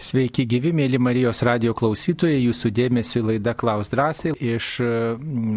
[0.00, 4.68] Sveiki gyvi, mėly Marijos radio klausytojai, jūsų dėmesio laida Klaus drąsiai iš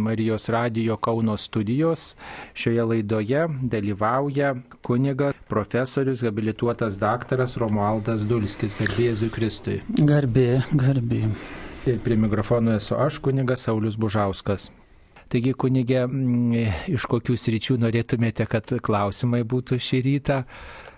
[0.04, 2.10] Marijos radio Kauno studijos.
[2.52, 4.52] Šioje laidoje dalyvauja
[4.84, 9.80] kuniga profesorius, habilituotas daktaras Romualdas Dulskis, garbė Jėzui Kristui.
[10.04, 11.24] Garbė, garbė.
[11.88, 14.74] Ir prie mikrofono esu aš, kunigas Saulis Bužauskas.
[15.32, 16.04] Taigi, kunigė,
[16.92, 20.44] iš kokių sričių norėtumėte, kad klausimai būtų šį rytą?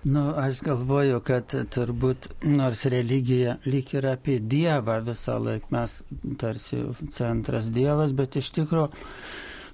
[0.06, 5.96] Nu, aš galvoju, kad turbūt nors religija lyg ir apie Dievą visą laiką mes
[6.42, 6.84] tarsi
[7.16, 8.92] centras Dievas, bet iš tikrųjų,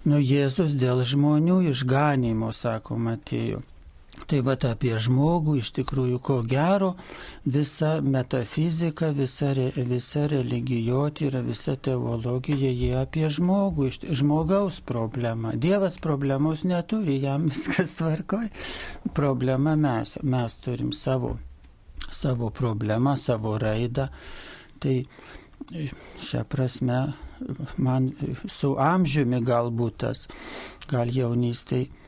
[0.07, 3.59] nu, Jėzus dėl žmonių išganimo, sakoma, atėjo.
[4.29, 6.91] Tai va apie žmogų iš tikrųjų ko gero
[7.45, 13.89] visa metafizika, visa, visa religijotyra, visa teologija jie apie žmogų,
[14.21, 15.55] žmogaus problemą.
[15.55, 18.49] Dievas problemos neturi, jam viskas tvarkoj.
[19.17, 21.37] Problema mes, mes turim savo,
[22.09, 24.09] savo problemą, savo raidą.
[24.81, 24.95] Tai
[26.21, 27.01] šią prasme
[27.81, 28.11] man
[28.49, 30.27] su amžiumi galbūt tas,
[30.89, 32.00] gal jaunystėje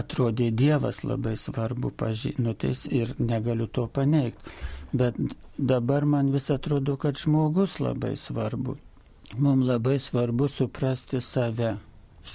[0.00, 4.56] atrodė Dievas labai svarbu pažinutis ir negaliu to paneigti.
[4.92, 5.14] Bet
[5.58, 8.76] dabar man vis atrodo, kad žmogus labai svarbu.
[9.36, 11.76] Mums labai svarbu suprasti save,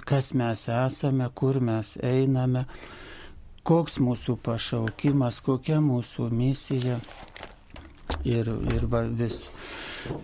[0.05, 2.65] kas mes esame, kur mes einame,
[3.65, 6.99] koks mūsų pašaukimas, kokia mūsų misija.
[8.23, 9.47] Ir, ir va, vis,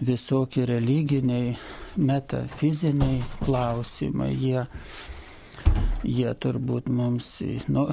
[0.05, 1.55] visokie religiniai,
[1.97, 4.65] metafiziniai klausimai, jie
[6.03, 7.31] jie turbūt mums,
[7.71, 7.87] nu,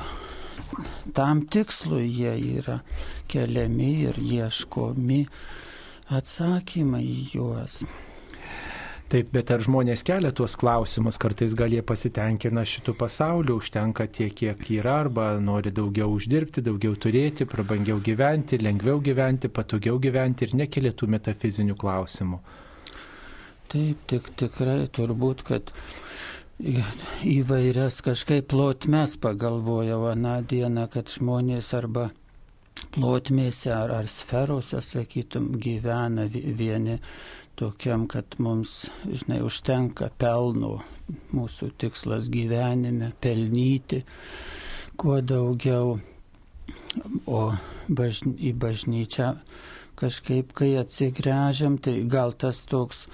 [1.16, 2.80] tam tikslui jie yra
[3.30, 5.22] keliami ir ieškomi
[6.16, 7.80] atsakymai į juos.
[9.06, 14.32] Taip, bet ar žmonės kelia tuos klausimus, kartais gal jie pasitenkina šitų pasaulių, užtenka tiek,
[14.34, 20.56] kiek yra, arba nori daugiau uždirbti, daugiau turėti, prabangiau gyventi, lengviau gyventi, patogiau gyventi ir
[20.58, 22.40] nekelia tų metafizinių klausimų.
[23.70, 25.70] Taip, tik tikrai turbūt, kad
[26.56, 32.08] įvairias kažkaip plotmes pagalvojau aną dieną, kad žmonės arba
[32.96, 36.96] plotmėse ar, ar sferose, sakytum, gyvena vieni
[37.56, 40.80] tokiam, kad mums, žinai, užtenka pelno,
[41.36, 44.02] mūsų tikslas gyvenime pelnyti
[44.96, 45.98] kuo daugiau,
[47.28, 47.40] o
[47.88, 49.34] bažny, į bažnyčią
[49.96, 53.04] kažkaip, kai atsigręžiam, tai gal tas toks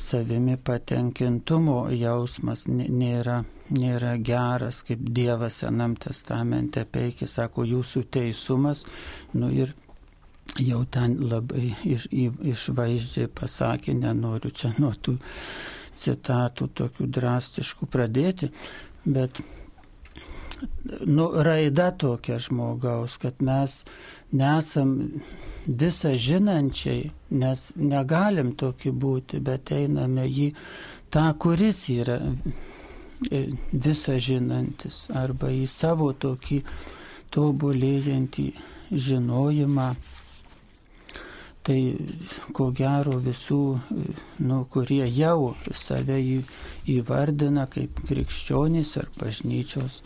[0.00, 3.42] savimi patenkintumo jausmas nėra,
[3.74, 8.84] nėra geras, kaip Dievas Senam testamente peikia, sako, jūsų teisumas,
[9.34, 9.74] nu ir
[10.58, 15.16] jau ten labai iš, išvaizdžiai pasakė, nenoriu čia nuo tų
[16.00, 18.50] citatų tokių drastiškų pradėti,
[19.04, 19.42] bet
[21.06, 23.84] nu, raida tokia žmogaus, kad mes
[24.32, 24.96] nesam
[25.66, 30.50] visą žinančiai, nes negalim tokį būti, bet einame jį
[31.10, 32.20] tą, kuris yra
[33.72, 36.62] visą žinantis, arba į savo tokį
[37.34, 38.48] tobulėjantį
[38.90, 39.90] žinojimą.
[41.60, 41.80] Tai
[42.56, 43.64] ko gero visų,
[44.48, 46.16] nu, kurie jau save
[46.88, 50.00] įvardina kaip krikščionys ar bažnyčios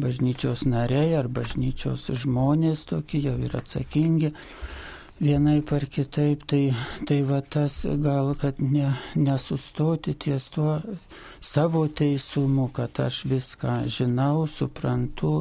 [0.00, 4.32] bažnyčios nariai ar bažnyčios žmonės tokie jau yra atsakingi
[5.20, 6.74] vienai par kitaip, tai,
[7.06, 10.80] tai va tas gal, kad ne, nesustoti ties tuo
[11.40, 15.40] savo teisumu, kad aš viską žinau, suprantu,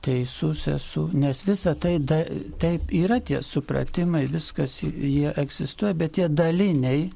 [0.00, 2.22] teisus esu, nes visa tai da,
[2.62, 7.08] taip yra tie supratimai, viskas jie egzistuoja, bet tie daliniai,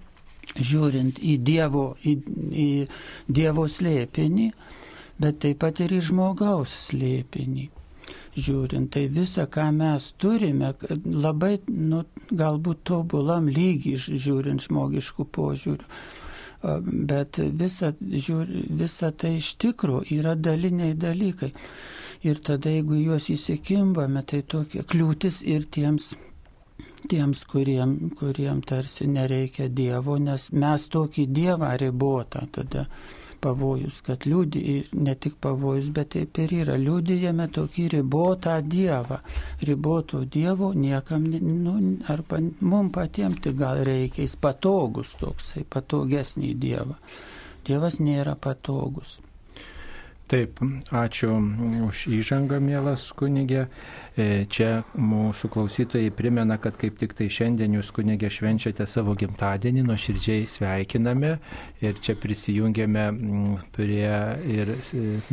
[0.58, 2.16] žiūrint į Dievo, į,
[2.50, 2.68] į
[3.30, 4.48] dievo slėpinį,
[5.20, 7.68] bet taip pat ir į žmogaus slėpinį.
[8.32, 10.72] Žiūrint, tai visa, ką mes turime,
[11.04, 12.02] labai, nu,
[12.32, 15.88] galbūt tobulam lygiai, žiūrint žmogiškų požiūrių,
[17.12, 21.52] bet visa, žiūr, visa tai iš tikrųjų yra daliniai dalykai.
[22.22, 26.12] Ir tada, jeigu juos įsikimbame, tai tokia kliūtis ir tiems
[27.10, 32.86] tiems, kuriem, kuriem tarsi nereikia Dievo, nes mes tokį Dievą ribotą tada
[33.42, 34.62] pavojus, kad liūdį,
[35.06, 39.18] ne tik pavojus, bet taip ir yra, liūdėjame tokį ribotą Dievą.
[39.68, 41.26] Riboto Dievo niekam,
[41.64, 41.74] nu,
[42.12, 46.96] arba mums patiems tik gal reikia, jis patogus toksai, patogesnį Dievą.
[47.66, 49.18] Dievas nėra patogus.
[50.32, 50.62] Taip,
[50.96, 51.28] ačiū
[51.84, 53.66] už įžangą, mielas kunigė.
[54.16, 59.84] E, čia mūsų klausytojai primena, kad kaip tik tai šiandien jūs kunigė švenčiate savo gimtadienį,
[59.90, 61.34] nuoširdžiai sveikiname
[61.84, 63.04] ir čia prisijungiame
[63.76, 64.08] prie
[64.54, 64.72] ir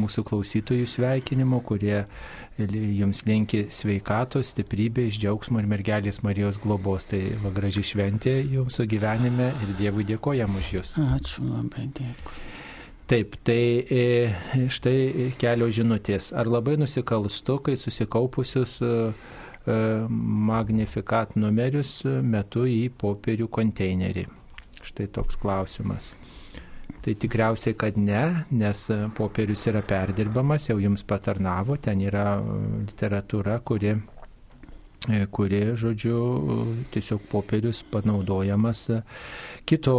[0.03, 2.03] mūsų klausytojų sveikinimo, kurie
[2.59, 7.07] jums linki sveikatos, stiprybės, džiaugsmo ir mergelės Marijos globos.
[7.07, 10.95] Tai va graži šventė jūsų gyvenime ir Dievui dėkojam už jūs.
[11.07, 12.48] Ačiū labai, dėkui.
[13.09, 14.01] Taip, tai e,
[14.69, 16.27] štai kelios žinutės.
[16.37, 18.89] Ar labai nusikalstu, kai susikaupusius e,
[19.65, 19.77] e,
[20.51, 24.27] magnifikat numerius metu į popierių konteinerį?
[24.85, 26.11] Štai toks klausimas.
[27.01, 28.21] Tai tikriausiai, kad ne,
[28.53, 28.85] nes
[29.17, 33.95] popierius yra perdirbamas, jau jums patarnavo, ten yra literatūra, kuri
[35.07, 36.17] kurie, žodžiu,
[36.91, 38.97] tiesiog popierius panaudojamas e,
[39.69, 39.95] kito,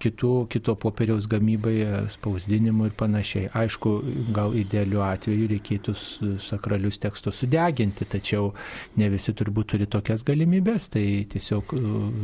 [0.00, 3.50] kitų, kito popieriaus gamybai, e, spausdinimui ir panašiai.
[3.52, 3.92] Aišku,
[4.32, 5.94] gal idealiu atveju reikėtų
[6.46, 8.54] sakralius tekstus sudeginti, tačiau
[8.96, 11.76] ne visi turbūt turi tokias galimybės, tai tiesiog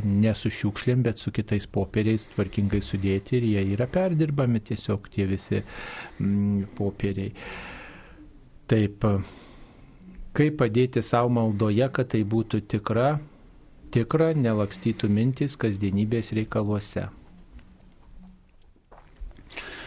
[0.09, 5.29] ne su šiukšlėm, bet su kitais popieriais tvarkingai sudėti ir jie yra perdirbami tiesiog tie
[5.29, 7.33] visi mm, popieriai.
[8.65, 9.05] Taip.
[10.35, 13.19] Kaip padėti savo maldoje, kad tai būtų tikra,
[13.95, 17.07] tikra, nelakstytų mintis kasdienybės reikaluose.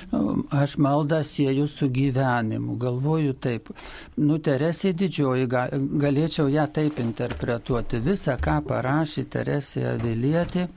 [0.07, 0.21] Nu,
[0.55, 3.73] aš maldą sieju su gyvenimu, galvoju taip.
[4.15, 7.99] Nu, Teresė didžioji, galėčiau ją taip interpretuoti.
[8.05, 10.69] Visą, ką parašė Teresė Vilietė,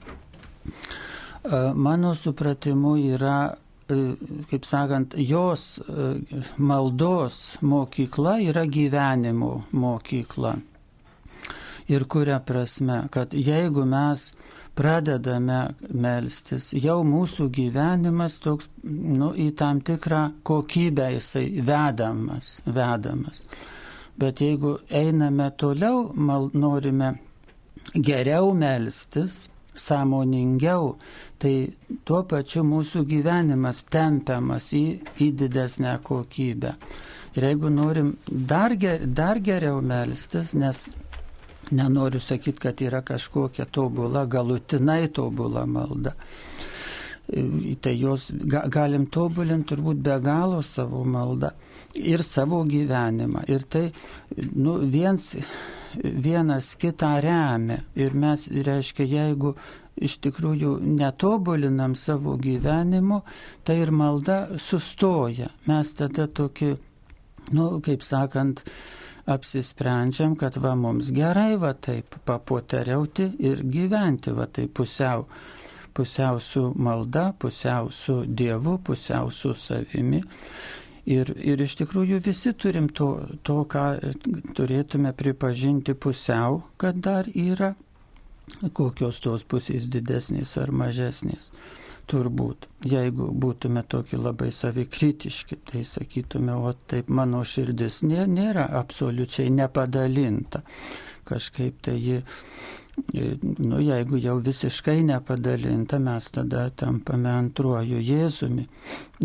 [1.79, 3.60] mano supratimu yra E,
[4.49, 6.07] kaip sakant, jos e,
[6.57, 10.55] maldos mokykla yra gyvenimo mokykla.
[11.91, 14.31] Ir kuria prasme, kad jeigu mes
[14.77, 15.59] pradedame
[15.91, 23.43] melstis, jau mūsų gyvenimas toks, nu, į tam tikrą kokybę jisai vedamas, vedamas.
[24.21, 27.15] Bet jeigu einame toliau, mal, norime
[27.95, 30.95] geriau melstis, sąmoningiau,
[31.41, 31.53] tai
[32.05, 34.85] tuo pačiu mūsų gyvenimas tempiamas į,
[35.25, 36.75] į didesnę kokybę.
[37.37, 40.83] Ir jeigu norim dar, ger, dar geriau melstis, nes
[41.71, 46.13] nenoriu sakyti, kad yra kažkokia tobula, galutinai tobula malda.
[47.31, 51.53] Tai jos ga, galim tobulinti turbūt be galo savo maldą
[51.95, 53.45] ir savo gyvenimą.
[53.47, 53.85] Ir tai
[54.55, 55.29] nu, viens
[55.95, 57.81] vienas kitą remia.
[57.95, 59.55] Ir mes, reiškia, jeigu
[60.01, 63.21] iš tikrųjų netobulinam savo gyvenimo,
[63.63, 65.51] tai ir malda sustoja.
[65.67, 66.73] Mes tada tokį,
[67.55, 68.63] nu, kaip sakant,
[69.31, 75.27] apsisprendžiam, kad va mums gerai va taip papoteriauti ir gyventi va taip pusiau.
[75.93, 80.21] Pusiau su malda, pusiau su Dievu, pusiau su savimi.
[81.11, 83.09] Ir, ir iš tikrųjų visi turim to,
[83.43, 83.85] to, ką
[84.55, 87.73] turėtume pripažinti pusiau, kad dar yra,
[88.73, 91.49] kokios tos pusės didesnės ar mažesnės.
[92.11, 100.61] Turbūt, jeigu būtume tokie labai savikritiški, tai sakytume, o taip mano širdis nėra absoliučiai nepadalinta.
[101.29, 102.17] Kažkaip tai ji
[103.57, 108.65] nu, jeigu jau visiškai nepadalinta, mes tada tampame antruoju Jėzumi,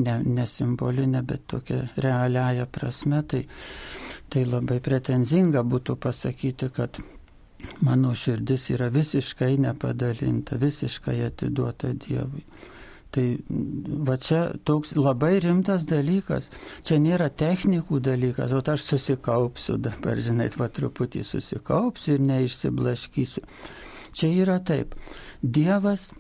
[0.03, 3.43] ne, ne simbolinė, bet tokia realiaja prasme, tai,
[4.31, 7.01] tai labai pretenzinga būtų pasakyti, kad
[7.83, 12.45] mano širdis yra visiškai nepadalinta, visiškai atiduota Dievui.
[13.17, 13.25] Tai
[14.05, 16.51] va čia toks labai rimtas dalykas.
[16.85, 23.47] Čia nėra technikų dalykas, o aš susikaupsiu dabar, žinai, va truputį susikaupsiu ir neišsiblaškysiu.
[24.17, 24.93] Čia yra taip.
[25.41, 26.11] Dievas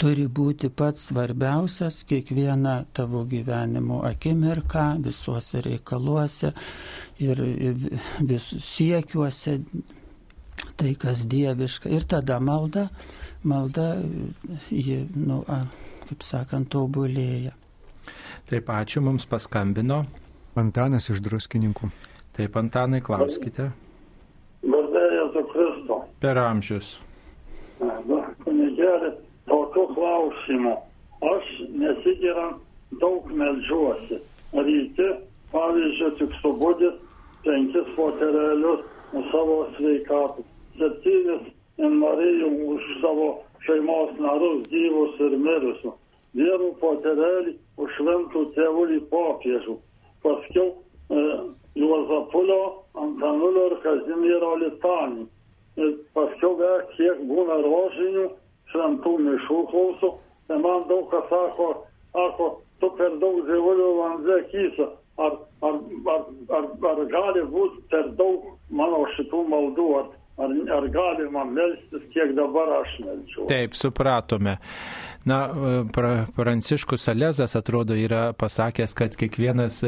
[0.00, 6.52] turi būti pats svarbiausias kiekvieną tavo gyvenimo akimirką, visuose reikaluose
[7.24, 7.40] ir
[8.28, 9.56] vis siekiuose,
[10.76, 11.88] tai kas dieviška.
[11.92, 12.88] Ir tada malda,
[13.44, 13.94] malda,
[14.68, 15.62] ji, nu, a,
[16.10, 17.54] kaip sakant, tobulėja.
[18.50, 20.02] Taip, ačiū, mums paskambino.
[20.58, 21.90] Antanas iš druskininkų.
[22.36, 23.70] Taip, Antanai, klauskite.
[25.30, 25.98] Garbėjus Kristo.
[26.20, 26.98] Per amžius.
[28.44, 29.12] Kunigėlė,
[29.48, 30.76] tokiu klausimu.
[31.20, 32.60] Aš nesigirant
[33.00, 34.20] daug melžiuosi.
[34.52, 35.08] Ryti,
[35.52, 36.96] pavyzdžiui, tik subudęs
[37.44, 40.44] penkis fotelėlius už savo sveikatą.
[40.78, 41.46] Septynis
[41.78, 43.28] norėjau už savo
[43.66, 45.96] šeimos narus gyvus ir mirusius
[46.36, 49.76] vienų poterelį už šventų tėvulį popiežių.
[50.22, 51.24] Paskiau e,
[51.80, 52.60] Juozapulio,
[52.94, 55.26] Antanulio ir Kazimiero litanį.
[55.80, 58.26] Ir paskiau vėl kiek būna rožinių,
[58.72, 60.12] šventų mišų klausų.
[60.50, 61.68] Tai man daug kas sako,
[62.14, 62.48] sako,
[62.82, 64.90] tu per daug dievulių vandė kysa.
[65.20, 65.34] ar,
[65.68, 65.74] ar,
[66.14, 66.22] ar,
[66.56, 70.06] ar, ar gali būti per daug mano šitų maldų, ar,
[70.44, 73.46] ar, ar galima melstis, kiek dabar aš melčiu.
[73.50, 74.58] Taip, supratome.
[75.24, 75.48] Na,
[75.92, 79.82] pra, Pranciškus Salezas atrodo yra pasakęs, kad kiekvienas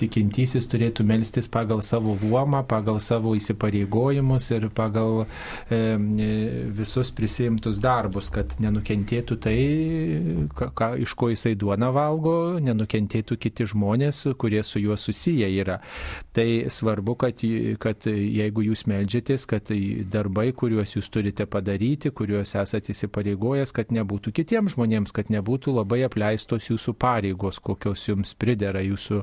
[0.00, 5.22] tikintysis turėtų melstis pagal savo luomą, pagal savo įsipareigojimus ir pagal
[5.70, 5.78] e,
[6.74, 9.56] visus prisimtus darbus, kad nenukentėtų tai,
[10.58, 15.78] ka, ka, iš ko jisai duona valgo, nenukentėtų kiti žmonės, kurie su juo susiję yra.
[16.34, 17.46] Tai svarbu, kad,
[17.78, 19.70] kad jeigu jūs melžiatės, kad
[20.12, 26.02] darbai, kuriuos jūs turite padaryti, kuriuos esate įsipareigojęs, kad nebūtų kitiems žmonėms, kad nebūtų labai
[26.06, 29.22] apleistos jūsų pareigos, kokios jums pridera jūsų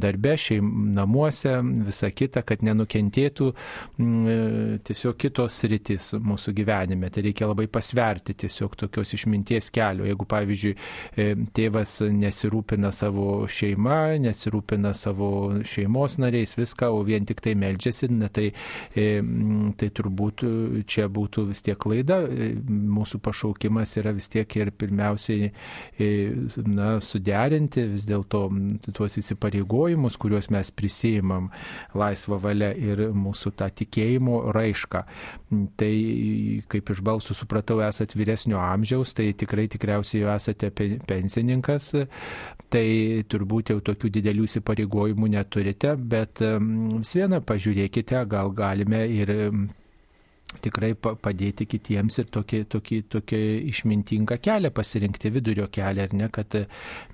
[0.00, 7.10] darbe, šeim, namuose, visa kita, kad nenukentėtų m, mm, tiesiog kitos rytis mūsų gyvenime.
[7.10, 10.06] Tai reikia labai pasverti tiesiog tokios išminties kelio.
[10.08, 10.74] Jeigu, pavyzdžiui,
[11.16, 15.30] e, tėvas nesirūpina savo šeima, nesirūpina savo
[15.66, 18.50] šeimos nariais, viską, o vien tik tai melžiasi, na, tai,
[18.94, 19.06] e,
[19.80, 20.44] tai turbūt
[20.90, 22.20] čia būtų vis tiek klaida.
[22.24, 26.10] E, mūsų pašaukimas yra vis tiek ir pirmiausiai e,
[26.68, 28.46] na, suderinti vis dėlto
[28.96, 31.50] tuos įsipareigojimus, kuriuos mes prisijimam
[31.96, 35.04] laisvą valią ir mūsų tą tikėjimo raišką.
[35.80, 35.92] Tai
[36.70, 40.70] kaip iš balsų supratau, esate vyresnio amžiaus, tai tikrai tikriausiai jau esate
[41.08, 41.92] pensininkas,
[42.70, 42.86] tai
[43.30, 49.34] turbūt jau tokių didelių įsipareigojimų neturite, bet vis viena pažiūrėkite, gal galime ir
[50.58, 53.40] tikrai padėti kitiems ir tokį, tokį, tokį
[53.70, 56.56] išmintingą kelią pasirinkti, vidurio kelią, ar ne, kad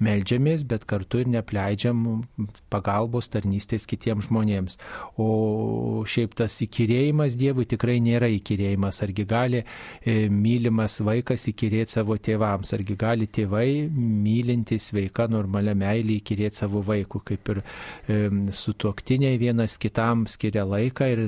[0.03, 2.25] melžiamės, bet kartu ir nepleidžiam
[2.73, 4.79] pagalbos tarnystės kitiems žmonėms.
[5.21, 9.03] O šiaip tas įkyrėjimas Dievui tikrai nėra įkyrėjimas.
[9.05, 16.19] Argi gali e, mylimas vaikas įkyrėti savo tėvams, argi gali tėvai mylinti sveika normalia meilė
[16.23, 18.19] įkyrėti savo vaikų, kaip ir e,
[18.57, 21.25] su tuoktiniai vienas kitam skiria laiką ir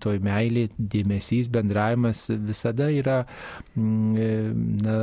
[0.00, 3.20] toj meilė dėmesys bendravimas visada yra
[3.74, 4.28] mm, e,
[4.84, 4.96] na,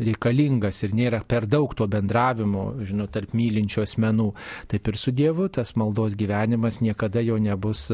[0.00, 4.30] reikalingas ir nėra per daug to bendravimo, žinau, tarp mylinčių asmenų.
[4.70, 7.88] Taip ir su Dievu tas maldos gyvenimas niekada jo nebus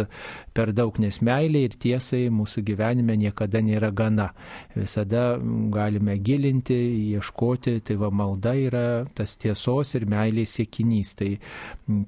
[0.57, 4.31] per daug, nes meilė ir tiesai mūsų gyvenime niekada nėra gana.
[4.77, 5.37] Visada
[5.73, 6.77] galime gilinti,
[7.17, 11.15] ieškoti, tai va malda yra tas tiesos ir meilės siekinys.
[11.19, 11.31] Tai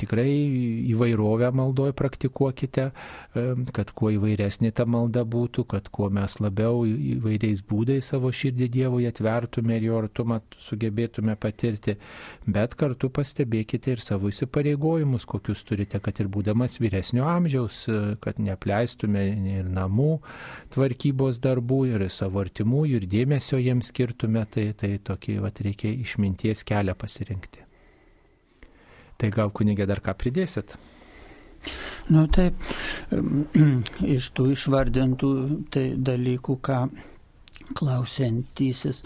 [0.01, 0.29] tikrai
[0.93, 2.89] įvairovę maldoje praktikuokite,
[3.75, 8.69] kad kuo įvairesnė ta malda būtų būtų, kad kuo mes labiau įvairiais būdais savo širdį
[8.69, 11.97] Dievui atvertume ir jo artumą sugebėtume patirti,
[12.47, 17.87] bet kartu pastebėkite ir savo įsipareigojimus, kokius turite, kad ir būdamas vyresnio amžiaus,
[18.21, 19.25] kad neapleistume
[19.59, 20.21] ir namų
[20.71, 26.65] tvarkybos darbų, ir savo artimųjų, ir dėmesio jiems skirtume, tai, tai tokį vat, reikia išminties
[26.65, 27.65] kelią pasirinkti.
[29.19, 30.77] Tai gal kunigė dar ką pridėsit?
[32.09, 32.57] Nu taip,
[34.17, 35.33] iš tų išvardintų
[35.73, 36.79] tai dalykų, ką
[37.77, 39.03] klausiantysis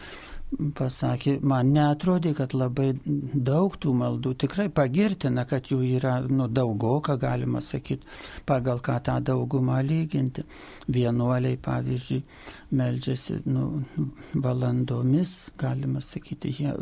[0.77, 7.17] pasakė, man netrodė, kad labai daug tų maldų, tikrai pagirtina, kad jų yra nu, daugoka,
[7.21, 8.09] galima sakyti,
[8.47, 10.45] pagal ką tą daugumą lyginti.
[10.93, 12.21] Vienuoliai, pavyzdžiui,
[12.79, 13.67] meldžiasi nu,
[14.35, 16.77] valandomis, galima sakyti, jie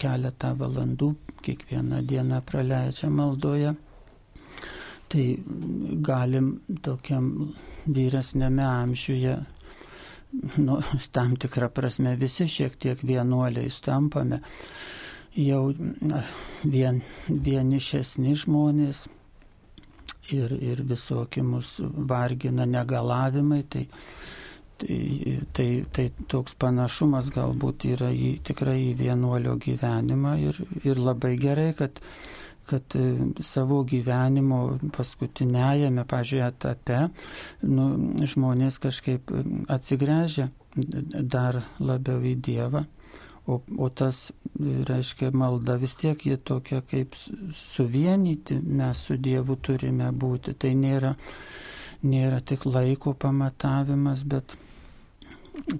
[0.00, 1.14] keletą valandų
[1.44, 3.74] kiekvieną dieną praleidžia maldoje.
[5.10, 5.24] Tai
[6.06, 6.52] galim
[6.86, 7.30] tokiam
[7.90, 9.32] vyresnėme amžiuje,
[10.62, 10.76] nu,
[11.16, 14.38] tam tikrą prasme visi šiek tiek vienuoliais tampame,
[15.34, 15.62] jau
[16.62, 19.04] vien, vienišesni žmonės
[20.34, 21.76] ir, ir visokie mus
[22.10, 23.86] vargina negalavimai, tai,
[24.82, 31.34] tai, tai, tai toks panašumas galbūt yra į, tikrai į vienuolio gyvenimą ir, ir labai
[31.40, 32.00] gerai, kad
[32.70, 33.04] kad e,
[33.44, 34.60] savo gyvenimo
[34.94, 37.00] paskutinėjame, pažiūrėjau, etape
[37.66, 37.88] nu,
[38.30, 39.42] žmonės kažkaip e,
[39.74, 42.84] atsigręžia dar labiau į Dievą.
[43.50, 49.58] O, o tas, e, reiškia, malda vis tiek jie tokia kaip suvienyti mes su Dievu
[49.58, 50.54] turime būti.
[50.54, 51.14] Tai nėra,
[52.06, 54.54] nėra tik laiko pamatavimas, bet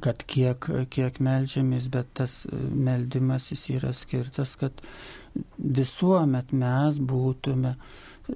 [0.02, 4.82] kad kiek, kiek melžiamės, bet tas meldimasis yra skirtas, kad
[5.58, 7.74] visuomet mes būtume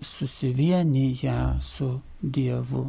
[0.00, 2.84] susivienyje su Dievu.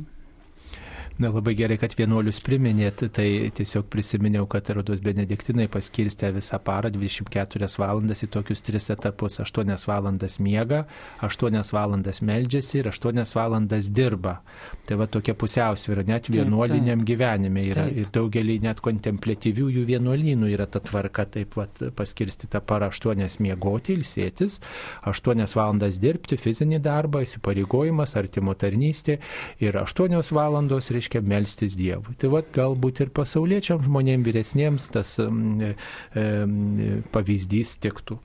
[1.15, 6.89] Na labai gerai, kad vienuolius priminėt, tai tiesiog prisiminiau, kad Rodos Benediktinai paskirstė visą parą
[6.91, 9.39] 24 valandas į tokius tris etapus.
[9.39, 10.81] 8 valandas miega,
[11.23, 14.41] 8 valandas meldžiasi ir 8 valandas dirba.
[14.85, 17.07] Tai va tokia pusiausvyrą net vienuoliniam taip, taip.
[17.13, 17.87] gyvenime yra.
[17.87, 18.01] Taip.
[18.03, 24.59] Ir daugelį net kontemplatyviųjų vienuolynų yra ta tvarka taip va paskirstyta para 8 miegoti, ilsėtis,
[25.07, 29.21] 8 valandas dirbti, fizinį darbą, įsipareigojimas, artimo tarnystė
[29.63, 32.15] ir 8 valandos, reiškia, reiškia melstis Dievui.
[32.17, 35.73] Tai vad galbūt ir pasauliečiam žmonėms vyresniems tas e,
[36.15, 38.17] e, pavyzdys tiktų.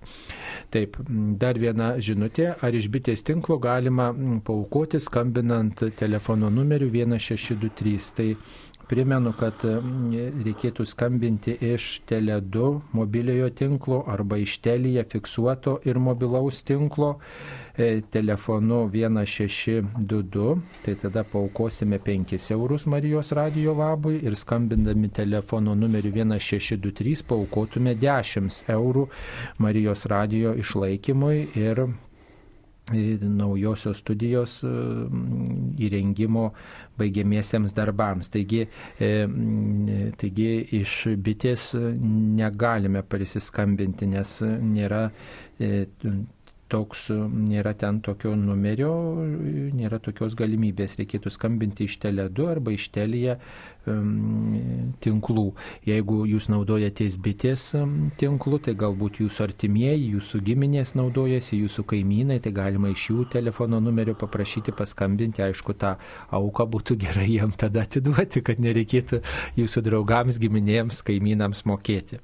[0.72, 0.96] Taip,
[1.40, 4.10] dar viena žinutė, ar iš bitės tinklo galima
[4.46, 7.98] paukoti skambinant telefono numeriu 1623.
[8.16, 8.28] Tai
[8.90, 17.12] Primenu, kad reikėtų skambinti iš Tele2 mobiliojo tinklo arba iš Telija fiksuoto ir mobilaus tinklo
[17.78, 20.58] e, telefonu 1622.
[20.82, 28.64] Tai tada paukosime 5 eurus Marijos radio labui ir skambindami telefono numeriu 1623 paukotume 10
[28.74, 29.06] eurų
[29.62, 31.86] Marijos radio išlaikymui ir
[32.92, 34.72] naujosios studijos e,
[35.86, 36.50] įrengimo
[37.00, 38.30] baigiamiesiems darbams.
[38.34, 38.66] Taigi,
[39.00, 39.12] e,
[40.20, 45.06] taigi iš bitės negalime prisiskambinti, nes nėra
[45.60, 45.86] e,
[46.70, 48.92] toks, nėra ten tokio numerio,
[49.74, 50.96] nėra tokios galimybės.
[51.00, 53.38] Reikėtų skambinti iš Tele2 arba iš Telija
[53.86, 55.46] tinklų.
[55.88, 57.70] Jeigu jūs naudojatės bitės
[58.20, 63.80] tinklu, tai galbūt jūsų artimieji, jūsų giminės naudojasi, jūsų kaimynai, tai galima iš jų telefono
[63.80, 65.44] numerio paprašyti paskambinti.
[65.46, 65.94] Aišku, tą
[66.36, 69.22] auką būtų gerai jam tada atiduoti, kad nereikėtų
[69.58, 72.20] jūsų draugams, giminėms, kaimynams mokėti.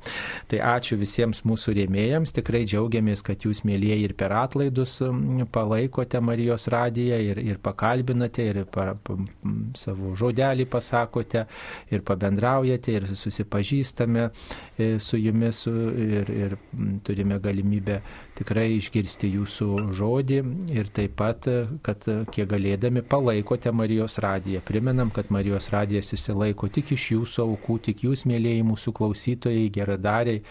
[0.50, 4.98] Tai ačiū visiems mūsų rėmėjams, tikrai džiaugiamės, kad jūs mėlyje ir per atlaidus
[5.54, 8.92] palaikote Marijos radiją ir, ir pakalbinate ir pa,
[9.78, 11.45] savo žodelį pasakote
[11.90, 14.28] ir pabendraujate, ir susipažįstame
[14.78, 16.56] e, su jumis ir, ir
[17.04, 18.00] turime galimybę
[18.37, 20.38] tikrai išgirsti jūsų žodį
[20.75, 21.47] ir taip pat,
[21.87, 24.61] kad kiek galėdami palaikote Marijos radiją.
[24.66, 30.43] Primenam, kad Marijos radijas įsilaiko tik iš jūsų aukų, tik jūs, mėlyjei mūsų klausytojai, geradariai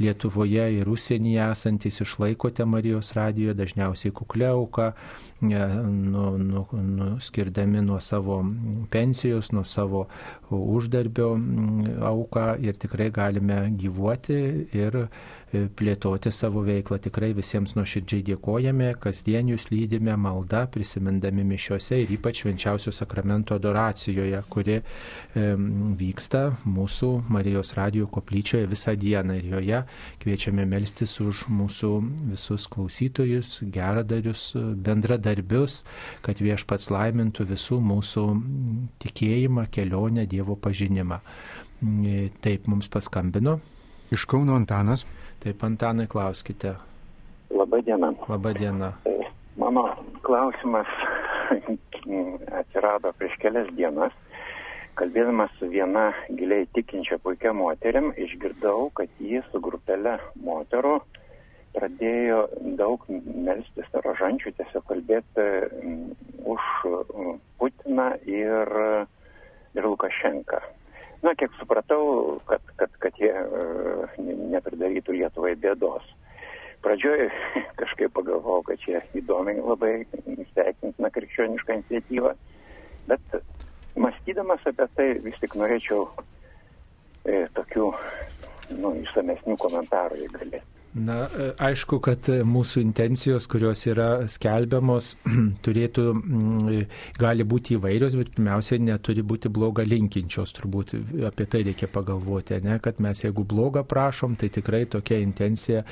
[0.00, 4.90] Lietuvoje ir užsienyje esantis išlaikote Marijos radijo, dažniausiai kukliauką,
[5.44, 8.40] nu, nu, nu, skirdami nuo savo
[8.90, 10.06] pensijos, nuo savo
[10.50, 11.34] uždarbio
[12.10, 14.42] auką ir tikrai galime gyvuoti
[14.74, 15.06] ir E,
[15.76, 16.98] plėtoti savo veiklą.
[17.02, 24.40] Tikrai visiems nuoširdžiai dėkojame, kasdien jūs lydime maldą, prisimindami mišiuose ir ypač švenčiausio sakramento adoracijoje,
[24.50, 24.84] kuri e,
[26.00, 29.82] vyksta mūsų Marijos radio koplyčioje visą dieną ir joje
[30.22, 31.92] kviečiame melstis už mūsų
[32.32, 35.82] visus klausytojus, geradarius, bendradarbius,
[36.24, 38.26] kad viešpats laimintų visų mūsų
[39.04, 41.20] tikėjimą, kelionę, Dievo pažinimą.
[41.84, 43.58] E, taip mums paskambino.
[44.14, 45.04] Iš Kauno Antanas.
[45.44, 46.74] Taip, Antanai, klauskite.
[47.50, 48.14] Labą dieną.
[48.28, 48.92] Labą dieną.
[49.56, 50.86] Mano klausimas
[52.60, 54.14] atsirado prieš kelias dienas.
[54.96, 56.04] Kalbėdamas su viena
[56.38, 60.14] giliai tikinčia puikia moterim, išgirdau, kad jie su grupelė
[60.46, 60.94] moterų
[61.76, 62.38] pradėjo
[62.80, 63.04] daug
[63.48, 65.46] melstis rožančių, tiesiog kalbėti
[65.82, 66.08] mm,
[66.54, 68.72] už mm, Putiną ir,
[69.76, 70.62] ir Lukašenką.
[71.24, 76.04] Na, kiek supratau, kad, kad, kad jie uh, nepridarytų Lietuvai bėdos.
[76.84, 77.30] Pradžioje
[77.80, 79.94] kažkaip pagalvojau, kad čia įdomi labai
[80.52, 82.34] sveikintina krikščioniška iniciatyva,
[83.08, 83.38] bet
[83.96, 86.04] mąstydamas apie tai vis tik norėčiau
[87.24, 87.88] e, tokių
[88.82, 90.83] nu, išsamesnių komentarų, jei galėtų.
[90.94, 95.14] Na, e, aišku, kad mūsų intencijos, kurios yra skelbiamos,
[95.66, 96.84] turėtų, mm,
[97.18, 100.94] gali būti įvairios, bet pirmiausia, neturi būti bloga linkinčios, turbūt
[101.26, 105.82] apie tai reikia pagalvoti, ne, kad mes jeigu blogą prašom, tai tikrai tokia intencija,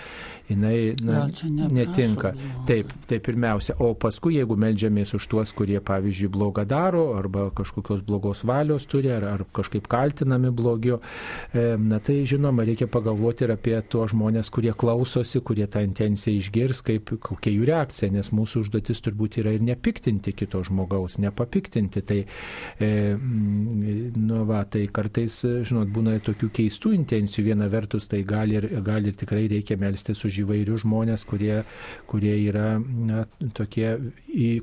[0.46, 2.30] jinai na, netinka.
[2.38, 2.62] Bloga.
[2.70, 8.06] Taip, tai pirmiausia, o paskui, jeigu melžiamės už tuos, kurie, pavyzdžiui, blogą daro, arba kažkokios
[8.06, 11.02] blogos valios turi, ar, ar kažkaip kaltinami blogio,
[11.50, 15.81] e, na tai žinoma, reikia pagalvoti ir apie tuos žmonės, kurie klauso klausosi, kurie tą
[15.85, 21.18] intenciją išgirs, kaip, kokia jų reakcija, nes mūsų užduotis turbūt yra ir nepiktinti kito žmogaus,
[21.22, 22.02] nepapiktinti.
[22.09, 22.18] Tai,
[22.78, 27.46] e, nu, va, tai kartais, žinot, būna tokių keistų intencijų.
[27.52, 31.62] Viena vertus, tai gali ir, gali ir tikrai reikia melstis už įvairius žmonės, kurie,
[32.11, 33.24] kurie yra na,
[33.57, 33.94] tokie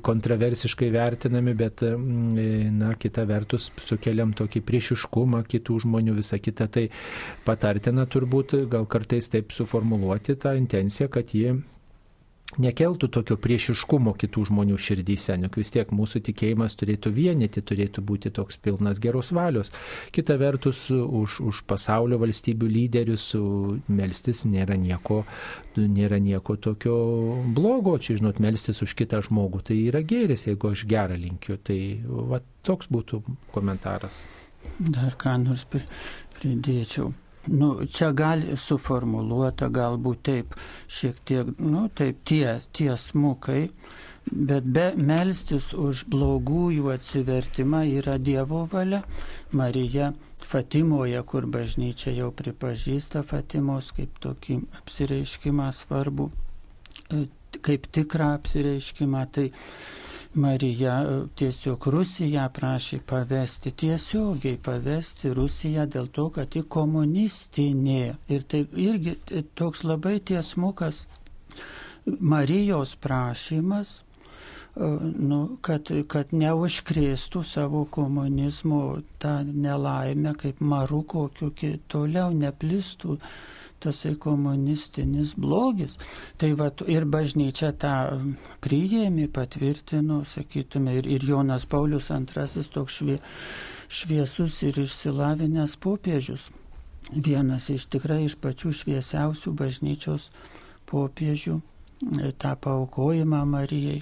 [0.04, 6.70] kontroversiškai vertinami, bet, na, kita vertus, sukeliam tokį priešiškumą kitų žmonių, visą kitą.
[6.70, 6.86] Tai
[7.46, 11.58] patartina turbūt gal kartais taip suformuluoti tą intenciją, kad ji
[12.58, 18.32] nekeltų tokio priešiškumo kitų žmonių širdyse, nek vis tiek mūsų tikėjimas turėtų vienyti, turėtų būti
[18.34, 19.70] toks pilnas geros valios.
[20.10, 23.28] Kita vertus, už, už pasaulio valstybių lyderius
[23.86, 25.22] melstis nėra nieko,
[25.78, 26.96] nėra nieko tokio
[27.54, 31.58] blogo, čia žinot, melstis už kitą žmogų, tai yra gėris, jeigu aš gerą linkiu.
[31.62, 31.80] Tai
[32.34, 33.22] va, toks būtų
[33.54, 34.24] komentaras.
[34.80, 37.12] Dar ką nors pridėčiau.
[37.46, 40.56] Nu, čia gali suformuluota galbūt taip,
[40.92, 43.70] šiek tiek, nu, taip ties, tiesmukai,
[44.28, 49.00] bet be melstis už blogųjų atsivertimą yra Dievo valia.
[49.56, 50.12] Marija
[50.44, 56.28] Fatimoje, kur bažnyčia jau pripažįsta Fatimos kaip tokį apsireiškimą svarbu,
[57.08, 57.24] e,
[57.64, 59.48] kaip tikrą apsireiškimą, tai
[60.34, 68.14] Marija e, tiesiog Rusiją prašė pavesti, tiesiogiai pavesti Rusiją dėl to, kad ji komunistinė.
[68.30, 71.06] Ir tai irgi e, toks labai tiesmukas
[72.06, 74.92] Marijos prašymas, e,
[75.32, 83.18] nu, kad, kad neužkrėstų savo komunizmo tą nelaimę, kaip marų kokiu toliau neplistų
[83.80, 85.96] tasai komunistinis blogis.
[86.40, 87.94] Tai va, ir bažnyčia tą
[88.64, 93.18] priėmė, patvirtino, sakytume, ir, ir Jonas Paulius II toks švie,
[93.88, 96.50] šviesus ir išsilavinęs popiežius.
[97.10, 100.28] Vienas iš tikrai iš pačių šviesiausių bažnyčios
[100.90, 104.00] popiežių e, tą paukojimą Marijai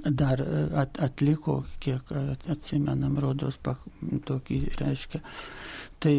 [0.00, 2.12] dar e, at, atliko, kiek
[2.50, 5.20] atsimenam, rodos tokį reiškia.
[6.02, 6.14] Tai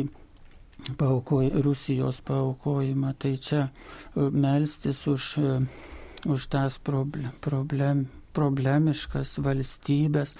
[0.98, 3.14] paukoj, Rusijos paukojimą.
[3.18, 5.58] Tai čia e, melstis už, e,
[6.26, 10.36] už tas problem, problem, problemiškas valstybės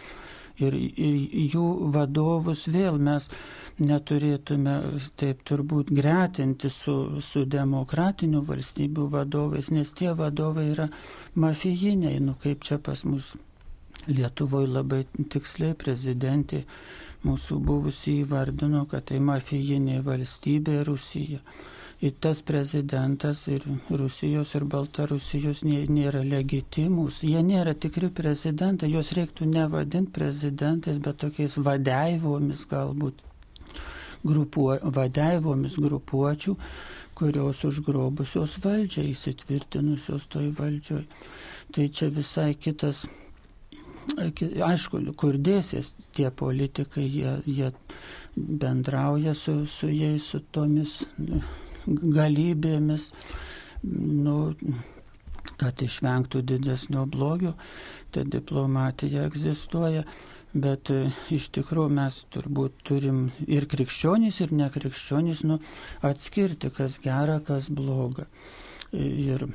[0.62, 1.16] ir, ir
[1.54, 3.30] jų vadovus vėl mes
[3.82, 4.76] neturėtume
[5.18, 10.90] taip turbūt gretinti su, su demokratinių valstybių vadovais, nes tie vadovai yra
[11.36, 13.34] mafijiniai, nu kaip čia pas mus
[14.04, 16.66] Lietuvoje labai tiksliai prezidentė
[17.24, 21.40] mūsų buvusi įvardino, kad tai mafijinė valstybė Rusija.
[22.04, 29.48] Ir tas prezidentas ir Rusijos ir Baltarusijos nėra legitimus, jie nėra tikri prezidentai, juos reiktų
[29.48, 33.24] nevadinti prezidentais, bet tokiais vadeivomis galbūt,
[34.28, 36.58] grupuo, vadeivomis grupuočių,
[37.16, 41.06] kurios užgrobusios valdžią įsitvirtinusios toj valdžioj.
[41.72, 43.06] Tai čia visai kitas
[44.68, 47.72] aišku, kur dėsis tie politikai, jie, jie
[48.36, 51.02] bendrauja su, su jais, su tomis
[51.88, 53.12] galybėmis,
[53.84, 54.38] nu,
[55.60, 57.54] kad išvengtų didesnio blogio,
[58.12, 60.06] tai diplomatija egzistuoja,
[60.54, 65.60] bet e, iš tikrųjų mes turbūt turim ir krikščionys, ir nekrikščionys nu,
[66.06, 68.28] atskirti, kas gera, kas bloga.
[68.94, 69.48] Ir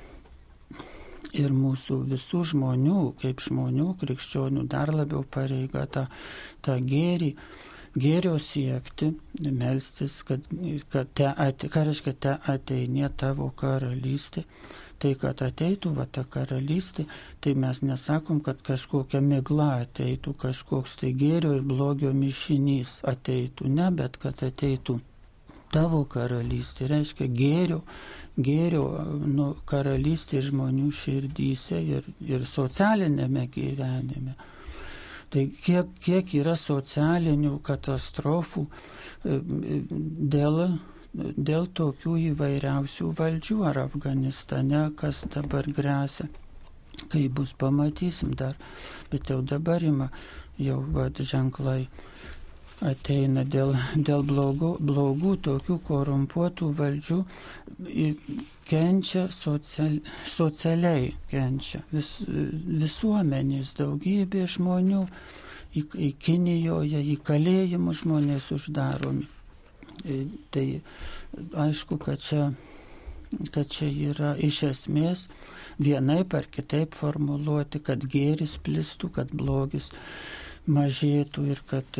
[1.42, 6.06] ir mūsų visų žmonių, kaip žmonių, krikščionių, dar labiau pareiga tą,
[6.64, 7.32] tą gėrį,
[7.98, 10.44] gėrio siekti, melstis, kad,
[10.92, 14.44] kad te, ate, ką reiškia, te ateinė tavo karalystė.
[14.98, 17.04] Tai, kad ateitų va ta karalystė,
[17.38, 23.92] tai mes nesakom, kad kažkokia migla ateitų, kažkoks tai gėrio ir blogio mišinys ateitų, ne,
[23.94, 24.98] bet kad ateitų
[25.70, 27.82] tavo karalystė, reiškia gėrio,
[28.38, 28.84] gėrio
[29.26, 34.36] nu, karalystė žmonių širdyse ir, ir socialinėme gyvenime.
[35.28, 39.38] Tai kiek, kiek yra socialinių katastrofų e,
[40.34, 40.60] dėl,
[41.50, 46.30] dėl tokių įvairiausių valdžių ar Afganistane, kas dabar grėsia.
[47.12, 48.56] Kai bus, pamatysim dar,
[49.12, 50.08] bet jau dabar ima
[50.58, 51.86] jau vad ženklai
[52.84, 57.18] ateina dėl, dėl blogų, blogų tokių korumpuotų valdžių,
[58.68, 65.04] kenčia social, socialiai, kenčia vis, visuomenės daugybė žmonių,
[65.74, 69.28] į, į Kinijoje, į kalėjimus žmonės uždaromi.
[70.54, 70.66] Tai
[71.66, 72.52] aišku, kad čia,
[73.50, 75.26] kad čia yra iš esmės
[75.82, 79.90] vienaip ar kitaip formuluoti, kad gėris plistų, kad blogis
[80.68, 81.98] mažėtų ir kad,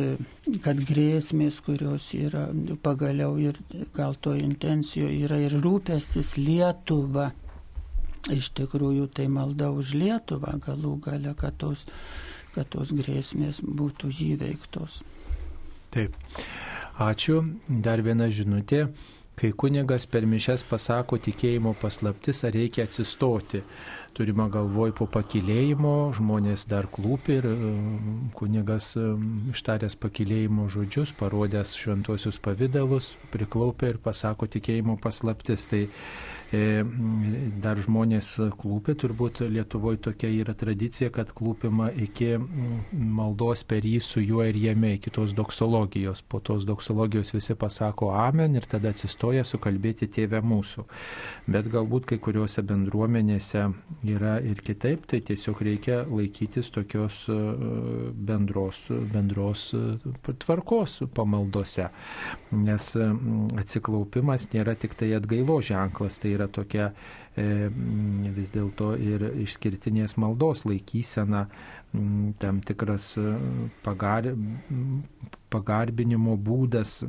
[0.63, 2.47] kad grėsmės, kurios yra
[2.83, 3.57] pagaliau ir
[3.95, 7.31] gal to intencijoje yra ir rūpestis Lietuva.
[8.29, 11.85] Iš tikrųjų tai malda už Lietuvą galų gale, kad tos,
[12.53, 14.99] kad tos grėsmės būtų įveiktos.
[15.89, 16.17] Taip.
[16.99, 17.39] Ačiū.
[17.67, 18.89] Dar viena žinutė.
[19.39, 23.61] Kai kunigas per mišes pasako tikėjimo paslaptis, ar reikia atsistoti
[24.15, 31.75] turima galvoj po pakilėjimo, žmonės dar klūpi ir um, kunigas um, ištaręs pakilėjimo žodžius, parodęs
[31.79, 35.67] šventosius pavydalus, priklaupia ir pasako tikėjimo paslaptis.
[35.71, 35.91] Tai e,
[36.49, 42.31] dar žmonės klūpė, turbūt Lietuvoje tokia yra tradicija, kad klūpima iki
[42.93, 46.23] maldos per jį su juo ir jame, iki tos doksologijos.
[46.25, 50.87] Po tos doksologijos visi pasako amen ir tada atsistoja sukalbėti tėvę mūsų.
[51.53, 53.67] Bet galbūt kai kuriuose bendruomenėse
[54.09, 57.37] yra ir kitaip, tai tiesiog reikia laikytis tokios e,
[58.13, 59.83] bendros, bendros e,
[60.41, 61.91] tvarkos pamaldose.
[62.57, 66.89] Nes atsiklaupimas nėra tik tai atgailo ženklas, tai yra tokia
[67.35, 67.67] e,
[68.39, 71.45] vis dėlto ir išskirtinės maldos laikysena,
[72.41, 73.13] tam tikras
[73.85, 74.31] pagar,
[75.53, 77.03] pagarbinimo būdas.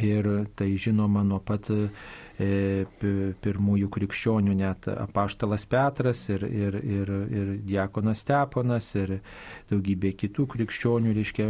[0.00, 1.90] Ir tai žinoma nuo pat E,
[2.38, 9.18] pirmųjų krikščionių, net apaštalas Petras ir, ir, ir, ir Diekonas Steponas ir
[9.70, 11.48] daugybė kitų krikščionių, reiškia,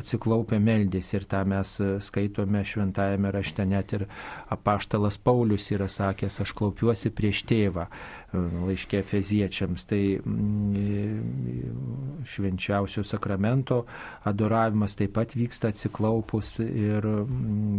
[0.00, 4.06] atsiklaupę meldės ir tą mes skaitome šventajame rašte, net ir
[4.52, 7.88] apaštalas Paulius yra sakęs, aš klaupiuosi prieš tėvą
[8.32, 9.84] laiškė feziečiams.
[9.88, 13.82] Tai mm, švenčiausio sakramento
[14.28, 17.78] adoravimas taip pat vyksta atsiklaupus ir mm,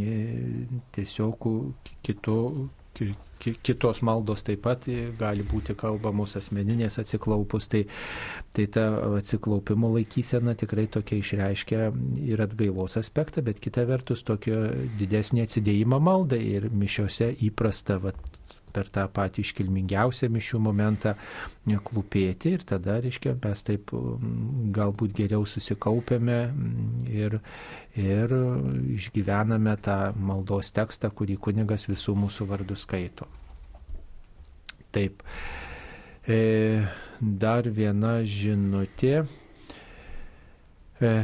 [0.96, 1.52] tiesiog
[2.06, 2.40] kitų
[3.44, 4.86] kitos maldos taip pat
[5.20, 7.82] gali būti kalbamos asmeninės atsiklaupus, tai,
[8.56, 8.86] tai ta
[9.20, 11.90] atsiklaupimo laikysena tikrai tokia išreiškia
[12.30, 18.20] ir atgailos aspektą, bet kita vertus tokio didesnį atsidėjimą maldai ir mišiose įprasta vat,
[18.74, 21.14] per tą patį iškilmingiausią mišių momentą
[21.88, 27.38] klūpėti ir tada, reiškia, mes taip mm, galbūt geriau susikaupiame mm, ir,
[28.00, 28.36] ir
[28.98, 33.30] išgyvename tą maldos tekstą, kurį kunigas visų mūsų vardų skaito.
[34.94, 35.24] Taip.
[36.30, 36.86] E,
[37.20, 39.24] dar viena žinutė.
[41.02, 41.16] E,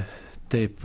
[0.49, 0.81] Taip,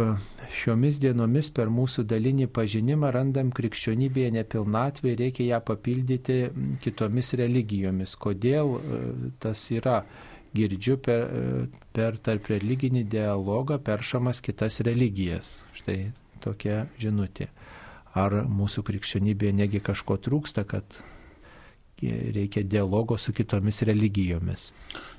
[0.53, 6.37] šiomis dienomis per mūsų dalinį pažinimą randam krikščionybėje nepilnatvę ir reikia ją papildyti
[6.85, 8.13] kitomis religijomis.
[8.21, 8.99] Kodėl e,
[9.41, 10.03] tas yra?
[10.55, 11.65] Girdžiu per, e,
[11.97, 15.57] per tarp religinį dialogą peršamas kitas religijas.
[15.81, 15.99] Štai
[16.45, 17.49] tokia žinutė.
[18.15, 21.01] Ar mūsų krikščionybėje negi kažko trūksta, kad
[22.35, 24.73] reikia dialogo su kitomis religijomis.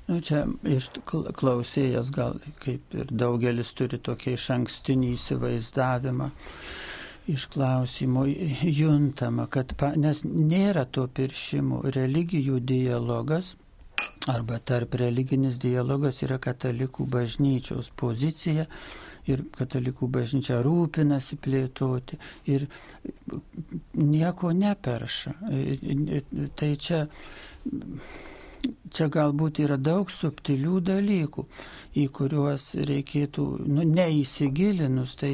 [0.06, 6.30] Nu, čia iš klausėjas gal kaip ir daugelis turi tokį iš ankstinį įsivaizdavimą.
[7.26, 8.22] Iš klausimų
[8.70, 13.56] juntama, kad, pa, nes nėra to piršimų, religijų dialogas
[14.30, 18.66] arba tarp religinis dialogas yra katalikų bažnyčios pozicija
[19.30, 22.18] ir katalikų bažnyčia rūpinasi plėtoti
[22.52, 22.66] ir
[23.94, 25.34] nieko neperša.
[26.58, 27.02] Tai čia,
[28.94, 31.46] čia galbūt yra daug subtilių dalykų,
[31.98, 35.32] į kuriuos reikėtų, nu, neįsigilinus, tai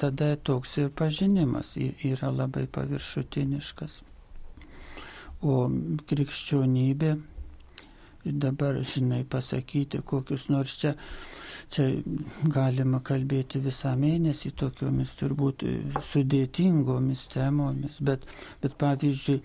[0.00, 4.00] tada toks ir pažinimas yra labai paviršutiniškas.
[5.40, 5.62] O
[6.10, 7.14] krikščionybė
[8.24, 10.94] dabar, žinai, pasakyti kokius nors čia
[11.70, 11.84] Čia
[12.50, 15.62] galima kalbėti visą mėnesį tokiomis turbūt
[16.08, 18.26] sudėtingomis temomis, bet,
[18.62, 19.38] bet pavyzdžiui,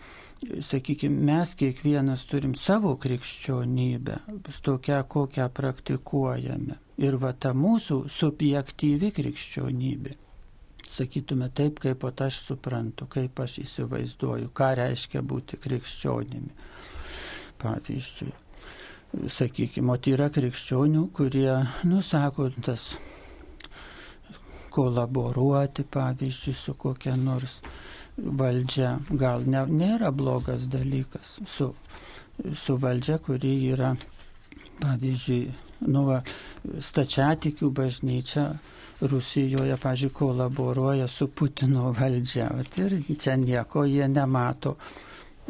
[0.66, 4.18] sakykime, mes kiekvienas turim savo krikščionybę,
[4.66, 6.82] tokią, kokią praktikuojame.
[7.06, 10.22] Ir va ta mūsų subjektyvi krikščionybė
[10.96, 16.54] sakytume taip, kaip aš suprantu, kaip aš įsivaizduoju, ką reiškia būti krikščionimi.
[17.62, 18.32] Pavyzdžiui,
[19.30, 21.52] sakykime, o tai yra krikščionių, kurie,
[21.88, 22.94] nusako, tas
[24.76, 27.60] kolaboruoti, pavyzdžiui, su kokia nors
[28.18, 31.72] valdžia, gal ne, nėra blogas dalykas su,
[32.64, 33.94] su valdžia, kuri yra,
[34.82, 35.42] pavyzdžiui,
[35.88, 36.22] nu, va,
[36.90, 38.50] stačiatikių bažnyčia
[39.06, 42.48] Rusijoje, pavyzdžiui, kolaboruoja su Putino valdžia.
[42.56, 44.78] Vat ir čia nieko jie nemato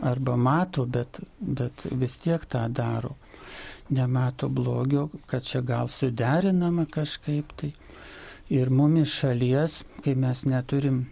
[0.02, 3.14] arba mato, bet, bet vis tiek tą daro
[3.90, 7.72] nemato blogio, kad čia gal suderinama kažkaip tai.
[8.50, 11.06] Ir mumis šalies, kai mes neturim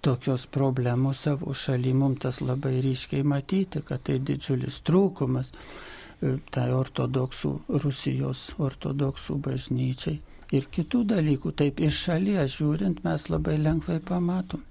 [0.00, 6.70] tokios problemos savo šaly, mums tas labai ryškiai matyti, kad tai didžiulis trūkumas e, tai
[6.74, 7.52] ortodoksų,
[7.84, 10.18] Rusijos ortodoksų bažnyčiai
[10.56, 11.54] ir kitų dalykų.
[11.54, 14.66] Taip iš šalies žiūrint mes labai lengvai pamatom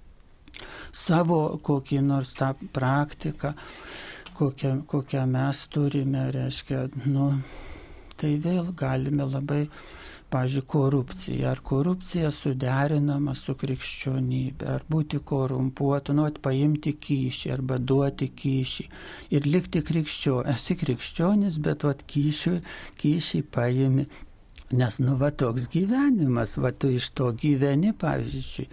[0.92, 3.54] savo kokį nors tą praktiką,
[4.40, 7.32] kokią, kokią mes turime, reiškia, nu,
[8.20, 9.66] tai vėl galime labai,
[10.30, 11.52] pažiūrėjau, korupcija.
[11.52, 18.88] Ar korupcija suderinama su krikščionybė, ar būti korumpuotu, nu, paimti kyšį arba duoti kyšį
[19.36, 20.56] ir likti krikščionis.
[20.56, 22.58] Esi krikščionis, bet vat kyšį,
[23.02, 24.06] kyšį paimi.
[24.80, 28.70] Nes, nu, va toks gyvenimas, va tu iš to gyveni, pavyzdžiui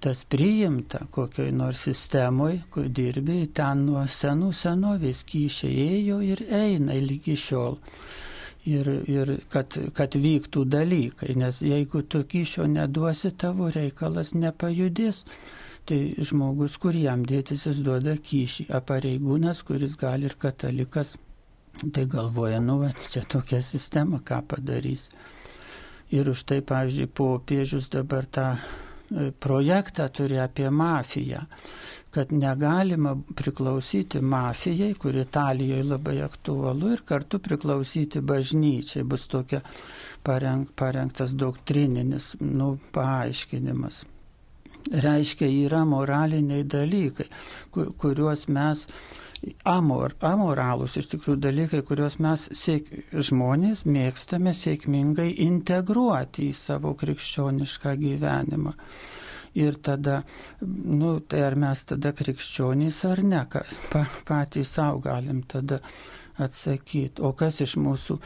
[0.00, 6.96] tas priimta kokioj nors sistemoje, kur dirbi, ten nuo senų senovės kyšiai ėjo ir eina
[7.00, 7.78] lygi šiol.
[8.66, 15.22] Ir, ir kad, kad vyktų dalykai, nes jeigu tu kyšio neduosi, tavo reikalas nepajudės.
[15.86, 21.12] Tai žmogus, kur jam dėtis, jis duoda kyšį, a pareigūnas, kuris gali ir katalikas,
[21.94, 25.06] tai galvoja, nu, va, čia tokia sistema, ką padarys.
[26.10, 28.48] Ir už tai, pavyzdžiui, popiežius dabar tą
[29.40, 31.42] projektą turi apie mafiją,
[32.10, 39.04] kad negalima priklausyti mafijai, kur Italijoje labai aktualu, ir kartu priklausyti bažnyčiai.
[39.04, 39.60] Bus tokia
[40.24, 44.04] pareng, parengtas doktrininis nu, paaiškinimas.
[44.86, 47.26] Reiškia, yra moraliniai dalykai,
[47.74, 48.86] kuriuos mes
[49.68, 57.94] amor, amoralūs iš tikrųjų dalykai, kuriuos mes siek, žmonės mėgstame sėkmingai integruoti į savo krikščionišką
[58.00, 58.74] gyvenimą.
[59.56, 60.20] Ir tada,
[60.60, 63.40] nu, tai ar mes tada krikščionys ar ne,
[63.92, 65.80] pa, patys savo galim tada
[66.36, 67.22] atsakyti.
[67.24, 68.18] O kas iš mūsų,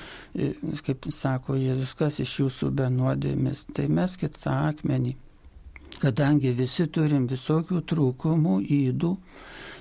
[0.86, 5.14] kaip sako Jėzus, kas iš jūsų benuodėmis, tai mes kitą akmenį.
[6.00, 9.14] Kadangi visi turim visokių trūkumų, įdų,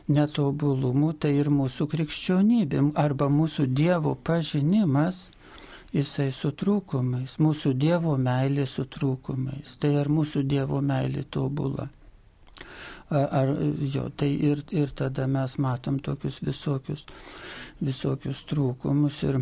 [0.10, 5.28] netobulumų, tai ir mūsų krikščionybė arba mūsų Dievo pažinimas,
[5.94, 9.78] jisai su trūkumais, mūsų Dievo meilė su trūkumais.
[9.82, 11.90] Tai ar mūsų Dievo meilė tobula?
[13.10, 17.08] Ar, ar jo, tai ir, ir tada mes matom tokius visokius,
[17.82, 19.40] visokius trūkumus ir,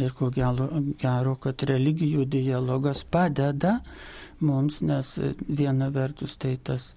[0.00, 3.78] ir ko gero, gero, kad religijų dialogas padeda
[4.40, 6.94] mums, nes viena vertus tai tas,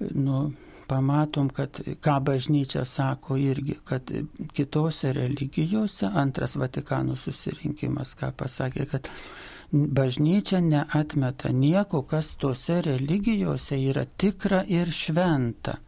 [0.00, 0.48] nu,
[0.90, 4.10] pamatom, kad ką bažnyčia sako irgi, kad
[4.56, 9.10] kitose religijose antras Vatikanų susirinkimas, ką pasakė, kad
[9.70, 15.78] bažnyčia neatmeta nieko, kas tose religijose yra tikra ir šventa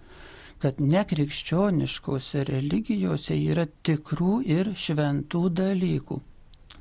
[0.62, 6.18] kad nekrikščioniškose religijose yra tikrų ir šventų dalykų.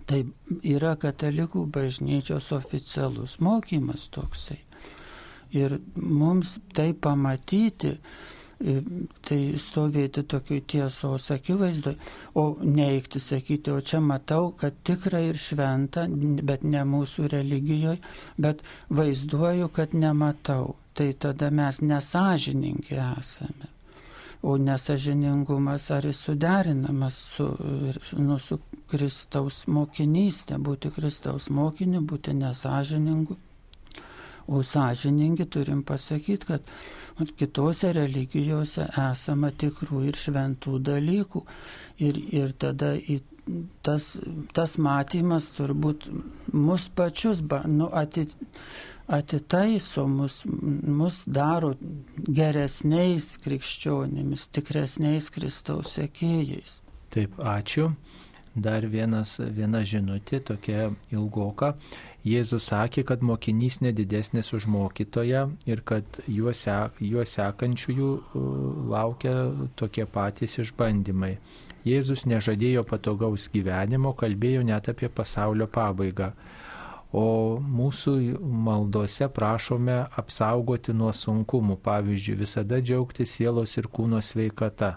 [0.06, 0.20] Tai
[0.68, 4.60] yra katalikų bažnyčios oficialus mokymas toksai.
[5.52, 7.92] Ir mums tai pamatyti,
[8.62, 8.76] e,
[9.28, 11.98] tai stovėti tokiu tiesos akivaizdoj,
[12.40, 16.06] o neikti sakyti, o čia matau, kad tikra ir šventa,
[16.44, 18.00] bet ne mūsų religijoje,
[18.40, 20.76] bet vaizduoju, kad nematau.
[20.94, 23.70] Tai tada mes nesažininkai esame.
[24.44, 27.46] O nesažiningumas ar jis suderinamas su,
[28.18, 28.58] nu, su
[28.92, 33.38] Kristaus mokinystė, būti Kristaus mokiniu, būti nesažiningu
[34.48, 36.62] O sąžiningi turim pasakyti, kad
[37.38, 41.44] kitose religijose esama tikrų ir šventų dalykų.
[42.02, 42.96] Ir, ir tada
[43.86, 44.16] tas,
[44.54, 46.08] tas matymas turbūt
[46.54, 48.36] mus pačius nu, atit,
[49.12, 51.74] atitaiso, mus, mus daro
[52.28, 56.80] geresniais krikščionimis, tikresniais Kristaus sekėjais.
[57.12, 57.92] Taip, ačiū.
[58.52, 61.70] Dar vienas, viena žinutė, tokia ilgoka.
[62.22, 66.68] Jėzus sakė, kad mokinys nedidesnis už mokytoją ir kad juos,
[67.02, 68.10] juos sekančiųjų
[68.94, 69.34] laukia
[69.76, 71.38] tokie patys išbandymai.
[71.82, 76.30] Jėzus nežadėjo patogaus gyvenimo, kalbėjo net apie pasaulio pabaigą.
[77.12, 84.94] O mūsų maldose prašome apsaugoti nuo sunkumų, pavyzdžiui, visada džiaugtis sielos ir kūno sveikata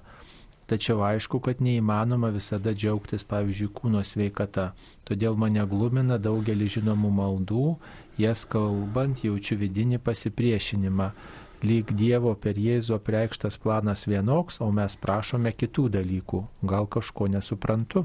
[0.64, 4.70] Tačiau aišku, kad neįmanoma visada džiaugtis, pavyzdžiui, kūno sveikata.
[5.04, 7.64] Todėl mane glumina daugelį žinomų maldų,
[8.16, 11.10] jas kalbant jaučiu vidinį pasipriešinimą.
[11.64, 16.42] Lyg Dievo per Jėzų preikštas planas vienoks, o mes prašome kitų dalykų.
[16.68, 18.04] Gal kažko nesuprantu?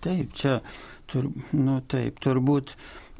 [0.00, 0.60] Taip, čia,
[1.08, 2.72] tur, nu, taip, turbūt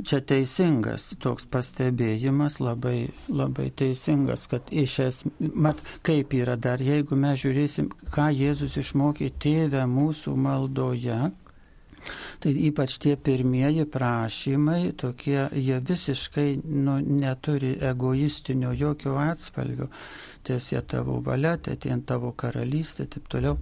[0.07, 7.19] čia teisingas toks pastebėjimas, labai, labai teisingas, kad iš esmės, mat, kaip yra dar, jeigu
[7.19, 11.23] mes žiūrėsim, ką Jėzus išmokė tėvę mūsų maldoje,
[12.41, 19.91] Tai ypač tie pirmieji prašymai, tokie, jie visiškai nu, neturi egoistinio jokio atspalvio.
[20.43, 23.59] Tiesie tavo valia, tien tavo karalystė, taip toliau.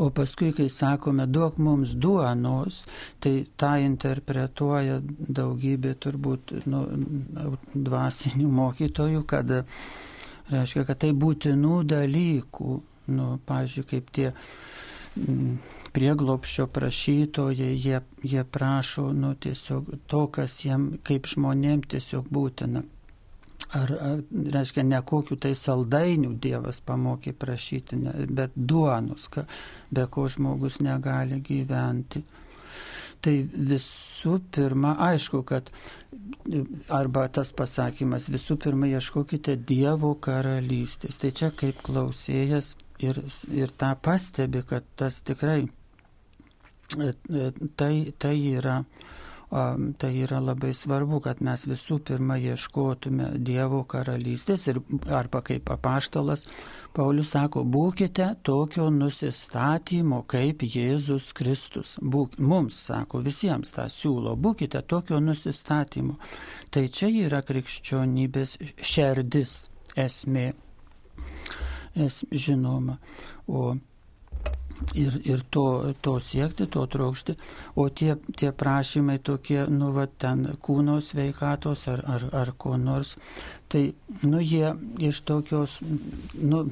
[0.00, 2.84] O paskui, kai sakome, duok mums duonos,
[3.22, 5.00] tai tą interpretuoja
[5.40, 6.84] daugybė turbūt nu,
[7.74, 9.52] dvasinių mokytojų, kad
[10.50, 12.78] reiškia, kad tai būtinų dalykų,
[13.16, 15.58] nu, pavyzdžiui, kaip tie mm,
[15.94, 22.84] prieglopščio prašytojai, jie, jie prašo nu, tiesiog to, kas jiem kaip žmonėm tiesiog būtina.
[23.78, 24.20] Ar, ar
[24.54, 29.44] reiškia, ne kokiu tai saldainių Dievas pamokė prašyti, ne, bet duonus, ka,
[29.94, 32.24] be ko žmogus negali gyventi.
[33.20, 33.34] Tai
[33.70, 35.70] visų pirma, aišku, kad
[36.90, 41.20] arba tas pasakymas, visų pirma, ieškokite Dievo karalystės.
[41.22, 43.20] Tai čia kaip klausėjas ir,
[43.54, 45.62] ir tą pastebi, kad tas tikrai
[47.76, 48.80] tai, tai yra
[49.50, 54.78] tai yra labai svarbu, kad mes visų pirma ieškotume Dievo karalystės ir
[55.10, 56.46] arba kaip apaštalas
[56.94, 61.96] Paulius sako, būkite tokio nusistatymo kaip Jėzus Kristus.
[62.02, 66.18] Būk, mums, sako, visiems tą siūlo, būkite tokio nusistatymo.
[66.70, 69.54] Tai čia yra krikščionybės šerdis,
[69.98, 70.48] esmė.
[71.94, 72.98] Es, žinoma.
[73.46, 73.74] O
[74.94, 77.36] ir, ir to, to siekti, to trokšti,
[77.76, 83.16] o tie, tie prašymai tokie, nu, va, ten kūno sveikatos ar, ar, ar ko nors,
[83.70, 83.90] tai,
[84.22, 84.72] nu, jie
[85.10, 85.78] iš tokios,
[86.34, 86.64] nu,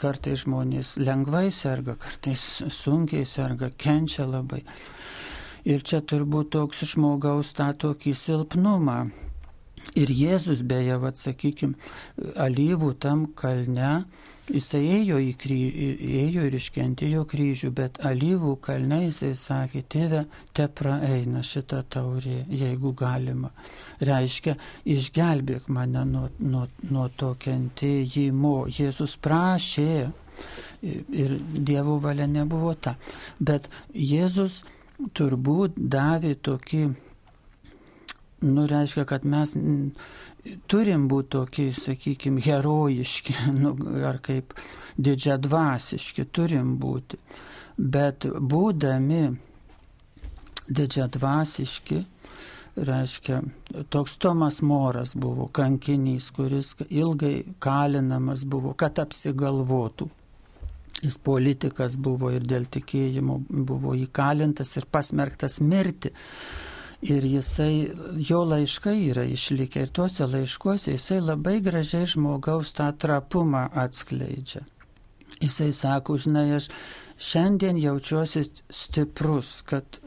[0.00, 4.64] kartais žmonės lengvai serga, kartais sunkiai serga, kenčia labai.
[5.66, 9.00] Ir čia turbūt toks žmogaus tą tokį silpnumą.
[9.94, 11.76] Ir Jėzus beje, vad sakykime,
[12.42, 14.06] alyvų tam kalne,
[14.46, 15.56] Jisai ėjo, į kry,
[16.22, 20.20] ėjo ir iškentėjo kryžių, bet alyvų kalne jisai sakė, tėve,
[20.54, 23.50] te praeina šitą taurę, jeigu galima.
[24.06, 24.54] Reiškia,
[24.94, 28.54] išgelbėk mane nuo, nuo, nuo to kentėjimo.
[28.70, 29.90] Jėzus prašė
[31.24, 32.94] ir Dievo valia nebuvo ta.
[33.42, 34.60] Bet Jėzus
[35.10, 36.84] turbūt davė tokį,
[38.40, 39.54] nu reiškia, kad mes
[40.70, 43.74] turim būti tokie, sakykime, herojiški, nu,
[44.06, 44.54] ar kaip
[44.96, 47.20] didžiadvasiški, turim būti.
[47.76, 49.22] Bet būdami
[50.66, 52.02] didžiadvasiški,
[52.76, 53.40] reiškia,
[53.92, 60.08] toks Tomas Moras buvo kankinys, kuris ilgai kalinamas buvo, kad apsigalvotų.
[61.04, 66.12] Jis politikas buvo ir dėl tikėjimo buvo įkalintas ir pasmerktas mirti.
[67.04, 67.90] Ir jisai,
[68.28, 74.64] jo laiškai yra išlikę ir tuose laiškuose jisai labai gražiai žmogaus tą trapumą atskleidžia.
[75.42, 76.70] Jisai sako, žinai, aš
[77.20, 80.00] šiandien jaučiuosi stiprus, kad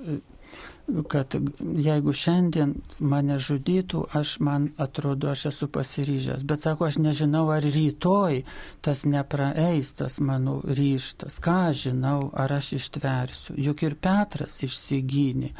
[1.08, 6.46] kad jeigu šiandien mane žudytų, aš man atrodo, aš esu pasiryžęs.
[6.48, 8.44] Bet sako, aš nežinau, ar rytoj
[8.86, 11.40] tas nepraeis, tas mano ryštas.
[11.44, 13.58] Ką žinau, ar aš ištversiu.
[13.58, 15.54] Juk ir Petras išsigynė.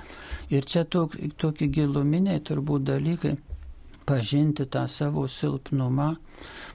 [0.50, 3.36] Ir čia tok, tokie giluminiai turbūt dalykai
[4.10, 6.14] pažinti tą savo silpnumą,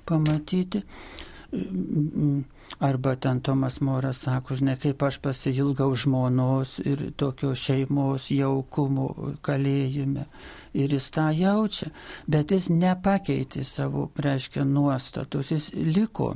[0.06, 0.84] pamatyti
[2.78, 10.26] Arba ten Tomas Moras sako, žinai, kaip aš pasilgau žmonos ir tokio šeimos jaukumo kalėjime.
[10.74, 11.92] Ir jis tą jaučia,
[12.26, 16.34] bet jis nepakeitė savo, reiškia, nuostatus, jis liko.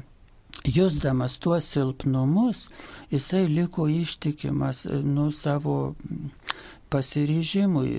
[0.65, 2.67] Jusdamas tuos silpnumus,
[3.11, 5.95] jisai liko ištikimas nu savo
[6.93, 7.93] pasiryžimui,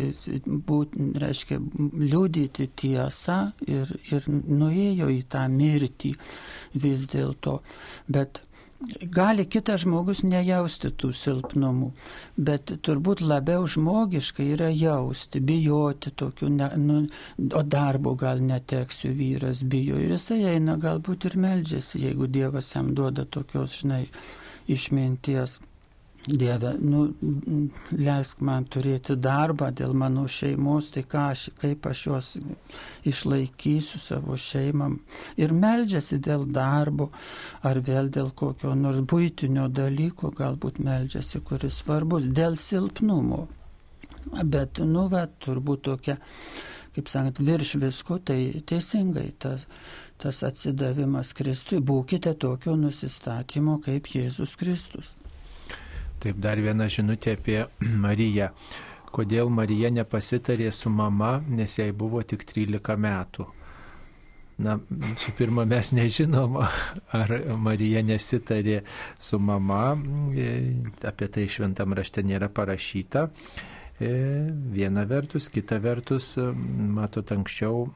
[0.45, 6.13] būt, reiškia, liūdyti tiesą ir, ir nuėjo į tą mirtį
[6.79, 7.59] vis dėlto.
[8.09, 8.41] Bet
[9.11, 11.89] gali kitas žmogus nejausti tų silpnumų,
[12.39, 16.99] bet turbūt labiau žmogiškai yra jausti, bijoti tokių, ne, nu,
[17.55, 22.93] o darbo gal neteksiu, vyras bijo ir jisai eina galbūt ir meldžiasi, jeigu Dievas jam
[22.95, 24.05] duoda tokios, žinai,
[24.69, 25.59] išminties.
[26.29, 27.07] Dieve, nu,
[27.97, 32.31] leisk man turėti darbą dėl mano šeimos, tai ką aš, kaip aš juos
[33.09, 34.99] išlaikysiu savo šeimam.
[35.41, 37.09] Ir meldžiasi dėl darbo,
[37.65, 43.47] ar vėl dėl kokio nors būtinio dalyko, galbūt meldžiasi, kuris svarbus, dėl silpnumo.
[44.29, 46.19] Bet, nu, va, turbūt tokia,
[46.93, 49.65] kaip sakant, virš visko, tai teisingai tas,
[50.21, 51.81] tas atsidavimas Kristui.
[51.81, 55.15] Būkite tokio nusistatymo kaip Jėzus Kristus.
[56.19, 57.59] Taip, dar viena žinutė apie
[58.05, 58.49] Mariją.
[59.09, 63.47] Kodėl Marija nepasitarė su mama, nes jai buvo tik 13 metų.
[64.59, 64.75] Na,
[65.17, 66.59] su pirma, mes nežinom,
[67.15, 68.81] ar Marija nesitarė
[69.19, 69.95] su mama,
[71.11, 73.29] apie tai šventam rašte nėra parašyta.
[73.99, 74.09] E,
[74.71, 76.37] viena vertus, kita vertus,
[76.95, 77.89] matot, anksčiau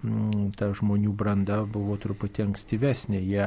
[0.60, 3.45] ta žmonių branda buvo truputį ankstyvesnė, jie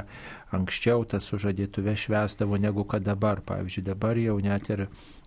[0.56, 3.44] anksčiau tas sužadėtuvę švesdavo negu kad dabar.
[3.44, 4.86] Pavyzdžiui, dabar jau net ir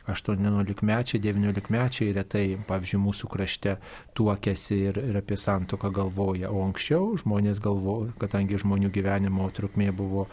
[0.09, 3.77] 18-mečiai, 19-mečiai retai, pavyzdžiui, mūsų krašte
[4.17, 10.25] tuokėsi ir, ir apie santoką galvoja, o anksčiau žmonės galvoja, kadangi žmonių gyvenimo trukmė buvo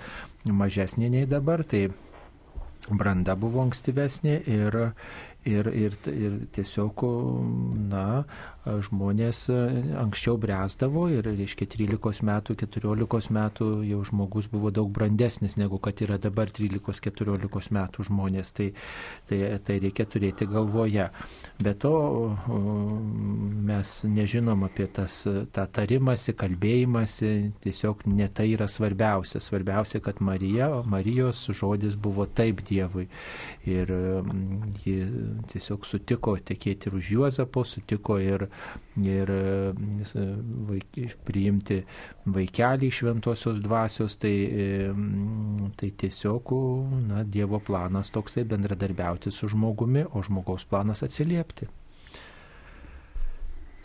[0.49, 1.91] mažesnė nei dabar, tai
[2.89, 4.81] branda buvo ankstyvesnė ir,
[5.47, 7.05] Ir, ir, ir tiesiog,
[7.91, 8.25] na,
[8.67, 9.47] žmonės
[10.01, 16.01] anksčiau bręsdavo ir, reiškia, 13 metų, 14 metų jau žmogus buvo daug brandesnis negu kad
[16.03, 18.53] yra dabar 13-14 metų žmonės.
[18.57, 18.69] Tai,
[19.31, 21.09] tai, tai reikia turėti galvoje.
[21.63, 21.95] Be to,
[23.67, 27.33] mes nežinom apie tas, tą tarimąsi, kalbėjimąsi,
[27.65, 29.41] tiesiog ne tai yra svarbiausia.
[29.43, 33.07] Svarbiausia, kad Marija, Marijos žodis buvo taip Dievui.
[33.67, 33.93] Ir
[34.85, 34.97] ji
[35.53, 38.49] tiesiog sutiko tekėti už Juozapo, sutiko ir,
[39.03, 39.31] ir
[40.69, 41.81] vaik, priimti
[42.33, 44.35] vaikelį šventosios dvasios, tai,
[45.77, 46.53] tai tiesiog
[47.07, 51.69] na, Dievo planas toksai bendradarbiauti su žmogumi, o žmogaus planas atsiliepti.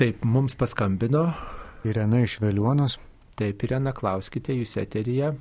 [0.01, 1.29] Taip, mums paskambino.
[1.85, 2.99] Irena iš Veliuonos.
[3.37, 5.33] Taip, Irena, klauskite, jūs eteryje.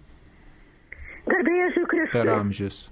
[1.28, 2.14] Garbėjai Kristus.
[2.16, 2.88] Per amžius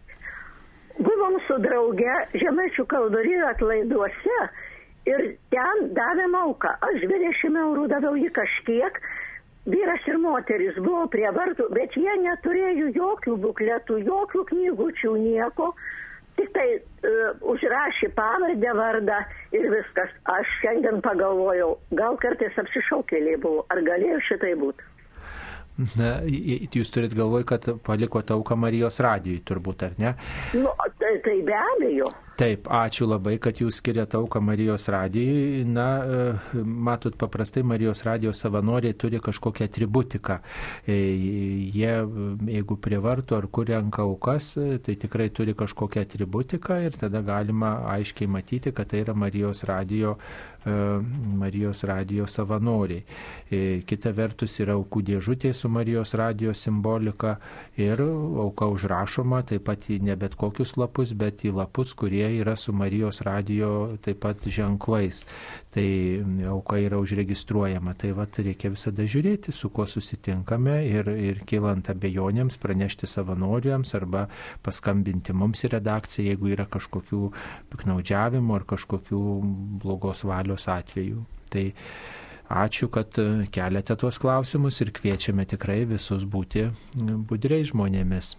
[0.98, 4.38] buvom su drauge Žemaičių kalvarijų atlaiduose
[5.08, 6.74] ir ten davėm auką.
[6.88, 9.00] Aš 20 eurų daviau jį kažkiek,
[9.68, 15.72] vyras ir moteris buvo prie vartų, bet jie neturėjo jokių bukletų, jokių knygučių, nieko.
[16.38, 19.16] Tik tai uh, užrašė pavardę, vardą
[19.56, 20.12] ir viskas.
[20.30, 24.86] Aš šiandien pagalvojau, gal kartais apsišaukėliai buvo, ar galėjo šitai būti.
[25.98, 30.14] Na, jūs turit galvoj, kad paliko tauką Marijos radijui, turbūt, ar ne?
[30.58, 32.08] Nu, tai, tai be abejo.
[32.38, 35.64] Taip, ačiū labai, kad jūs skiriate auką Marijos radijui.
[35.66, 40.36] Na, e, matot, paprastai Marijos radijos savanoriai turi kažkokią atributiką.
[40.86, 40.98] E,
[41.74, 41.96] jie,
[42.46, 47.72] jeigu prievartų ar kur renka aukas, e, tai tikrai turi kažkokią atributiką ir tada galima
[47.96, 50.14] aiškiai matyti, kad tai yra Marijos radijo,
[51.38, 53.04] Marijos radijo savanoriai.
[53.88, 57.38] Kita vertus yra aukų dėžutė su Marijos radijo simbolika
[57.78, 62.40] ir auka užrašoma taip pat į ne bet kokius lapus, bet į lapus, kurie kurie
[62.40, 65.24] yra su Marijos radijo taip pat ženklais.
[65.70, 67.94] Tai auka yra užregistruojama.
[67.94, 74.28] Tai va, reikia visada žiūrėti, su kuo susitinkame ir, ir kilant abejonėms pranešti savanoriams arba
[74.62, 77.32] paskambinti mums į redakciją, jeigu yra kažkokių
[77.72, 79.22] piknaudžiavimų ar kažkokių
[79.82, 81.24] blogos valios atvejų.
[81.48, 81.64] Tai
[82.48, 83.12] ačiū, kad
[83.52, 86.68] keliate tuos klausimus ir kviečiame tikrai visus būti
[87.28, 88.36] budriais žmonėmis.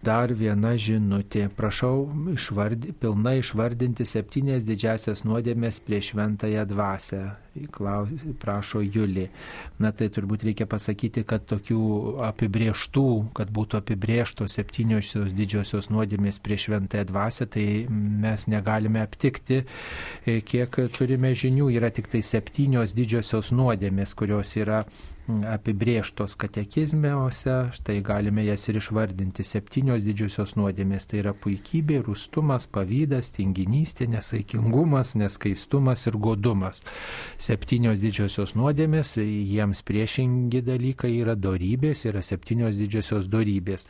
[0.00, 1.42] Dar viena žinutė.
[1.56, 7.20] Prašau išvardi, pilnai išvardinti septynės didžiasias nuodėmės prieš šventąją dvasę.
[7.72, 8.08] Klaus,
[8.40, 9.26] prašo Julį.
[9.82, 11.80] Na tai turbūt reikia pasakyti, kad tokių
[12.30, 13.06] apibrieštų,
[13.36, 19.62] kad būtų apibrieštos septyniosios didžiosios nuodėmės prieš šventąją dvasę, tai mes negalime aptikti,
[20.24, 21.70] kiek turime žinių.
[21.76, 24.84] Yra tik tai septynios didžiosios nuodėmės, kurios yra
[25.28, 29.44] apibrieštos katekizmiuose, štai galime jas ir išvardinti.
[29.46, 36.82] Septynios didžiosios nuodėmės tai yra puikybė, rūstumas, pavydas, tinginystė, nesaikingumas, neskaistumas ir godumas.
[37.50, 43.88] Septynios didžiosios nuodėmės, jiems priešingi dalykai yra dorybės, yra septynios didžiosios dorybės.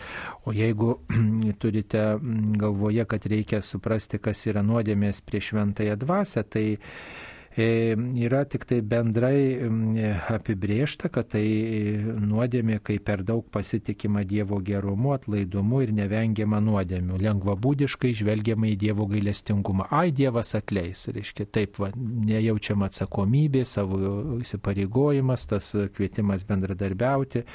[0.48, 0.94] O jeigu
[1.61, 2.04] turite
[2.62, 6.64] galvoje, kad reikia suprasti, kas yra nuodėmės prieš šventąją dvasę, tai
[7.61, 9.58] yra tik tai bendrai
[10.34, 11.44] apibriešta, kad tai
[12.20, 17.20] nuodėmė, kai per daug pasitikima Dievo gerumu, atlaidumu ir nevengiama nuodėmių.
[17.24, 19.88] Lengvabūdiškai žvelgiama į Dievo gailestingumą.
[19.90, 21.06] Ai, Dievas atleis.
[21.12, 24.00] Reiškia, taip, va, nejaučiama atsakomybė, savo
[24.40, 27.46] įsipareigojimas, tas kvietimas bendradarbiauti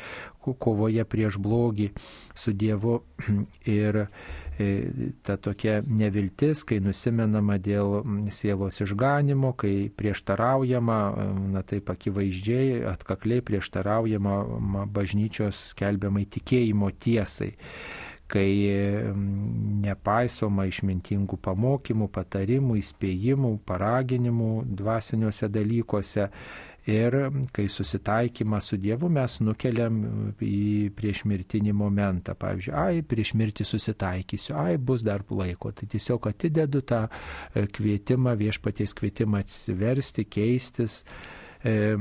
[0.45, 1.91] kovoje prieš blogį
[2.38, 2.99] su Dievu.
[3.66, 4.45] Ir E,
[5.24, 7.99] ta tokia neviltis, kai nusimenama dėl
[8.32, 17.53] sielos išganimo, kai prieštaraujama, e, na taip akivaizdžiai, atkakliai prieštaraujama bažnyčios skelbiamai tikėjimo tiesai.
[18.26, 18.49] Kai
[19.86, 26.32] nepaisoma išmintingų pamokymų, patarimų, įspėjimų, paraginimų dvasiniuose dalykuose
[26.86, 27.16] Ir
[27.50, 29.96] kai susitaikymą su Dievu mes nukeliam
[30.38, 32.36] į priešmirtinį momentą.
[32.38, 35.72] Pavyzdžiui, ai, prieš mirtį susitaikysiu, ai, bus dar laiko.
[35.74, 41.00] Tai tiesiog atidedu tą e, kvietimą, viešpaties kvietimą atsiversti, keistis.
[41.66, 41.96] E,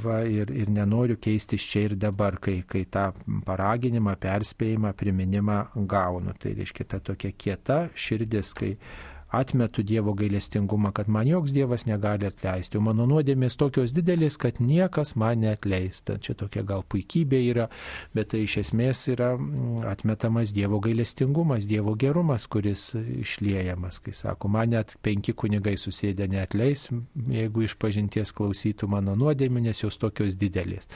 [0.00, 3.10] va, ir, ir nenoriu keistis čia ir dabar, kai, kai tą
[3.44, 6.32] paraginimą, perspėjimą, priminimą gaunu.
[6.40, 8.72] Tai reiškia ta tokia kieta širdis, kai
[9.30, 14.60] atmetu Dievo gailestingumą, kad man joks Dievas negali atleisti, o mano nuodėmės tokios didelės, kad
[14.62, 16.18] niekas man neatleista.
[16.22, 17.66] Čia tokia gal puikybė yra,
[18.14, 23.98] bet tai iš esmės yra mm, atmetamas Dievo gailestingumas, Dievo gerumas, kuris išliejamas.
[24.04, 26.88] Kai sako, man net penki kunigai susėdė neatleis,
[27.30, 30.86] jeigu iš pažinties klausytų mano nuodėmė, nes jos tokios didelės.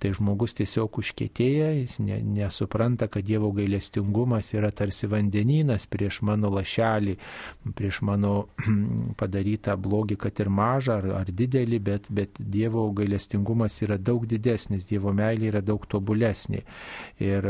[0.00, 6.52] Tai žmogus tiesiog užkėtėja, jis ne, nesupranta, kad Dievo gailestingumas yra tarsi vandenynas prieš mano
[6.52, 7.16] lašelį
[7.76, 8.46] prieš mano
[9.20, 14.88] padarytą blogį, kad ir mažą ar, ar didelį, bet, bet Dievo gailestingumas yra daug didesnis,
[14.88, 16.62] Dievo meilė yra daug tobulesnė.
[17.22, 17.46] Ir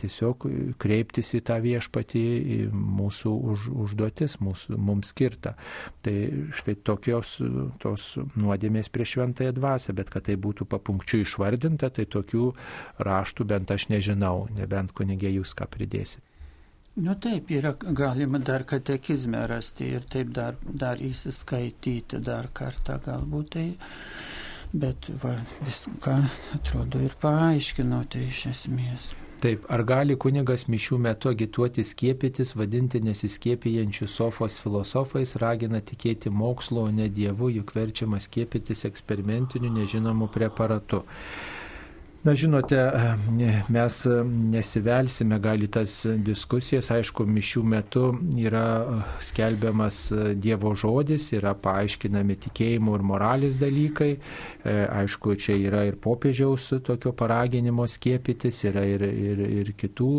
[0.00, 0.46] tiesiog
[0.82, 2.24] kreiptis į tą viešpatį
[2.72, 5.54] mūsų už, užduotis, mūsų, mums skirta.
[6.02, 6.16] Tai
[6.56, 7.36] štai tokios
[7.82, 8.08] tos
[8.38, 12.50] nuodėmės prieš šventąją dvasę, bet kad tai būtų papunkčių išvardinta, tai tokių
[13.02, 16.31] raštų bent aš nežinau, nebent kunigė jūs ką pridėsite.
[16.94, 23.48] Nu taip, yra galima dar katekizme rasti ir taip dar, dar įsiskaityti dar kartą galbūt
[23.54, 23.64] tai,
[24.76, 25.32] bet va,
[25.64, 26.18] viską
[26.58, 29.06] atrodo ir paaiškinote iš esmės.
[29.40, 36.84] Taip, ar gali kunigas mišių metu agituoti skiepytis, vadinti nesiskiepijančių sofos filosofais, ragina tikėti mokslo,
[36.90, 41.02] o ne dievu, juk verčiama skiepytis eksperimentiniu nežinomu preparatu.
[42.22, 42.78] Na, žinote,
[43.68, 43.96] mes
[44.30, 48.02] nesivelsime gali tas diskusijas, aišku, mišių metu
[48.38, 49.96] yra skelbiamas
[50.38, 54.12] Dievo žodis, yra paaiškinami tikėjimo ir moralės dalykai,
[54.62, 60.12] aišku, čia yra ir popiežiaus tokio paraginimo skiepytis, yra ir, ir, ir kitų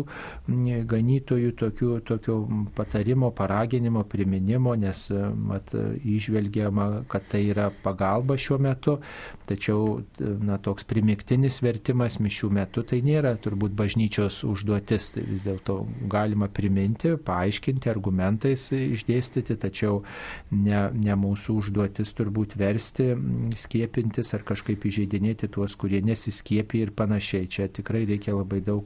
[0.92, 2.36] ganytojų tokių, tokio
[2.76, 5.06] patarimo, paraginimo, priminimo, nes
[5.40, 5.72] mat,
[6.04, 8.98] išvelgiama, kad tai yra pagalba šiuo metu,
[9.48, 15.44] tačiau na, toks primiktinis vertimas šventimas mišių metu tai nėra turbūt bažnyčios užduotis, tai vis
[15.44, 20.02] dėlto galima priminti, paaiškinti, argumentais išdėstyti, tačiau
[20.50, 23.14] ne, ne mūsų užduotis turbūt versti,
[23.56, 27.46] skiepintis ar kažkaip įžeidinėti tuos, kurie nesiskiepia ir panašiai.
[27.48, 28.84] Čia tikrai reikia labai daug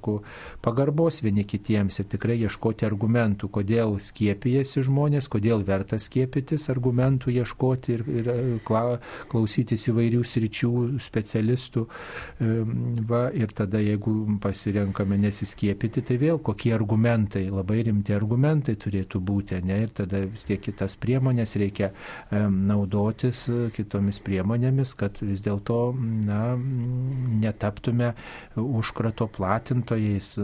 [0.62, 7.96] pagarbos vieni kitiems ir tikrai ieškoti argumentų, kodėl skiepijasi žmonės, kodėl verta skiepytis, argumentų ieškoti
[7.96, 8.32] ir, ir
[8.64, 11.86] klausytis įvairių sričių specialistų
[13.06, 19.58] Va, ir tada, jeigu pasirenkame nesiskiepyti, tai vėl kokie argumentai, labai rimti argumentai turėtų būti,
[19.66, 19.76] ne?
[19.84, 21.90] Ir tada vis tiek kitas priemonės reikia
[22.32, 23.44] naudotis
[23.76, 25.78] kitomis priemonėmis, kad vis dėlto,
[26.26, 26.40] na,
[27.44, 28.14] netaptume
[28.58, 30.34] užkrato platintojais,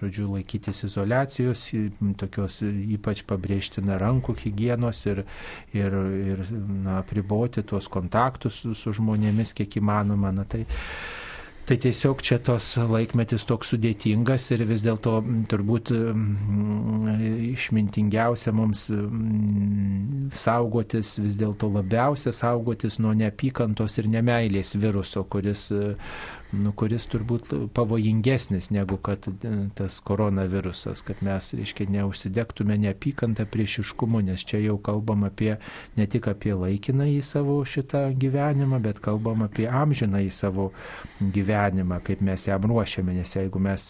[0.00, 1.68] žodžiu, laikytis izolacijos,
[2.18, 5.24] tokios ypač pabrėžtina rankų hygienos ir,
[5.76, 5.98] ir,
[6.34, 10.32] ir na, priboti tuos kontaktus su žmonėmis kiek įmanoma.
[10.32, 10.64] Na, tai,
[11.62, 15.92] Tai tiesiog čia tos laikmetis toks sudėtingas ir vis dėlto turbūt
[17.52, 18.88] išmintingiausia mums
[20.42, 25.68] saugotis, vis dėlto labiausia saugotis nuo neapykantos ir nemailės viruso, kuris
[26.52, 34.20] nu, kuris turbūt pavojingesnis negu kad e, tas koronavirusas, kad mes, reiškia, neužsidegtume neapykantą priešiškumu,
[34.26, 35.56] nes čia jau kalbam apie
[35.96, 40.70] ne tik apie laikiną į savo šitą gyvenimą, bet kalbam apie amžiną į savo
[41.20, 43.88] gyvenimą, kaip mes jam ruošiame, nes jeigu mes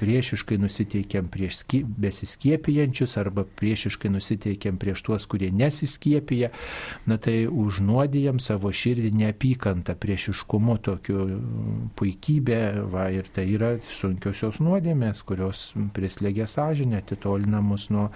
[0.00, 1.62] priešiškai nusiteikiam prieš
[2.06, 6.50] besiskiepijančius arba priešiškai nusiteikiam prieš tuos, kurie nesiskiepija,
[7.06, 11.26] na tai užnuodijam savo širdį neapykantą priešiškumu tokiu
[11.98, 12.60] puikybė,
[12.92, 18.08] va, ir tai yra sunkiosios nuodėmės, kurios prislėgia sąžinę, atitolina mus nuo,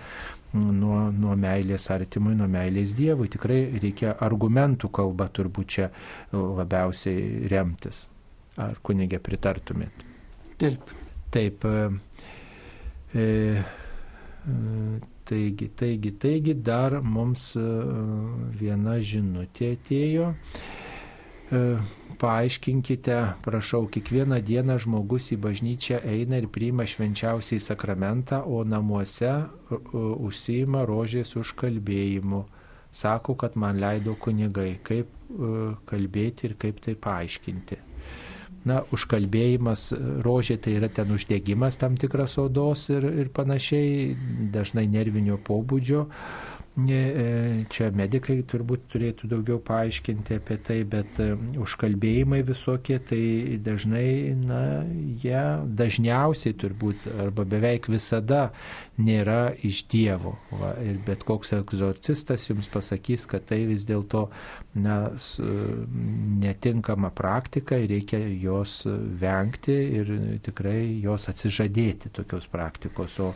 [0.54, 3.30] nuo, nuo meilės artimui, nuo meilės Dievui.
[3.32, 5.90] Tikrai reikia argumentų kalba turbūt čia
[6.32, 8.08] labiausiai remtis.
[8.60, 10.04] Ar kunigė pritartumėt?
[10.60, 10.90] Taip.
[11.30, 11.64] Taip.
[11.64, 11.90] E,
[13.14, 13.26] e,
[15.24, 17.64] taigi, taigi, taigi dar mums e,
[18.58, 20.34] viena žinutė atėjo.
[22.20, 29.30] Paaiškinkite, prašau, kiekvieną dieną žmogus į bažnyčią eina ir priima švenčiausiai sakramentą, o namuose
[29.96, 32.42] užsima rožės užkalbėjimu.
[32.92, 35.08] Sako, kad man leido kunigai, kaip
[35.88, 37.80] kalbėti ir kaip tai paaiškinti.
[38.68, 39.86] Na, užkalbėjimas
[40.20, 44.12] rožė tai yra ten uždegimas tam tikras odos ir, ir panašiai,
[44.52, 46.04] dažnai nervinio pobūdžio.
[46.88, 54.32] E, čia medikai turbūt turėtų daugiau paaiškinti apie tai, bet e, užkalbėjimai visokie, tai dažnai,
[54.38, 54.60] na,
[55.22, 55.42] jie
[55.80, 58.50] dažniausiai turbūt arba beveik visada
[59.00, 60.36] nėra iš Dievo.
[60.60, 64.26] Va, ir bet koks egzorcistas jums pasakys, kad tai vis dėlto
[64.80, 65.00] na,
[66.40, 68.82] netinkama praktika ir reikia jos
[69.20, 70.14] vengti ir
[70.44, 73.18] tikrai jos atsižadėti tokios praktikos.
[73.24, 73.32] O,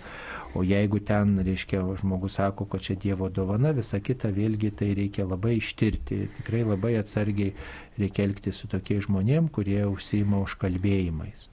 [0.54, 5.26] O jeigu ten, reiškia, žmogus sako, kad čia Dievo dovana, visa kita, vėlgi tai reikia
[5.26, 6.20] labai ištirti.
[6.36, 7.50] Tikrai labai atsargiai
[7.98, 11.48] reikia elgti su tokiais žmonėm, kurie užsima užkalbėjimais.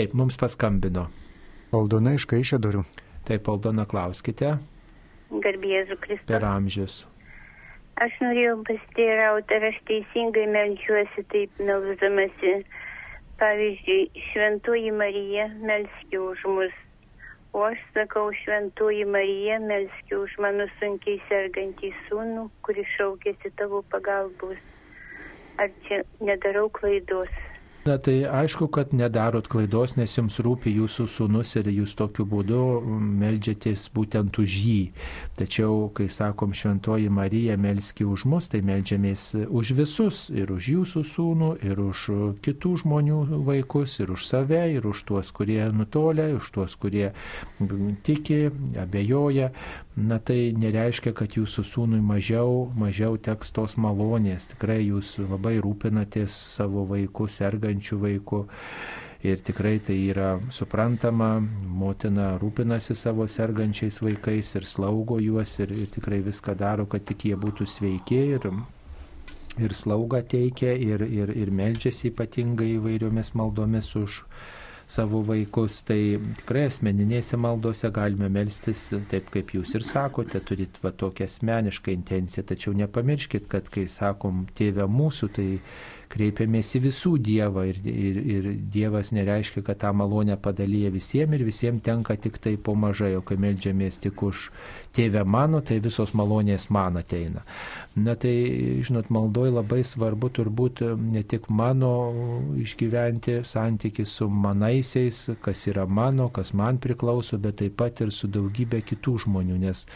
[0.00, 1.06] Taip, mums paskambino.
[1.76, 2.82] Aldona iš Kaišėdorių.
[3.28, 4.56] Taip, Aldona, klauskite.
[5.30, 6.26] Garbėsiu Kristus.
[6.26, 7.04] Per amžius.
[8.02, 12.56] Aš norėjau pasiteirauti, ar aš teisingai melčiuosi taip melzdamasi.
[13.40, 16.76] Pavyzdžiui, Šventoji Marija melskė už mus
[17.56, 24.58] O aš sakau, šventoji Marija, melski už mano sunkiai sergantį sūnų, kuris šaukėsi tavo pagalbos.
[25.64, 27.32] Ar čia nedarau klaidos?
[27.86, 32.58] Na tai aišku, kad nedarot klaidos, nes jums rūpi jūsų sūnus ir jūs tokiu būdu
[33.20, 34.80] melžiatės būtent už jį.
[35.38, 41.04] Tačiau, kai sakom šventoji Marija melski už mus, tai melžiamės už visus- ir už jūsų
[41.12, 42.02] sūnų, ir už
[42.42, 47.12] kitų žmonių vaikus, ir už save, ir už tuos, kurie nutolę, už tuos, kurie
[48.02, 49.52] tiki, abejoja.
[49.96, 54.50] Na tai nereiškia, kad jūsų sūnui mažiau, mažiau teks tos malonės.
[54.52, 58.46] Tikrai jūs labai rūpinatės savo vaikų sergant sergančių vaikų.
[59.24, 65.88] Ir tikrai tai yra suprantama, motina rūpinasi savo sergančiais vaikais ir slaugo juos ir, ir
[65.90, 68.46] tikrai viską daro, kad tik jie būtų sveiki ir,
[69.58, 74.22] ir slaugą teikia ir, ir, ir melžiasi ypatingai įvairiomis maldomis už
[74.86, 75.80] savo vaikus.
[75.82, 75.98] Tai
[76.42, 82.46] tikrai asmeninėse maldose galime melstis taip, kaip jūs ir sakote, turit va tokią asmenišką intenciją,
[82.46, 85.48] tačiau nepamirškit, kad kai sakom tėvę mūsų, tai
[86.12, 91.44] kreipiamės į visų Dievą ir, ir, ir Dievas nereiškia, kad tą malonę padalyja visiems ir
[91.46, 94.50] visiems tenka tik tai po mažai, o kai melžiamės tik už
[94.96, 97.44] tėvę mano, tai visos malonės man ateina.
[97.96, 98.34] Na tai,
[98.84, 101.92] žinot, maldoj labai svarbu turbūt ne tik mano
[102.60, 108.28] išgyventi santyki su manaisiais, kas yra mano, kas man priklauso, bet taip pat ir su
[108.28, 109.86] daugybė kitų žmonių, nes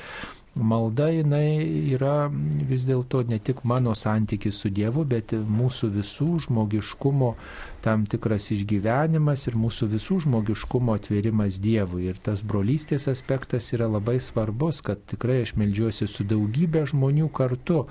[0.61, 2.29] malda jinai yra
[2.69, 7.35] vis dėlto ne tik mano santykis su Dievu, bet mūsų visų žmogiškumo
[7.83, 12.07] tam tikras išgyvenimas ir mūsų visų žmogiškumo atvėrimas Dievui.
[12.11, 17.87] Ir tas brolystės aspektas yra labai svarbus, kad tikrai aš melžiuosi su daugybė žmonių kartu.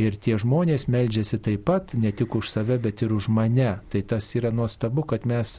[0.00, 3.78] Ir tie žmonės melžiasi taip pat ne tik už save, bet ir už mane.
[3.92, 5.56] Tai tas yra nuostabu, kad mes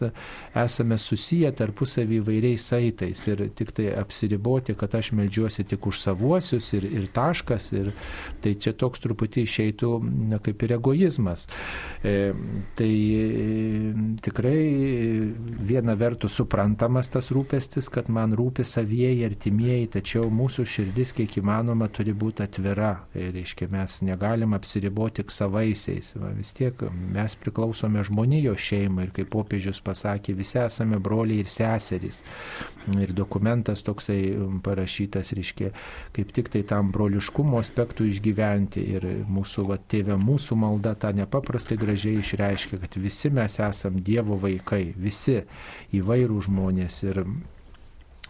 [0.56, 6.74] esame susiję tarpusavį įvairiais saitais ir tik tai apsiriboti, kad aš melžiuosi tik už savuosius
[6.78, 7.72] ir, ir taškas.
[7.78, 7.94] Ir
[8.42, 9.94] tai čia toks truputį išeitų
[10.32, 11.48] na, kaip ir egoizmas.
[12.06, 12.34] E,
[12.78, 12.92] tai
[14.26, 14.62] tikrai
[15.66, 21.90] viena vertus suprantamas tas rūpestis, kad man rūpi savieji artimieji, tačiau mūsų širdis kiek įmanoma
[21.94, 22.94] turi būti atvira.
[23.16, 26.14] Ir, reiškia, mes negalim apsiriboti tik savaisiais.
[26.20, 26.82] Va, vis tiek
[27.14, 32.22] mes priklausome žmonijos šeimai ir kaip popiežius pasakė, visi esame broliai ir seserys.
[32.96, 34.20] Ir dokumentas toksai
[34.66, 35.72] parašytas, reiškia,
[36.16, 38.84] kaip tik tai tam broliškumo aspektų išgyventi.
[38.96, 44.40] Ir mūsų va, tėvė, mūsų malda tą nepaprastai gražiai išreiškia, kad visi mes esam Dievo
[44.42, 45.42] vaikai, visi
[45.96, 47.24] įvairių žmonės ir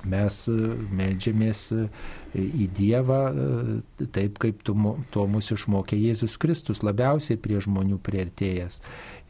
[0.10, 0.54] mes e,
[0.96, 1.88] melžiamės e,
[2.36, 4.76] į Dievą e, taip, kaip tu,
[5.14, 8.82] to mūsų išmokė Jėzus Kristus, labiausiai prie žmonių prieartėjęs.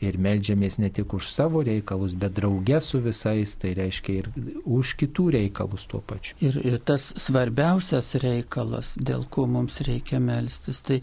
[0.03, 4.29] Ir melžiamės ne tik už savo reikalus, bet draugė su visais, tai reiškia ir
[4.65, 6.35] už kitų reikalus tuo pačiu.
[6.43, 10.99] Ir, ir tas svarbiausias reikalas, dėl ko mums reikia melstis, tai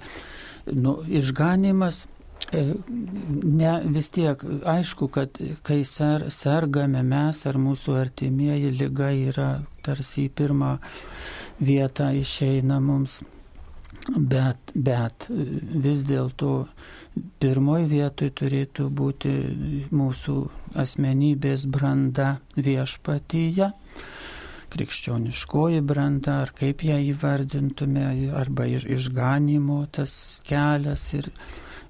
[0.68, 2.07] nu, išganimas
[2.53, 9.50] ne, vis tiek, aišku, kad kai ser, sergame mes ar mūsų artimieji, lyga yra
[9.84, 10.74] tarsi į pirmą
[11.62, 13.20] vietą išeina mums,
[14.16, 16.66] bet, bet vis dėlto
[17.42, 19.32] pirmoji vietoj turėtų būti
[19.92, 20.36] mūsų
[20.82, 23.72] asmenybės branda viešpatyje
[24.72, 30.14] krikščioniškoji branda, ar kaip ją įvardintume, arba išganimo tas
[30.48, 31.28] kelias ir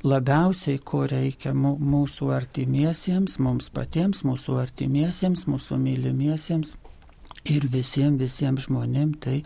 [0.06, 6.76] labiausiai, ko reikia mūsų artimiesiems, mums patiems, mūsų artimiesiems, mūsų mylimiesiems.
[7.50, 9.40] Ir visiems, visiems žmonėms tai,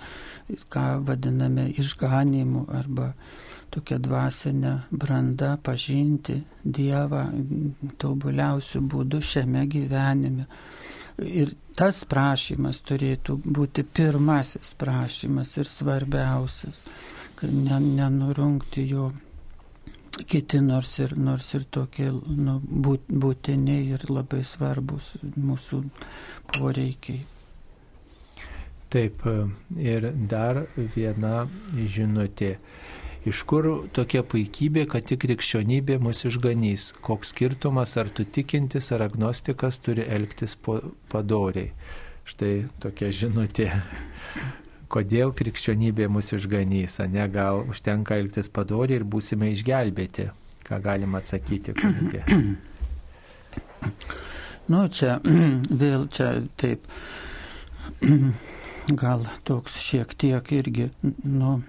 [0.72, 3.14] ką vadiname išganimu arba
[3.72, 7.24] tokia dvasinė branda pažinti Dievą
[8.00, 10.44] tobuliausių būdų šiame gyvenime.
[11.24, 16.82] Ir tas prašymas turėtų būti pirmasis prašymas ir svarbiausias,
[17.40, 19.09] kad nenurungti jo
[20.24, 25.82] kiti nors ir, nors ir tokie nu, būtini ir labai svarbus mūsų
[26.56, 27.24] poreikiai.
[28.92, 29.24] Taip,
[29.82, 30.62] ir dar
[30.94, 32.56] viena žinutė.
[33.26, 36.92] Iš kur tokia puikybė, kad tik krikščionybė mus išganys?
[37.02, 40.54] Koks skirtumas, ar tu tikintis, ar agnostikas turi elgtis
[41.10, 41.72] padoriai?
[42.26, 43.66] Štai tokia žinutė
[44.97, 50.30] kodėl krikščionybė mus išganys, ne gal užtenka elgtis padoriai ir būsime išgelbėti.
[50.66, 52.24] Ką galima atsakyti, kunigė?
[54.72, 55.18] Nu, čia
[55.82, 56.88] vėl čia taip,
[59.03, 60.88] gal toks šiek tiek irgi,
[61.22, 61.61] nu,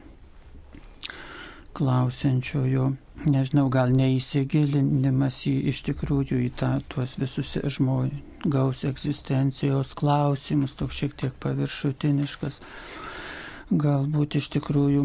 [1.77, 2.87] klausiančiojo
[3.25, 11.17] nežinau, gal neįsigilinimas į iš tikrųjų į tą, tuos visus žmogaus egzistencijos klausimus, toks šiek
[11.21, 12.61] tiek paviršutiniškas,
[13.71, 15.03] galbūt iš tikrųjų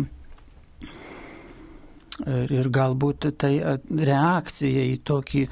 [2.27, 3.55] ir, ir galbūt tai
[3.89, 5.47] reakcija į tokį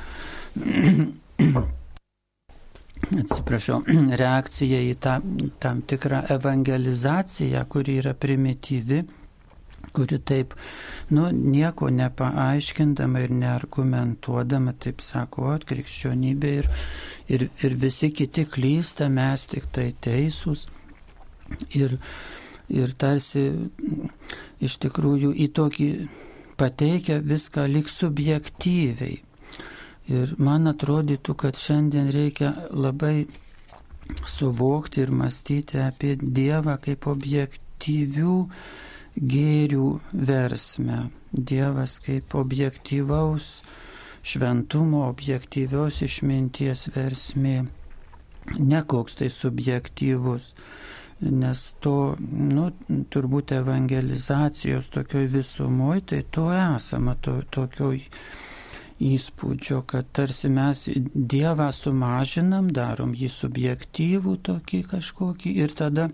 [3.20, 3.80] atsiprašau,
[4.20, 5.16] reakcija į tą
[5.62, 9.00] tam tikrą evangelizaciją, kuri yra primityvi,
[9.96, 10.54] kuri taip,
[11.10, 16.68] nu, nieko nepaaiškindama ir neargumentuodama, taip sako, at krikščionybė ir,
[17.32, 20.68] ir, ir visi kiti klysta, mes tik tai teisūs.
[21.74, 21.96] Ir,
[22.70, 23.46] ir tarsi
[24.62, 25.90] iš tikrųjų į tokį
[26.60, 29.18] pateikia viską lik subjektyviai
[30.10, 33.28] Ir man atrodytų, kad šiandien reikia labai
[34.26, 38.34] suvokti ir mąstyti apie Dievą kaip objektyvių
[39.34, 39.90] gėrių
[40.30, 40.98] versmę.
[41.30, 43.60] Dievas kaip objektyvaus
[44.26, 47.60] šventumo, objektyvios išminties versmė.
[48.58, 50.54] Ne koks tai subjektyvus,
[51.20, 52.70] nes to, nu,
[53.12, 58.00] turbūt evangelizacijos tokioj visumoje, tai to esama, to, tokioj
[59.00, 66.10] įspūdžio, kad tarsi mes Dievą sumažinam, darom jį subjektyvų tokį kažkokį ir tada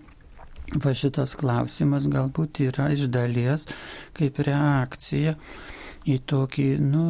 [0.83, 3.67] va šitas klausimas galbūt yra iš dalies
[4.17, 5.35] kaip reakcija
[6.07, 7.05] į tokį, nu,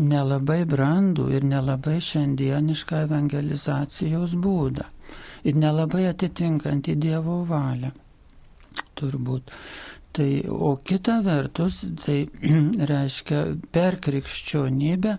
[0.00, 4.88] nelabai brandų ir nelabai šiandienišką evangelizacijos būdą
[5.44, 7.92] ir nelabai atitinkantį Dievo valią.
[9.00, 9.50] Turbūt.
[10.12, 12.24] Tai, o kita vertus, tai
[12.92, 15.16] reiškia per krikščionybę,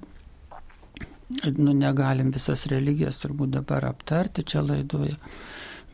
[1.63, 5.15] nu negalim visas religijas turbūt dabar aptarti čia laidoje,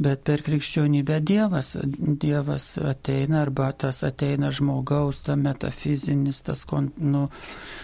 [0.01, 1.75] bet per krikščionybę Dievas,
[2.23, 6.65] Dievas ateina arba tas ateina žmogaus, ta metafizinis, tas,
[6.97, 7.27] nu,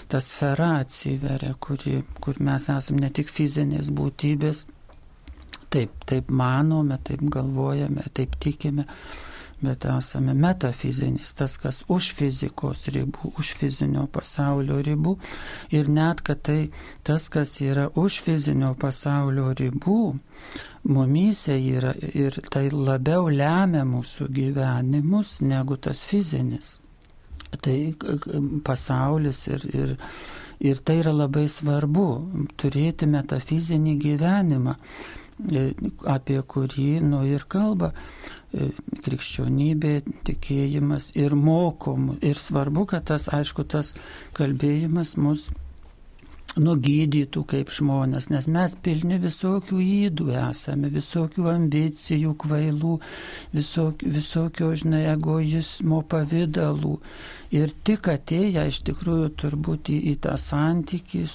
[0.10, 4.66] tas sfera atsiveria, kuri, kur mes esame ne tik fizinės būtybės,
[5.74, 8.88] taip, taip manome, taip galvojame, taip tikime
[9.64, 15.16] bet esame metafizinis, tas, kas už fizikos ribų, už fizinio pasaulio ribų.
[15.76, 16.60] Ir net, kad tai
[17.08, 20.02] tas, kas yra už fizinio pasaulio ribų,
[20.92, 26.78] mumyse yra ir tai labiau lemia mūsų gyvenimus negu tas fizinis.
[27.64, 27.78] Tai
[28.66, 29.98] pasaulis ir, ir,
[30.60, 32.08] ir tai yra labai svarbu
[32.60, 34.76] turėti metafizinį gyvenimą
[36.10, 37.94] apie kurį nu ir kalba
[38.54, 38.68] E,
[39.02, 39.94] krikščionybė,
[40.28, 42.12] tikėjimas ir mokom.
[42.22, 43.96] Ir svarbu, kad tas, aišku, tas
[44.38, 45.48] kalbėjimas mus
[46.60, 52.98] nugydytų kaip žmonės, nes mes pilni visokių įdų esame, visokių ambicijų, kvailų,
[53.56, 56.96] visokio, visokio žinai, egoizmo pavydalų.
[57.54, 61.26] Ir tik atėję iš tikrųjų turbūt į, į tą santykį,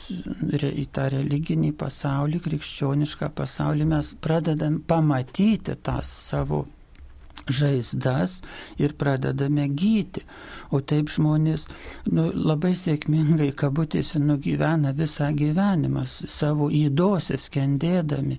[0.68, 6.64] į tą religinį pasaulį, krikščionišką pasaulį, mes pradedam pamatyti tą savo
[7.46, 8.42] žaizdas
[8.78, 10.24] ir pradedame gyti.
[10.70, 11.64] O taip žmonės
[12.12, 18.36] nu, labai sėkmingai, kabutėse, nugyvena visą gyvenimą savo įdose skendėdami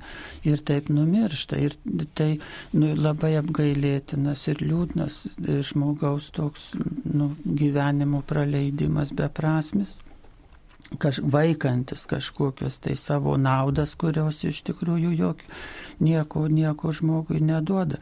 [0.50, 1.58] ir taip numiršta.
[1.58, 1.78] Ir
[2.14, 2.36] tai
[2.74, 6.72] nu, labai apgailėtinas ir liūdnas e, žmogaus toks
[7.06, 9.98] nu, gyvenimo praleidimas beprasmis
[10.98, 15.50] kaž, vaikantis kažkokios tai savo naudas, kurios iš tikrųjų jokio,
[16.02, 18.00] nieko, nieko žmogui neduoda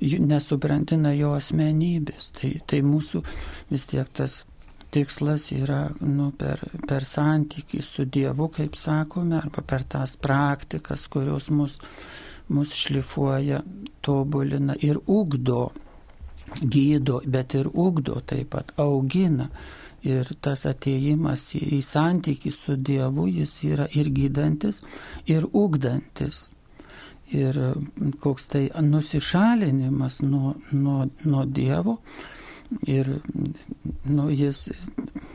[0.00, 2.30] nesuprantina jo asmenybės.
[2.38, 3.22] Tai, tai mūsų
[3.70, 4.44] vis tiek tas
[4.90, 11.50] tikslas yra nu, per, per santykį su Dievu, kaip sakome, arba per tas praktikas, kurios
[11.54, 11.78] mus,
[12.50, 13.62] mus šlifuoja,
[14.02, 15.70] tobulina ir ugdo,
[16.60, 19.50] gydo, bet ir ugdo taip pat, augina.
[20.00, 24.80] Ir tas ateimas į, į santykį su Dievu, jis yra ir gydantis,
[25.28, 26.46] ir ugdantis
[27.36, 27.56] ir
[28.20, 31.98] koks tai nusišalinimas nuo, nuo, nuo Dievo.
[32.86, 33.08] Ir
[34.06, 34.68] nu, jis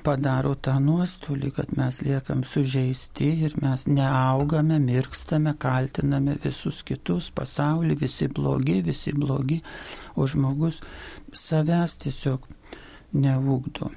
[0.05, 7.99] padaro tą nuostolį, kad mes liekam sužeisti ir mes neaugame, mirkstame, kaltiname visus kitus, pasaulį,
[8.05, 9.59] visi blogi, visi blogi,
[10.15, 10.79] o žmogus
[11.35, 12.47] savęs tiesiog
[13.19, 13.91] neugdo.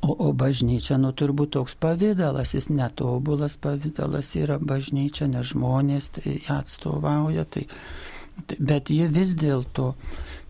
[0.00, 6.36] O, o bažnyčia, nu turbūt toks pavydalas, jis netobulas pavydalas yra bažnyčia, nes žmonės tai
[6.54, 7.44] atstovauja.
[7.50, 7.64] Tai,
[8.46, 9.90] tai, bet jie vis dėlto,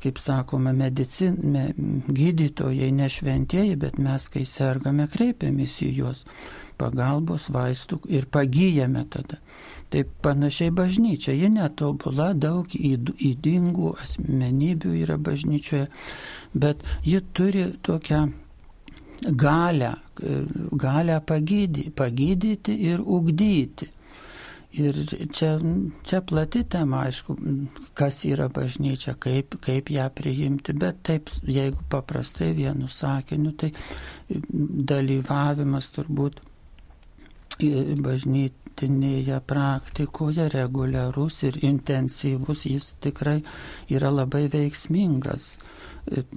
[0.02, 1.64] kaip sakoma, medicin, me,
[2.06, 6.24] gydytojai nešventieji, bet mes, kai sergame, kreipiamės į juos
[6.78, 9.40] pagalbos vaistų ir pagyjame tada.
[9.90, 15.88] Taip panašiai bažnyčia, ji netobula, daug įdingų asmenybių yra bažnyčioje,
[16.54, 18.28] bet ji turi tokią
[19.22, 19.96] galę,
[20.72, 23.88] galę pagydyti, pagydyti ir ugdyti.
[24.78, 24.94] Ir
[25.32, 25.54] čia,
[26.04, 27.34] čia plati tema, aišku,
[27.96, 33.72] kas yra bažnyčia, kaip, kaip ją priimti, bet taip, jeigu paprastai vienu sakiniu, tai
[34.92, 36.42] dalyvavimas turbūt
[38.04, 43.40] bažnytinėje praktikoje reguliarus ir intensyvus, jis tikrai
[43.88, 45.54] yra labai veiksmingas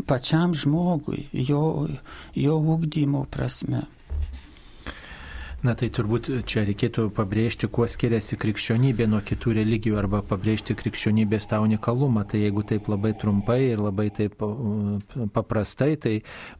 [0.07, 1.87] pačiam žmogui, jo,
[2.35, 3.85] jo ūkdymo prasme.
[5.61, 11.45] Na tai turbūt čia reikėtų pabrėžti, kuo skiriasi krikščionybė nuo kitų religijų arba pabrėžti krikščionybės
[11.51, 12.23] tą unikalumą.
[12.25, 14.41] Tai jeigu taip labai trumpai ir labai taip
[15.35, 16.15] paprastai, tai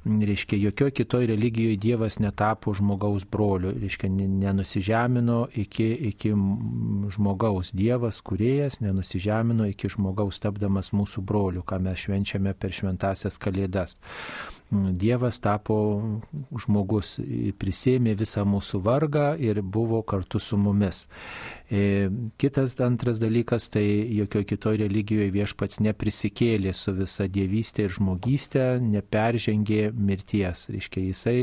[0.06, 6.36] reiškia, jokio kitoje religijoje Dievas netapo žmogaus broliu, reiškia, nenusižemino iki, iki
[7.18, 7.74] žmogaus.
[7.74, 13.98] Dievas, kuriejas, nenusižemino iki žmogaus tapdamas mūsų broliu, ką mes švenčiame per šventasias kalėdas.
[14.72, 15.76] Dievas tapo
[16.64, 17.18] žmogus,
[17.60, 21.10] prisėmė visą mūsų vargą ir buvo kartu su mumis.
[21.68, 22.08] E,
[22.40, 23.84] kitas antras dalykas, tai
[24.16, 30.70] jokio kitoje religijoje viešpats neprisikėlė su visa dievystė ir žmogystė, neperžengė mirties.
[30.72, 31.36] Reiškia, jisai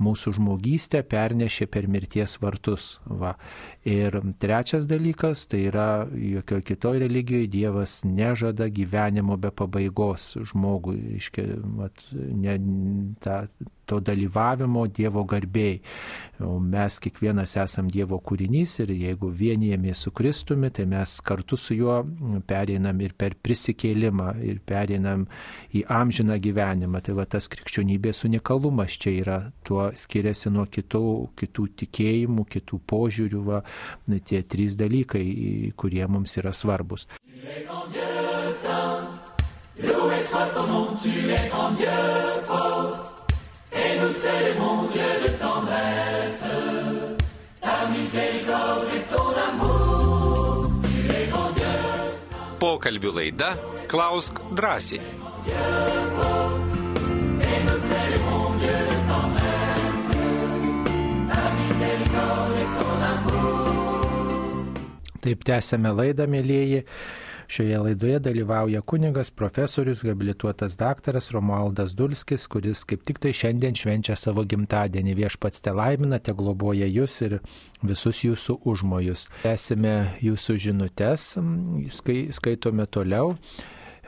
[0.00, 2.94] mūsų žmogystę pernešė per mirties vartus.
[3.04, 3.34] Va.
[3.84, 11.00] Ir trečias dalykas, tai yra jokio kitoje religijoje Dievas nežada gyvenimo be pabaigos žmogui.
[11.16, 12.54] Reiškia, vat, ne,
[13.24, 13.40] ta,
[13.92, 15.80] to dalyvavimo Dievo garbėjai.
[16.72, 22.00] Mes kiekvienas esam Dievo kūrinys ir jeigu vienijamės su Kristumi, tai mes kartu su juo
[22.48, 25.26] pereinam ir per prisikėlimą ir pereinam
[25.76, 27.02] į amžiną gyvenimą.
[27.04, 31.04] Tai va tas krikščionybės unikalumas čia yra, tuo skiriasi nuo kitų,
[31.38, 33.62] kitų tikėjimų, kitų požiūrių, va,
[34.24, 35.26] tie trys dalykai,
[35.76, 37.06] kurie mums yra svarbus.
[39.80, 41.88] Loué soit ton nom, tu es grand Dieu
[42.46, 42.81] fort
[43.82, 46.52] et nous célébrons Dieu de tendresse,
[47.60, 51.76] ta miséricorde et ton amour, tu es grand Dieu.
[52.62, 53.56] Pokalbių laida
[53.90, 55.00] Klausk drąsiai.
[65.22, 66.80] Taip tęsėme laidą, mėlyjeji.
[67.52, 74.14] Šioje laidoje dalyvauja kunigas profesorius habilituotas daktaras Romualdas Dulskis, kuris kaip tik tai šiandien švenčia
[74.16, 75.12] savo gimtadienį.
[75.18, 77.34] Viešpats te laimina, te globoja jūs ir
[77.84, 79.26] visus jūsų užmojus.
[79.50, 79.92] Esame
[80.24, 81.26] jūsų žinutės,
[81.92, 83.34] skai, skaitome toliau.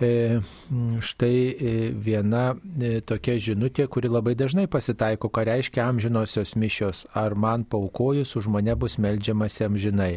[0.01, 0.41] E,
[1.05, 1.75] štai e,
[2.07, 2.47] viena
[2.81, 8.49] e, tokia žinutė, kuri labai dažnai pasitaiko, ką reiškia amžinosios mišios, ar man paukojus už
[8.57, 10.15] mane bus melžiamasi amžinai.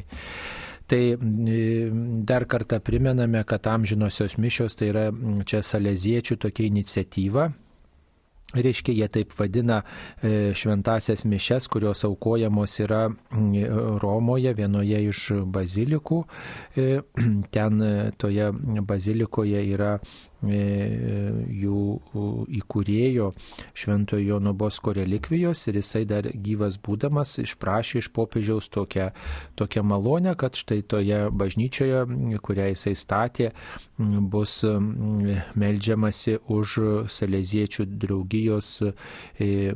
[0.87, 1.01] Tai
[2.27, 5.07] dar kartą primename, kad amžinosios mišios tai yra
[5.43, 7.49] čia saleziečių tokia iniciatyva,
[8.55, 9.81] Reiškia, jie taip vadina
[10.23, 13.01] e, šventasias mišes, kurios aukojamos yra
[13.99, 16.21] Romoje, vienoje iš bazilikų.
[16.79, 16.85] E,
[17.57, 18.47] ten e, toje
[18.87, 19.97] bazilikoje yra
[20.37, 21.81] jų
[22.59, 23.31] įkūrėjo
[23.73, 29.09] Šventojo Jono Bosko relikvijos ir jisai dar gyvas būdamas išprašė iš popiežiaus tokią,
[29.57, 32.05] tokią malonę, kad štai toje bažnyčioje,
[32.43, 33.51] kurią jisai statė,
[33.97, 34.61] bus
[35.57, 36.77] melžiamasi už
[37.11, 38.81] saleziečių draugį draugijos
[39.39, 39.73] e,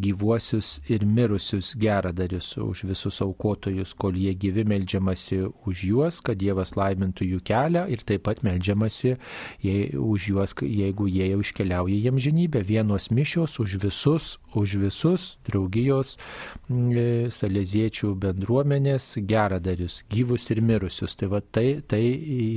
[0.00, 6.76] gyvuosius ir mirusius geradarius, už visus aukotojus, kol jie gyvi melžiamasi už juos, kad Dievas
[6.76, 9.16] laimintų jų kelią ir taip pat melžiamasi
[9.62, 12.62] jei, už juos, jeigu jie jau iškeliauja jiem žinybę.
[12.66, 16.16] Vienos mišios už visus, už visus draugijos
[16.70, 21.16] e, saleziečių bendruomenės geradarius, gyvus ir mirusius.
[21.18, 22.02] Tai, va, tai, tai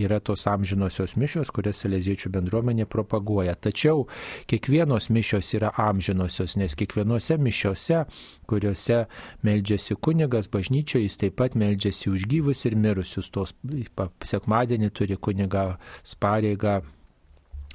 [0.03, 3.55] yra tos amžinosios mišios, kurias saleziečių bendruomenė propaguoja.
[3.55, 4.07] Tačiau
[4.49, 8.03] kiekvienos mišios yra amžinosios, nes kiekvienose mišiose,
[8.49, 9.03] kuriuose
[9.45, 13.31] meldžiasi kunigas bažnyčioje, jis taip pat meldžiasi už gyvus ir mirusius.
[13.33, 13.55] Tos
[14.27, 15.73] sekmadienį turi kuniga
[16.23, 16.81] pareigą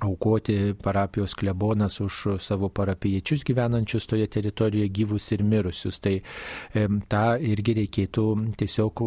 [0.00, 5.98] aukoti parapijos klebonas už savo parapiečius gyvenančius toje teritorijoje gyvus ir mirusius.
[6.00, 8.26] Tai e, tą irgi reikėtų
[8.60, 9.02] tiesiog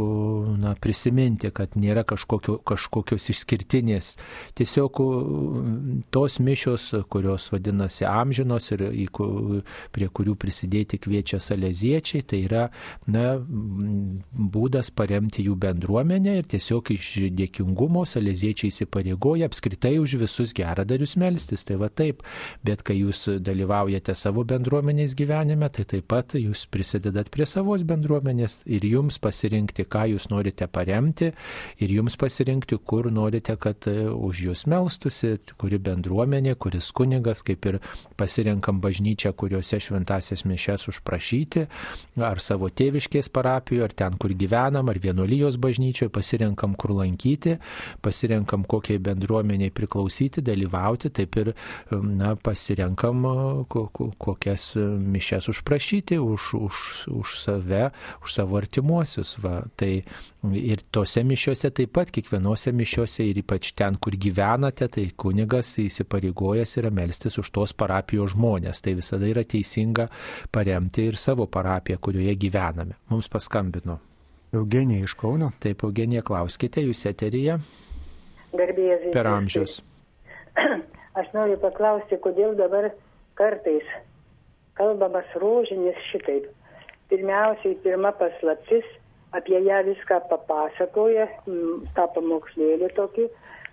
[0.59, 4.15] na, prisiminti, kad nėra kažkokio, kažkokios išskirtinės.
[4.59, 5.01] Tiesiog
[6.11, 9.07] tos mišios, kurios vadinasi amžinos ir į,
[9.95, 12.67] prie kurių prisidėti kviečia saleziečiai, tai yra
[13.07, 20.80] na, būdas paremti jų bendruomenę ir tiesiog iš dėkingumo saleziečiai įsipareigoja apskritai už visus gerą
[20.82, 21.63] geradarius melstis.
[21.63, 22.21] Tai va taip,
[22.65, 28.63] bet kai jūs dalyvaujate savo bendruomenės gyvenime, tai taip pat jūs prisidedat prie savos bendruomenės
[28.65, 31.32] ir jums pasirinkti, ką jūs norite paremti
[31.79, 37.65] ir jums pasirinkti, kur norite, kad e, už jūs melstusi, kuri bendruomenė, kuris kunigas, kaip
[37.69, 37.79] ir
[38.17, 41.67] pasirenkam bažnyčią, kuriuose šventasias mišes užprašyti,
[42.21, 47.57] ar savo tėviškės parapijoje, ar ten, kur gyvenam, ar vienuolijos bažnyčioje, pasirenkam, kur lankyti,
[48.03, 51.53] pasirenkam, kokiai bendruomeniai priklausyti, dalyvauti, taip ir
[51.91, 53.26] na, pasirenkam,
[53.67, 56.76] kokias mišes užprašyti už, už,
[57.11, 57.91] už save,
[58.24, 59.38] už savo artimuosius.
[59.43, 59.61] Va.
[59.76, 59.91] Tai
[60.57, 66.78] ir tose mišiuose taip pat, kiekvienose mišiuose ir ypač ten, kur gyvenate, tai kunigas įsipareigojęs
[66.82, 68.82] yra melstis už tos parapijos žmonės.
[68.82, 70.07] Tai visada yra teisinga
[70.51, 72.97] paremti ir savo parapiją, kurioje gyvename.
[73.11, 73.99] Mums paskambino.
[74.51, 75.51] Eugenija iš Kauno.
[75.63, 77.55] Taip, Eugenija, klauskite, jūs eteryje.
[78.51, 79.13] Garbėjai.
[79.13, 79.80] Per amžius.
[81.19, 82.89] Aš noriu paklausti, kodėl dabar
[83.39, 83.87] kartais
[84.79, 86.49] kalbamas rožinis šitaip.
[87.11, 88.87] Pirmiausiai, pirma paslaptis,
[89.35, 91.27] apie ją viską papasakoja,
[91.95, 93.27] tą pamokslėlį tokį,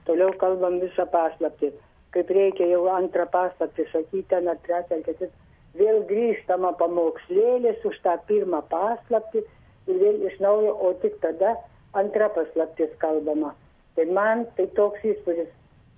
[0.07, 1.73] toliau kalbam visą paslaptį.
[2.15, 5.35] Kaip reikia jau antrą paslaptį sakyti, ar trečią, ar ketvirtą,
[5.79, 9.45] vėl grįžtama pamokslėlis už tą pirmą paslaptį
[9.89, 11.55] ir vėl iš naujo, o tik tada
[11.99, 13.55] antra paslaptis kalbama.
[13.95, 15.51] Tai man tai toks įspūdis,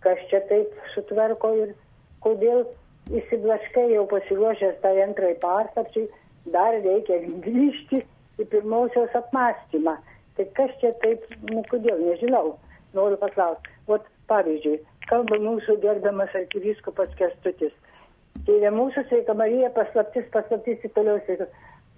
[0.05, 1.74] kas čia taip sutvarko ir
[2.24, 2.64] kodėl
[3.11, 6.09] įsiblaškai jau pasiruošęs tai antrai paslapčiai,
[6.55, 8.03] dar reikia grįžti
[8.40, 9.96] į pirmosios apmąstymą.
[10.36, 12.55] Tai kas čia taip, nu kodėl, nežinau,
[12.96, 13.72] noriu paklausti.
[13.90, 14.78] Vat pavyzdžiui,
[15.11, 17.74] kalba mūsų gerbiamas arkivyskupas Kestutis.
[18.46, 21.48] Tėvė mūsų sveika Marija paslaptis, paslaptis ir toliau sveika.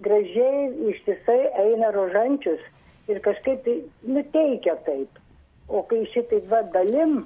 [0.03, 2.63] Gražiai ištisai eina rožančius
[3.11, 3.77] ir kažkaip tai
[4.09, 5.21] nuteikia taip.
[5.69, 7.21] O kai šitaip va dalim,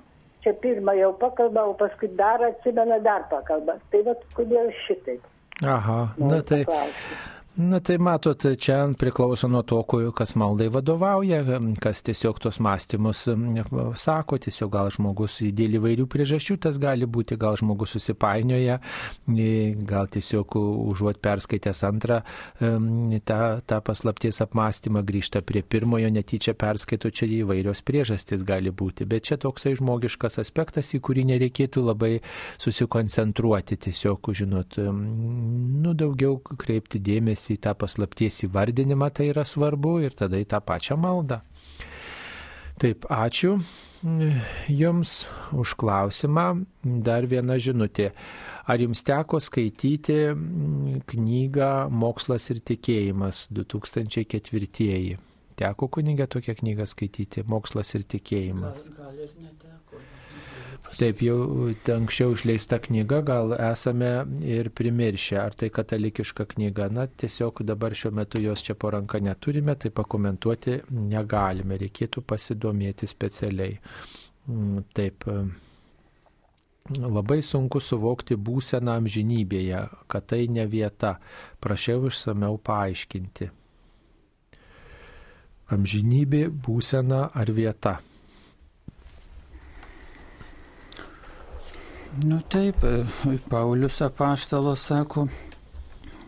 [0.47, 3.75] čia pirmą jau pakalba, o paskui dar atsimena, dar pakalba.
[3.91, 5.25] Tai va kodėl šitaip.
[5.65, 6.63] Aha, na tai.
[6.63, 7.19] Paklausti.
[7.57, 9.79] Na tai matot, čia priklauso nuo to,
[10.13, 11.39] kas maldai vadovauja,
[11.81, 13.23] kas tiesiog tos mąstymus
[13.97, 18.75] sako, tiesiog gal žmogus dėl įvairių priežasčių tas gali būti, gal žmogus susipainioja,
[19.89, 22.19] gal tiesiog užuot perskaitęs antrą
[22.61, 29.31] tą, tą paslapties apmąstymą grįžta prie pirmojo, netyčia perskaito, čia įvairios priežastys gali būti, bet
[29.31, 32.13] čia toksai žmogiškas aspektas, į kurį nereikėtų labai
[32.61, 40.17] susikoncentruoti, tiesiog, žinot, nu daugiau kreipti dėmesį į tą paslapties įvardinimą, tai yra svarbu ir
[40.17, 41.41] tada į tą pačią maldą.
[42.77, 43.57] Taip, ačiū
[44.69, 46.65] Jums už klausimą.
[46.83, 48.11] Dar viena žinutė.
[48.69, 50.19] Ar Jums teko skaityti
[51.09, 55.17] knygą Mokslas ir tikėjimas 2004?
[55.57, 58.85] Teko kunigė tokią knygą skaityti Mokslas ir tikėjimas?
[58.93, 59.33] Gal, gal ir
[60.87, 60.99] neteko.
[60.99, 66.89] Taip, jau anksčiau išleista knyga, gal esame ir primiršę, ar tai katalikiška knyga.
[66.89, 73.07] Na, tiesiog dabar šiuo metu jos čia po ranka neturime, tai pakomentuoti negalime, reikėtų pasidomėti
[73.07, 73.79] specialiai.
[74.47, 75.27] Mm, taip.
[76.87, 81.17] Labai sunku suvokti būseną amžinybėje, kad tai ne vieta.
[81.59, 83.49] Prašiau išsameu paaiškinti.
[85.75, 87.97] Amžinybė, būsena ar vieta.
[92.23, 93.05] Nu taip, e,
[93.49, 95.27] Paulius apaštalas sako,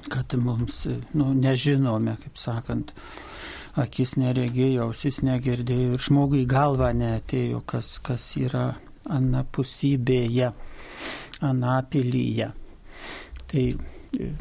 [0.09, 2.91] kad mums, e, nu, nežinome, kaip sakant,
[3.79, 8.67] akis neregėjo, ausis negirdėjo ir žmogui galva neatėjo, kas, kas yra
[9.09, 10.51] anapusybėje,
[11.49, 12.51] anapilyje.
[13.49, 14.31] Tai e,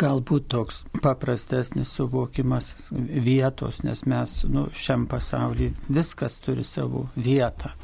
[0.00, 7.76] galbūt toks paprastesnis suvokimas vietos, nes mes nu, šiam pasaulyje viskas turi savo vietą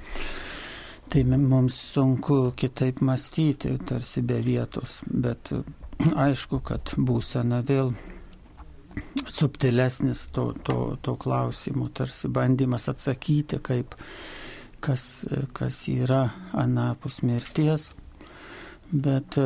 [1.11, 5.53] tai mums sunku kitaip mąstyti, tarsi be vietos, bet
[6.27, 7.93] aišku, kad būsena vėl
[9.31, 13.95] subtilesnis to, to, to klausimų, tarsi bandymas atsakyti, kaip,
[14.81, 15.25] kas,
[15.57, 17.91] kas yra anapus mirties,
[18.91, 19.39] bet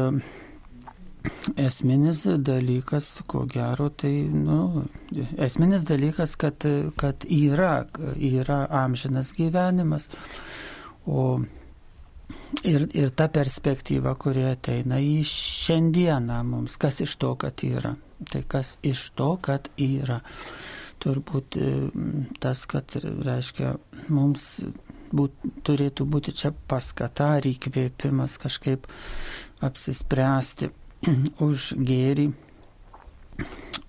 [1.56, 4.84] esminis dalykas, ko gero, tai, nu,
[5.40, 6.66] esminis dalykas, kad,
[7.00, 7.86] kad yra,
[8.16, 10.10] yra amžinas gyvenimas.
[11.06, 11.40] O
[12.64, 17.94] ir, ir ta perspektyva, kuri ateina į šiandieną mums, kas iš to, kad yra.
[18.30, 20.20] Tai kas iš to, kad yra.
[21.02, 21.72] Turbūt e,
[22.40, 23.74] tas, kad reiškia,
[24.08, 24.46] mums
[25.12, 25.34] būt,
[25.66, 28.88] turėtų būti čia paskata ar įkvėpimas kažkaip
[29.64, 30.70] apsispręsti
[31.48, 32.30] už gėrį,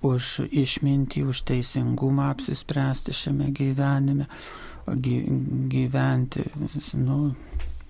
[0.05, 4.27] už išmintį, už teisingumą apsispręsti šiame gyvenime
[4.87, 6.45] gyventi,
[7.01, 7.19] nu,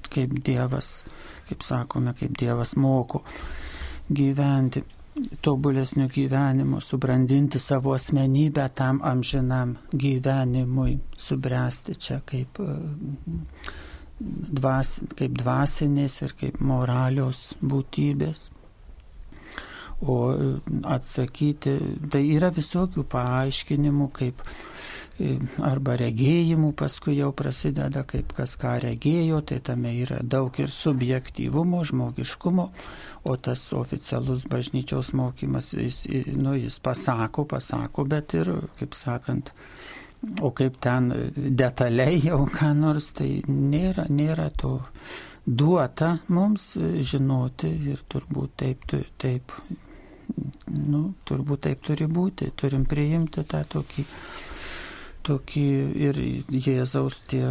[0.09, 1.03] kaip Dievas,
[1.49, 3.23] kaip sakome, kaip Dievas moko
[4.09, 4.83] gyventi
[5.41, 12.59] tobulesnio gyvenimo, subrandinti savo asmenybę tam amžinam gyvenimui, subręsti čia kaip,
[14.19, 18.49] dvas, kaip dvasinės ir kaip moralios būtybės.
[20.03, 20.15] O
[20.83, 21.77] atsakyti,
[22.11, 24.43] tai yra visokių paaiškinimų, kaip
[25.63, 31.83] arba regėjimų paskui jau prasideda, kaip kas ką regėjo, tai tame yra daug ir subjektyvumo,
[31.87, 32.65] žmogiškumo,
[33.25, 36.03] o tas oficialus bažnyčios mokymas, jis,
[36.35, 39.53] nu, jis pasako, pasako, bet ir, kaip sakant,
[40.43, 44.81] o kaip ten detaliai jau ką nors, tai nėra, nėra to
[45.45, 46.73] duota mums
[47.05, 48.83] žinoti ir turbūt taip,
[49.21, 49.53] taip,
[50.75, 54.05] nu, turbūt taip turi būti, turim priimti tą tokį
[55.25, 55.65] tokį
[56.07, 56.19] ir
[56.53, 57.43] Jėzaus tie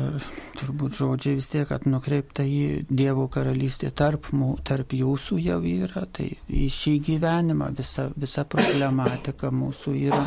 [0.58, 6.06] turbūt žodžiai vis tiek, kad nukreipta į Dievo karalystę tarp, mū, tarp jūsų jau yra,
[6.14, 10.24] tai į šį gyvenimą visa, visa problematika mūsų yra.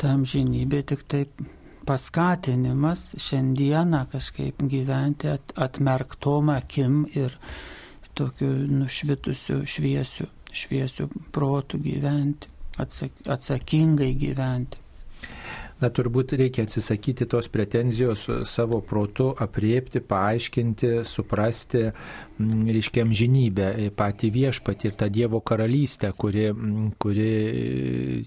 [0.00, 1.42] Tam žinybė tik taip
[1.88, 7.36] paskatinimas šiandieną kažkaip gyventi at, atmerktom akim ir
[8.14, 8.50] tokiu
[8.80, 12.48] nušvitusiu šviesiu, šviesiu protu gyventi,
[12.78, 14.80] atsak, atsakingai gyventi.
[15.80, 21.86] Na turbūt reikia atsisakyti tos pretenzijos savo protu apriepti, paaiškinti, suprasti,
[22.40, 26.50] reiškia, amžinybę, patį viešpatį ir tą Dievo karalystę, kuri,
[27.00, 27.30] kuri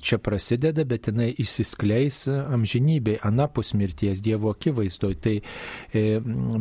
[0.02, 5.20] čia prasideda, bet jinai įsiskleis amžinybei, anapus mirties Dievo akivaizdoje.
[5.24, 6.04] Tai e,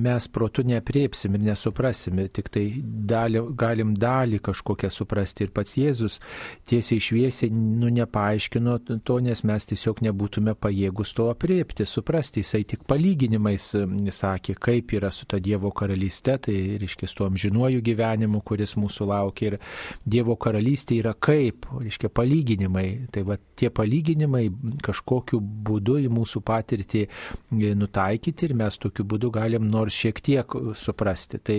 [0.04, 5.48] mes protu neapriepsim ir nesuprasim, tik tai dalį, galim dalį kažkokią suprasti.
[5.48, 6.20] Ir pats Jėzus
[6.68, 12.42] tiesiai šviesiai, nu, nepaaiškino to, nes mes tiesiog nebūtume pajėgę pajėgus to apriepti, suprasti.
[12.42, 13.72] Jisai tik palyginimais
[14.12, 19.06] sakė, kaip yra su ta Dievo karalystė, tai reiškia su tuo amžinuoju gyvenimu, kuris mūsų
[19.06, 19.52] laukia.
[19.52, 19.58] Ir
[20.04, 23.08] Dievo karalystė yra kaip, reiškia palyginimai.
[23.12, 24.48] Tai va tie palyginimai
[24.82, 30.56] kažkokiu būdu į mūsų patirtį e, nutaikyti ir mes tokiu būdu galim nors šiek tiek
[30.78, 31.38] suprasti.
[31.42, 31.58] Tai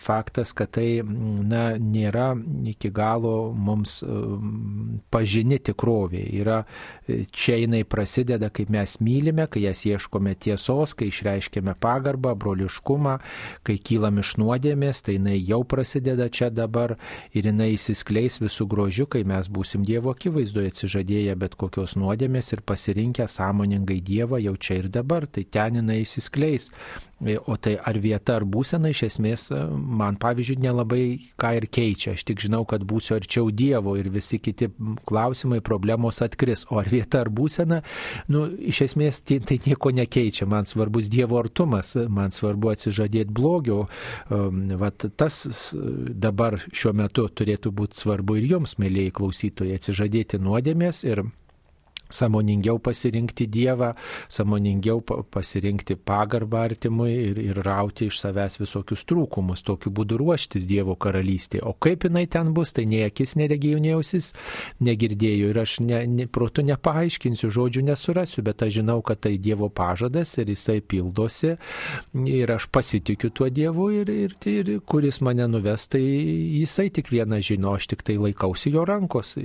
[0.00, 2.32] faktas, kad tai na, nėra
[2.72, 4.00] iki galo mums
[5.12, 6.24] pažini tikrovė.
[6.40, 6.62] Yra
[7.06, 12.36] e, čia jinai prasideda prasideda, kaip mes mylime, kai jas ieškome tiesos, kai išreiškėme pagarbą,
[12.38, 13.16] broliškumą,
[13.66, 16.94] kai kylam iš nuodėmės, tai jinai jau prasideda čia dabar
[17.34, 22.62] ir jinai įsiskleis visų grožių, kai mes būsim Dievo akivaizdoje atsižadėję bet kokios nuodėmės ir
[22.62, 26.70] pasirinkę sąmoningai Dievą jau čia ir dabar, tai ten jinai įsiskleis.
[27.24, 31.04] E, o tai ar vieta, ar būsena iš esmės e, man, pavyzdžiui, nelabai
[31.40, 32.12] ką ir keičia.
[32.12, 34.68] Aš tik žinau, kad būsiu arčiau Dievo ir visi kiti
[35.08, 36.66] klausimai, problemos atkris.
[36.68, 37.80] O ar vieta, ar būsena,
[38.28, 40.44] nu, iš esmės tai, tai nieko nekeičia.
[40.50, 43.86] Man svarbus Dievo artumas, man svarbu atsižadėti blogio.
[44.28, 45.40] Um, vat tas
[45.72, 51.24] dabar šiuo metu turėtų būti svarbu ir jums, mėlyjei klausytojai, atsižadėti nuodėmės ir
[52.10, 53.92] samoningiau pasirinkti Dievą,
[54.28, 60.96] samoningiau pasirinkti pagarbą artimui ir, ir rauti iš savęs visokius trūkumus, tokiu būdu ruoštis Dievo
[61.00, 61.62] karalystė.
[61.66, 64.32] O kaip jinai ten bus, tai nei akis neregėjau, nei ausis
[64.84, 69.68] negirdėjau ir aš ne, ne, protu nepaaiškinsiu, žodžių nesurasiu, bet aš žinau, kad tai Dievo
[69.72, 71.56] pažadas ir jisai pildosi
[72.26, 77.40] ir aš pasitikiu tuo Dievu ir, ir, ir kuris mane nuves, tai jisai tik vieną
[77.44, 79.36] žino, aš tik tai laikausi jo rankos,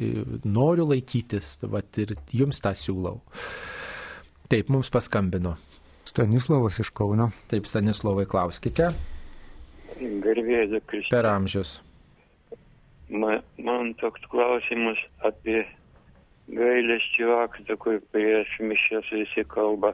[0.45, 1.53] noriu laikytis.
[1.71, 3.19] Vat, ir jums jums tą siūlau.
[4.51, 5.55] Taip, mums paskambino.
[6.03, 7.31] Stanislavas iš Kauno.
[7.47, 8.89] Taip, Stanislavai, klauskite.
[10.01, 11.11] Garbėdė Kristus.
[11.13, 11.79] Per amžius.
[13.11, 15.63] Man, man toks klausimas apie
[16.51, 19.93] gailesčio aktą, kur prieš mišęs visi kalba.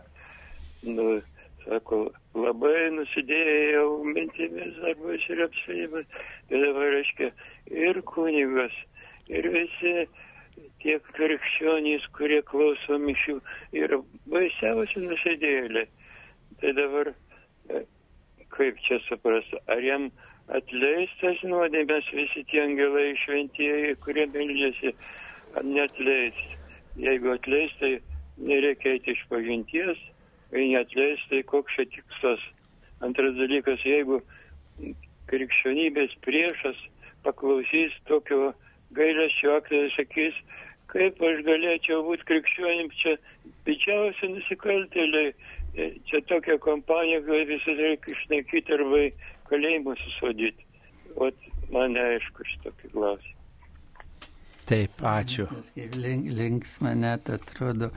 [0.82, 1.20] Nu,
[1.66, 6.06] sako, labai nusidėjau mintimis darbais ir apsaimas.
[6.50, 7.34] Ir dabar, reiškia,
[7.74, 8.74] ir kunigas,
[9.30, 10.08] ir visi
[10.84, 13.38] tie krikščionys, kurie klauso mišių,
[13.84, 14.02] yra
[14.32, 15.86] baisiausi nusidėlė.
[16.62, 17.84] Tai dabar e,
[18.56, 20.10] kaip čia suprasti, ar jam
[20.48, 24.94] atleistas nuodėmės visi tie angelai šventieji, kurie meldžiasi,
[25.58, 26.38] ar netleis.
[26.98, 27.98] Jeigu atleis, tai
[28.38, 30.00] nereikia eiti iš pažinties,
[30.54, 32.44] jei netleis, tai koks čia tikslas.
[33.06, 34.22] Antras dalykas, jeigu
[35.30, 36.80] krikščionybės priešas
[37.26, 38.54] paklausys tokio
[38.98, 40.38] gailesčio aktą ir sakys,
[40.92, 43.16] kaip aš galėčiau būti krikščionim, čia
[43.68, 45.34] didžiausi nusikaltėliai,
[45.76, 49.04] e, čia tokia kompanija, kad visi reikia išnaikyti arba
[49.52, 50.68] kalėjimus susodyti.
[51.18, 51.32] O
[51.74, 53.34] man neaišku šitokį klausimą.
[54.68, 55.46] Taip, ačiū.
[55.96, 57.88] Link, linksma net atrodo.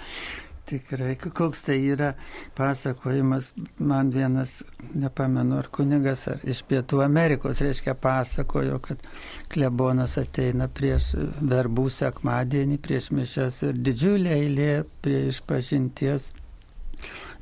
[0.70, 2.12] Tikrai, koks tai yra
[2.54, 3.48] pasakojimas,
[3.78, 4.60] man vienas,
[4.94, 9.02] nepamenu, ar kunigas, ar iš Pietų Amerikos, reiškia, pasakojo, kad
[9.50, 11.08] klebonas ateina prieš
[11.40, 14.70] verbų sekmadienį, prieš mišęs ir didžiulė eilė
[15.02, 16.30] prie išpažinties.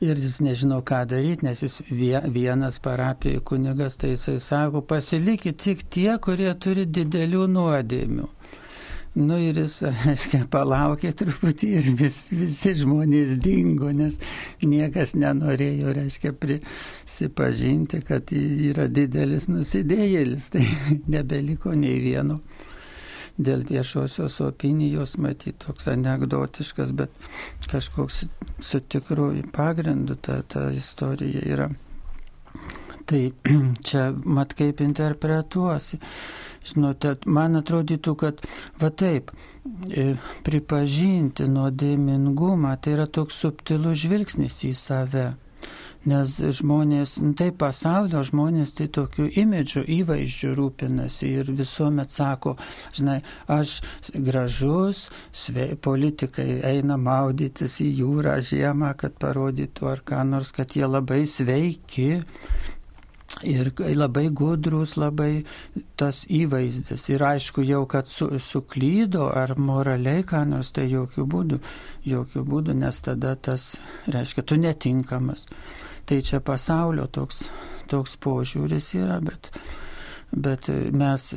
[0.01, 5.85] Ir jis nežino, ką daryti, nes jis vienas parapijai kunigas, tai jisai sako, pasilikit tik
[5.91, 8.29] tie, kurie turi didelių nuodėmių.
[9.15, 9.81] Nu ir jis,
[10.13, 14.19] aiškiai, palaukė truputį ir vis, visi žmonės dingo, nes
[14.63, 20.51] niekas nenorėjo, reiškia, prisipažinti, kad yra didelis nusidėjėlis.
[20.55, 20.65] Tai
[21.09, 22.43] nebeliko nei vieno.
[23.39, 27.13] Dėl viešosios opinijos, matyt, toks anegdotiškas, bet
[27.71, 28.25] kažkoks
[28.67, 31.69] su tikru pagrindu ta, ta istorija yra.
[33.09, 33.23] Tai
[33.87, 36.01] čia mat kaip interpretuosi.
[36.69, 38.41] Žinote, man atrodytų, kad
[38.81, 39.33] va taip,
[39.89, 40.13] e,
[40.47, 45.29] pripažinti nuodėmingumą tai yra toks subtilus žvilgsnis į save.
[46.09, 52.55] Nes žmonės, nu, tai pasaulio žmonės tai tokiu imidžiu, įvaizdžiu rūpinasi ir visuomet sako,
[52.97, 53.19] žinai,
[53.51, 53.81] aš
[54.15, 60.87] gražus, sve, politikai eina maudytis į jūrą žiemą, kad parodytų ar ką nors, kad jie
[60.87, 62.23] labai sveiki,
[63.47, 65.45] Ir labai gudrus, labai
[65.97, 67.05] tas įvaizdis.
[67.13, 71.59] Ir aišku, jau kad su, suklydo ar moraliai ką nors, tai jokių būdų,
[72.11, 73.77] jokių būdų, nes tada tas
[74.11, 75.47] reiškia, tu netinkamas.
[76.09, 77.45] Tai čia pasaulio toks,
[77.87, 79.53] toks požiūris yra, bet,
[80.33, 81.31] bet mes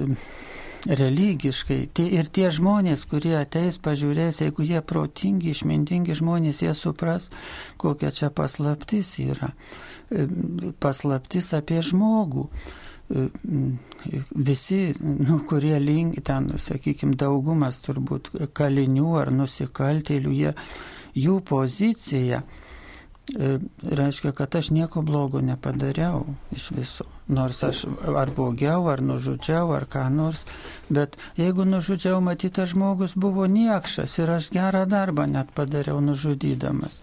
[0.87, 1.79] religiškai.
[1.93, 7.29] Tie, ir tie žmonės, kurie ateis, pažiūrės, jeigu jie protingi, išmintingi žmonės, jie supras,
[7.81, 9.51] kokia čia paslaptis yra
[10.81, 12.47] paslaptis apie žmogų.
[14.47, 20.53] Visi, nu, kurie link, ten, sakykime, daugumas turbūt kalinių ar nusikaltėlių, jie,
[21.19, 22.43] jų pozicija
[23.83, 27.03] reiškia, kad aš nieko blogo nepadariau iš viso.
[27.27, 27.85] Nors aš
[28.15, 30.45] ar vogiau, ar nužudžiau, ar ką nors.
[30.89, 37.01] Bet jeigu nužudžiau, matytas žmogus buvo niekšas ir aš gerą darbą net padariau nužudydamas.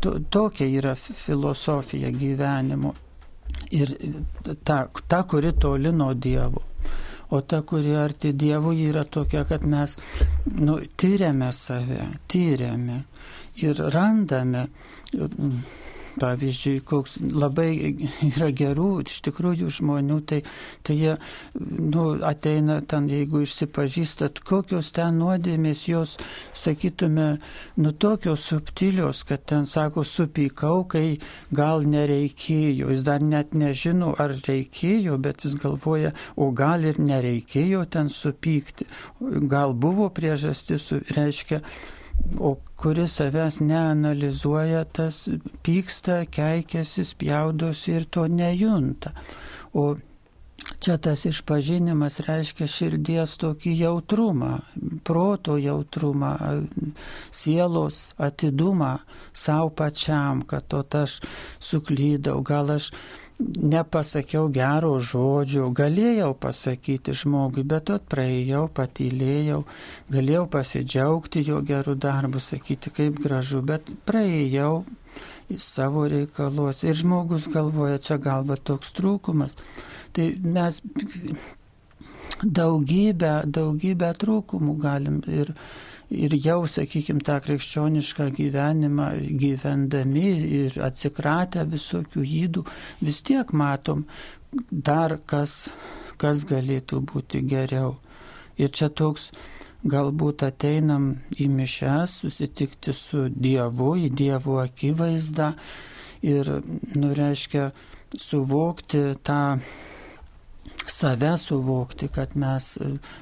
[0.00, 2.94] To, tokia yra filosofija gyvenimo.
[3.70, 3.92] Ir
[4.64, 6.62] ta, ta, kuri toli nuo Dievo.
[7.30, 9.96] O ta, kuri arti Dievui, yra tokia, kad mes
[10.44, 13.02] nu, tyriame save, tyriame
[13.62, 14.66] ir randame
[16.16, 17.70] Pavyzdžiui, koks labai
[18.30, 20.40] yra gerų, iš tikrųjų žmonių, tai,
[20.86, 21.14] tai jie
[21.56, 26.14] nu, ateina ten, jeigu išsipažįstat, kokios ten nuodėmės jos,
[26.56, 27.26] sakytume,
[27.82, 31.18] nu tokios subtilios, kad ten sako, supykau, kai
[31.52, 32.88] gal nereikėjo.
[32.94, 38.88] Jis dar net nežino, ar reikėjo, bet jis galvoja, o gal ir nereikėjo ten supykti.
[39.52, 41.60] Gal buvo priežastis, reiškia,
[42.38, 45.26] o kuris savęs neanalizuoja, tas
[45.62, 49.14] pyksta, keikiasi, spjaudosi ir to nejunta.
[49.74, 49.94] O
[50.80, 54.56] Čia tas išpažinimas reiškia širdies tokį jautrumą,
[55.06, 56.32] proto jautrumą,
[57.30, 58.96] sielos atidumą
[59.32, 61.20] savo pačiam, kad to aš
[61.62, 62.90] suklydau, gal aš
[63.40, 69.62] nepasakiau gero žodžio, galėjau pasakyti žmogui, bet atpraėjau, patylėjau,
[70.12, 74.86] galėjau pasidžiaugti jo gerų darbų, sakyti kaip gražu, bet praėjau
[75.52, 79.56] į savo reikaluos ir žmogus galvoja, čia galva toks trūkumas.
[80.16, 80.80] Tai mes
[82.42, 85.52] daugybę, daugybę trūkumų galim ir
[86.10, 89.08] ir jau, sakykime, tą krikščionišką gyvenimą
[89.40, 90.28] gyvendami
[90.62, 92.64] ir atsikratę visokių įdų,
[93.02, 94.04] vis tiek matom
[94.70, 95.66] dar kas,
[96.20, 97.96] kas galėtų būti geriau.
[98.56, 99.32] Ir čia toks
[99.86, 105.52] galbūt ateinam į mišęs, susitikti su Dievu, į Dievo akivaizdą
[106.26, 106.48] ir,
[106.96, 107.68] nu, reiškia,
[108.16, 109.42] suvokti tą
[110.86, 112.76] save suvokti, kad mes,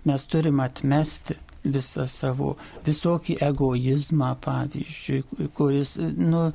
[0.05, 2.55] mes turim atmesti visą savo,
[2.85, 6.47] visokį egoizmą, pavyzdžiui, kuris, nu,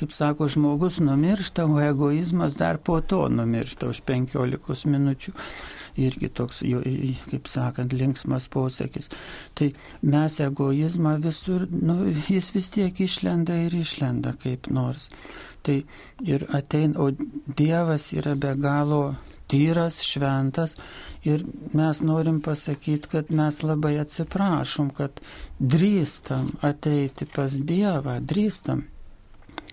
[0.00, 5.34] kaip sako, žmogus numiršta, o egoizmas dar po to numiršta už 15 minučių.
[5.96, 6.58] Irgi toks,
[7.30, 9.08] kaip sakant, linksmas posakis.
[9.56, 9.70] Tai
[10.04, 15.08] mes egoizmą visur, nu, jis vis tiek išlenda ir išlenda kaip nors.
[15.64, 15.78] Tai
[16.22, 17.10] ir ateina, o
[17.56, 19.16] Dievas yra be galo
[19.50, 20.76] tyras, šventas
[21.26, 25.20] ir mes norim pasakyti, kad mes labai atsiprašom, kad
[25.58, 28.84] drįstam ateiti pas Dievą, drįstam.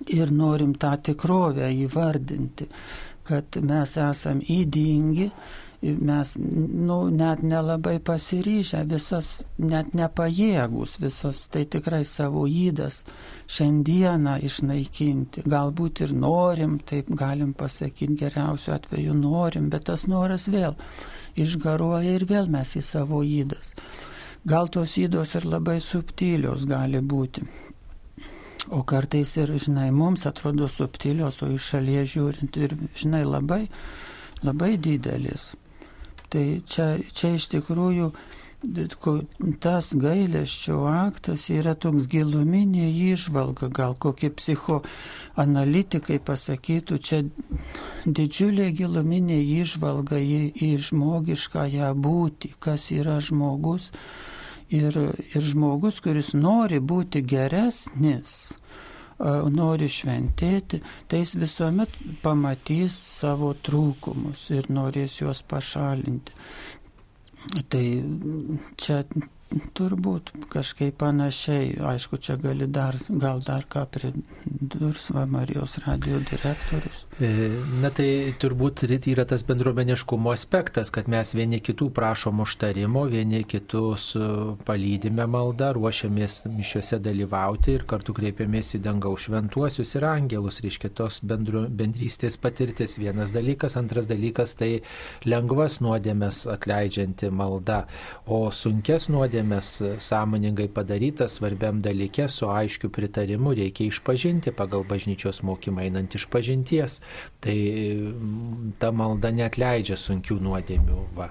[0.09, 2.65] Ir norim tą tikrovę įvardinti,
[3.27, 5.29] kad mes esam įdingi
[5.83, 13.01] mes nu, net nelabai pasiryžę, visas net nepajėgus, visas tai tikrai savo įdas
[13.51, 15.43] šiandieną išnaikinti.
[15.49, 20.77] Galbūt ir norim, taip galim pasakyti, geriausiu atveju norim, bet tas noras vėl
[21.35, 23.73] išgaruoja ir vėl mes į savo įdas.
[24.45, 27.45] Gal tos įdos ir labai subtilios gali būti.
[28.71, 33.65] O kartais ir, žinai, mums atrodo subtilios, o iš šalies žiūrint ir, žinai, labai,
[34.43, 35.51] labai didelis.
[36.33, 38.07] Tai čia, čia iš tikrųjų
[39.59, 47.21] tas gailesčio aktas yra toks giluminė išvalga, gal kokie psichoanalitikai pasakytų, čia
[48.07, 53.91] didžiulė giluminė išvalga į, į žmogišką ją būti, kas yra žmogus.
[54.73, 54.95] Ir,
[55.35, 58.55] ir žmogus, kuris nori būti geresnis,
[59.53, 61.93] nori šventėti, tai jis visuomet
[62.23, 66.35] pamatys savo trūkumus ir norės juos pašalinti.
[67.69, 67.85] Tai
[68.79, 69.03] čia
[69.77, 77.03] turbūt kažkaip panašiai, aišku, čia gali dar, gal dar ką pridurs va, Marijos radio direktorius.
[77.21, 77.49] E,
[77.81, 84.13] na tai turbūt yra tas bendruomeniškumo aspektas, kad mes vieni kitų prašom užtarimo, vieni kitus
[84.17, 84.29] e,
[84.65, 91.21] palydime maldą, ruošiamės mišiuose dalyvauti ir kartu kreipiamės į dangaus šventuosius ir angelus, reiškia tos
[91.23, 92.97] bendru, bendrystės patirtis.
[93.01, 94.71] Vienas dalykas, antras dalykas tai
[95.29, 97.83] lengvas nuodėmės atleidžianti malda,
[98.25, 99.42] o sunkes nuodėmės
[99.99, 106.99] sąmoningai padarytas svarbiam dalykė su aiškiu pritarimu reikia išpažinti pagal bažnyčios mokymą einant iš pažinties.
[107.43, 110.99] Tai mm, ta malda net leidžia sunkių nuodėmių.
[111.17, 111.29] Va.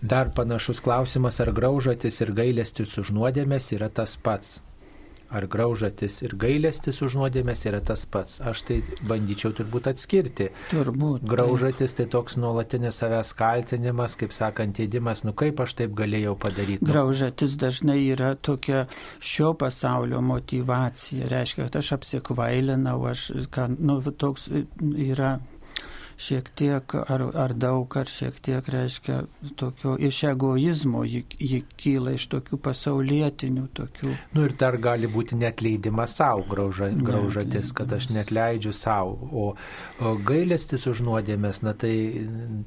[0.00, 4.58] Dar panašus klausimas, ar graužatis ir gailestis už nuodėmės yra tas pats
[5.30, 8.38] ar graužatis ir gailestis už nuodėmės yra tas pats.
[8.40, 8.78] Aš tai
[9.08, 10.48] bandyčiau turbūt atskirti.
[10.72, 11.26] Turbūt.
[11.28, 16.80] Graužatis tai toks nuolatinis savęs kaltinimas, kaip sakant, įdimas, nu kaip aš taip galėjau padaryti.
[16.84, 16.92] Nu.
[16.92, 18.86] Graužatis dažnai yra tokia
[19.20, 21.28] šio pasaulio motivacija.
[21.28, 24.48] Reiškia, kad aš apsikvailinau, aš, kad, nu, toks
[24.96, 25.38] yra
[26.18, 29.20] šiek tiek ar, ar daug, ar šiek tiek reiškia
[29.56, 34.14] tokio iš egoizmo, ji, ji kyla iš tokių pasaulietinių tokių.
[34.34, 39.14] Nu ir dar gali būti net leidimas savo grauža, graužatis, kad aš net leidžiu savo,
[39.30, 39.46] o,
[40.02, 41.94] o gailestis už nuodėmės, na tai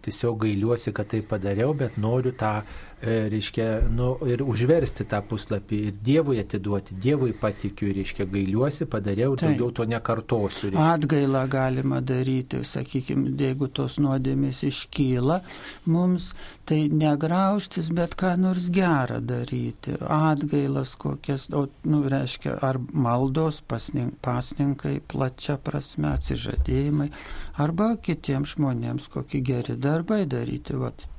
[0.06, 2.61] tiesiog gailiuosi, kad tai padariau, bet noriu tą
[3.03, 9.52] reiškia, nu, ir užversti tą puslapį ir Dievui atiduoti, Dievui patikiu, reiškia, gailiuosi, padariau, tai.
[9.52, 10.69] daugiau to nekartosiu.
[10.69, 10.88] Reiškia.
[10.94, 15.41] Atgailą galima daryti, sakykime, jeigu tos nuodėmės iškyla
[15.90, 16.32] mums,
[16.69, 19.98] tai negraužtis, bet ką nors gerą daryti.
[20.02, 27.10] Atgailas kokias, o, nu, reiškia, ar maldos, pasninkai, plačia prasme, atsižadėjimai,
[27.61, 30.78] arba kitiems žmonėms kokie geri darbai daryti.
[30.78, 31.11] Vat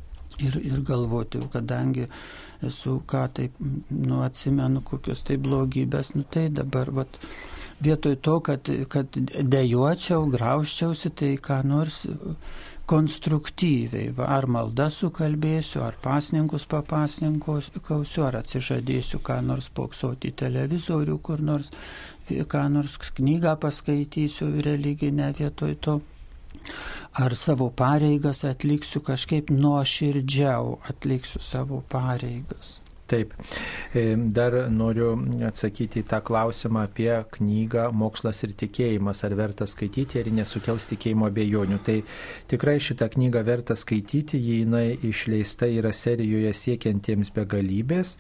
[0.49, 2.09] ir, ir galvoti, kadangi
[2.67, 3.57] esu ką taip,
[3.91, 7.19] nu, atsimenu kokios tai blogybės, nu tai dabar, vat,
[7.83, 9.17] vietoj to, kad, kad
[9.55, 12.05] dejuočiau, grauščiausi, tai ką nors
[12.93, 21.43] konstruktyviai, va, ar maldą sukalbėsiu, ar pasninkus papasninkausiu, ar atsižadėsiu ką nors poksoti televizorių, kur
[21.43, 21.71] nors,
[22.29, 26.01] ką nors knygą paskaitysiu religinę vietoj to
[27.13, 32.79] ar savo pareigas atliksiu kažkaip nuoširdžiau, atliksiu savo pareigas.
[33.13, 33.35] Taip,
[33.93, 35.11] e, dar noriu
[35.45, 41.29] atsakyti į tą klausimą apie knygą Mokslas ir tikėjimas, ar verta skaityti, ar nesukels tikėjimo
[41.29, 41.81] abejonių.
[41.85, 41.99] Tai
[42.49, 48.17] tikrai šitą knygą verta skaityti, jinai išleista yra serijoje siekiantiems begalybės.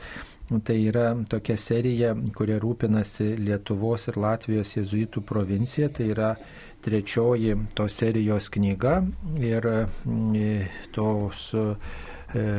[0.52, 6.34] Tai yra tokia serija, kuria rūpinasi Lietuvos ir Latvijos jezuitų provincija, tai yra
[6.82, 9.02] trečioji tos serijos knyga
[9.40, 9.68] ir
[10.04, 11.64] mm, tos e,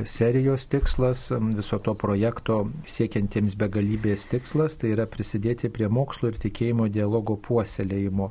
[0.06, 1.26] serijos tikslas,
[1.58, 8.30] viso to projekto siekiantiems begalybės tikslas, tai yra prisidėti prie mokslo ir tikėjimo dialogo puoselėjimo.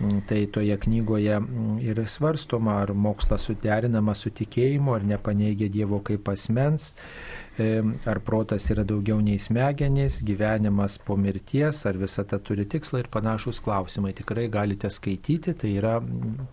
[0.00, 6.00] Mm, tai toje knygoje mm, ir svarstoma, ar mokslas suderinama su tikėjimu, ar nepaneigia Dievo
[6.04, 6.94] kaip asmens,
[8.08, 13.60] ar protas yra daugiau nei smegenys, gyvenimas po mirties, ar visata turi tikslą ir panašus
[13.64, 14.14] klausimai.
[14.16, 15.98] Tikrai galite skaityti, tai yra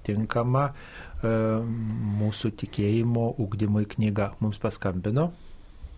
[0.04, 1.32] tinkama e,
[2.20, 4.34] mūsų tikėjimo ugdymui knyga.
[4.44, 5.30] Mums paskambino.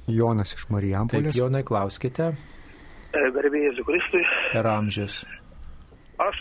[0.09, 1.33] Jonas iš Marijampolės.
[1.33, 2.31] Taip, Jonai, klauskite.
[3.13, 4.23] Garbėjai Jėzų Kristui.
[4.53, 5.23] Per amžius.
[6.19, 6.39] Aš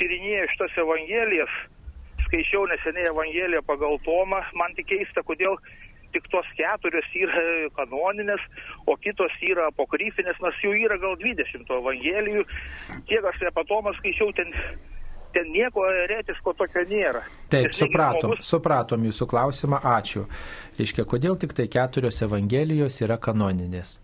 [0.00, 1.54] tyrinėjau šitas evangelijas,
[2.26, 5.58] skaičiau neseniai evangeliją pagal Tomą, man tik keista, kodėl
[6.14, 7.42] tik tos keturios yra
[7.76, 8.42] kanoninės,
[8.90, 12.46] o kitos yra apokryfinės, nors jų yra gal 20 evangelijų.
[13.06, 14.50] Kiek aš apie Tomą skaičiau, ten
[15.32, 17.22] ten nieko eretiško tokio nėra.
[17.50, 20.24] Taip, Nes supratom, žmogus- supratom jūsų klausimą, ačiū.
[20.78, 23.98] Reiškia, kodėl tik tai keturios Evangelijos yra kanoninės?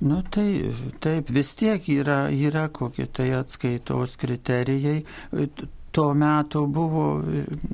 [0.00, 0.70] Nu tai
[1.02, 5.02] taip, vis tiek yra, yra kokie tai atskaitos kriterijai.
[5.90, 7.06] Tuo metu buvo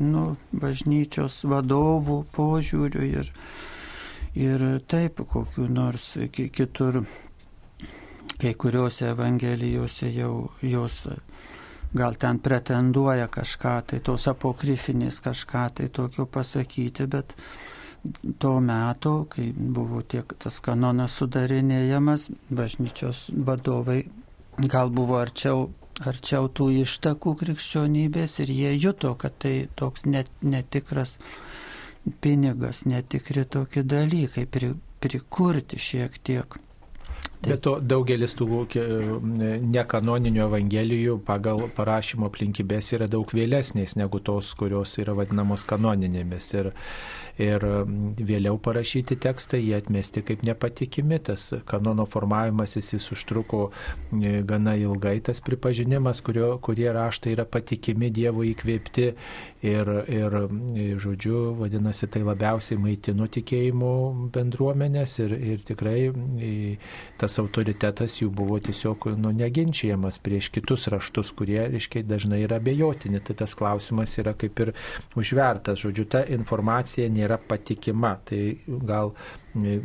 [0.01, 0.23] nu,
[0.57, 3.29] bažnyčios vadovų požiūrių ir,
[4.39, 7.03] ir taip kokiu nors ki- kitur,
[8.41, 11.03] kai kuriuose Evangelijose jau jos
[11.95, 17.37] gal ten pretenduoja kažką, tai tos apokrifinės kažką tai tokio pasakyti, bet
[18.39, 24.03] to meto, kai buvo tiek tas kanonas sudarinėjamas, bažnyčios vadovai
[24.59, 25.69] gal buvo arčiau,
[26.05, 31.19] arčiau tų ištakų krikščionybės ir jie juto, kad tai toks net, netikras
[32.21, 36.61] pinigas, netikri tokie dalykai, pri, prikurti šiek tiek.
[37.45, 38.85] Bet to daugelis tų ke-
[39.61, 46.49] nekanoninių evangelijų pagal parašymo aplinkybės yra daug vėlesnės negu tos, kurios yra vadinamos kanoninėmis.
[46.57, 46.71] Ir,
[47.41, 51.19] ir mm, vėliau parašyti tekstai jie atmesti kaip nepatikimi.
[51.25, 58.13] Tas kanono formavimas jis užtruko e, gana ilgai, tas pripažinimas, kurio, kurie raštai yra patikimi
[58.15, 59.11] Dievo įkvėpti.
[59.65, 60.35] Ir, ir,
[61.01, 63.93] žodžiu, vadinasi, tai labiausiai maitino tikėjimo
[64.35, 66.51] bendruomenės ir, ir tikrai e,
[67.17, 73.23] tas autoritetas jų buvo tiesiog nu, neginčiamas prieš kitus raštus, kurie, reiškia, dažnai yra abejotini.
[73.25, 74.75] Tai tas klausimas yra kaip ir
[75.17, 75.81] užvertas.
[75.81, 78.19] Žodžiu, ta informacija nėra patikima.
[78.29, 78.43] Tai
[78.85, 79.15] gal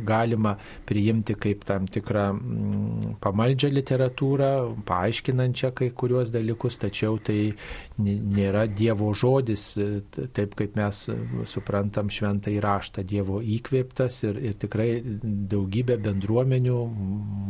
[0.04, 0.56] galima
[0.86, 4.50] priimti kaip tam tikrą mm, pamaldžią literatūrą,
[4.88, 7.52] paaiškinančią kai kuriuos dalykus, tačiau tai
[8.00, 11.16] nėra Dievo žodis, e, taip kaip mes e,
[11.50, 14.90] suprantam šventą įraštą, Dievo įkvėptas ir, ir tikrai
[15.54, 16.80] daugybė bendruomenių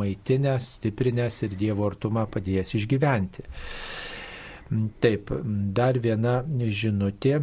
[0.00, 3.48] maitinės, stiprinės ir Dievo artumą padėjęs išgyventi.
[5.02, 5.32] Taip,
[5.74, 6.40] dar viena
[6.70, 7.40] žinutė.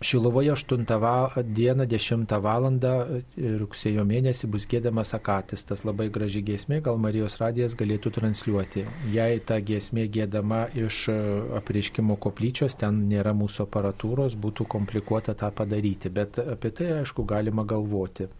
[0.00, 1.30] Šilovoje 8 val.
[1.42, 2.66] dieną 10 val.
[3.36, 5.64] rugsėjo mėnesį bus gėdamas akatis.
[5.66, 8.84] Tas labai graži giesmė, gal Marijos radijas galėtų transliuoti.
[9.10, 11.18] Jei ta giesmė gėdama iš e,
[11.58, 17.66] apreiškimo koplyčios, ten nėra mūsų aparatūros, būtų komplikuota tą padaryti, bet apie tai aišku galima
[17.66, 18.30] galvoti.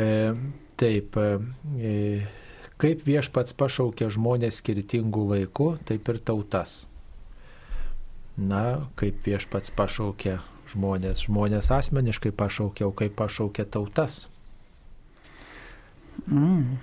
[0.00, 0.32] E,
[0.80, 2.24] taip, e,
[2.80, 6.86] kaip viešpats pašaukia žmonės skirtingų laikų, taip ir tautas.
[8.38, 10.38] Na, kaip viešpats pašaukia
[10.70, 14.26] žmonės, žmonės asmeniškai pašaukia, o kaip pašaukia tautas.
[16.28, 16.78] Mm.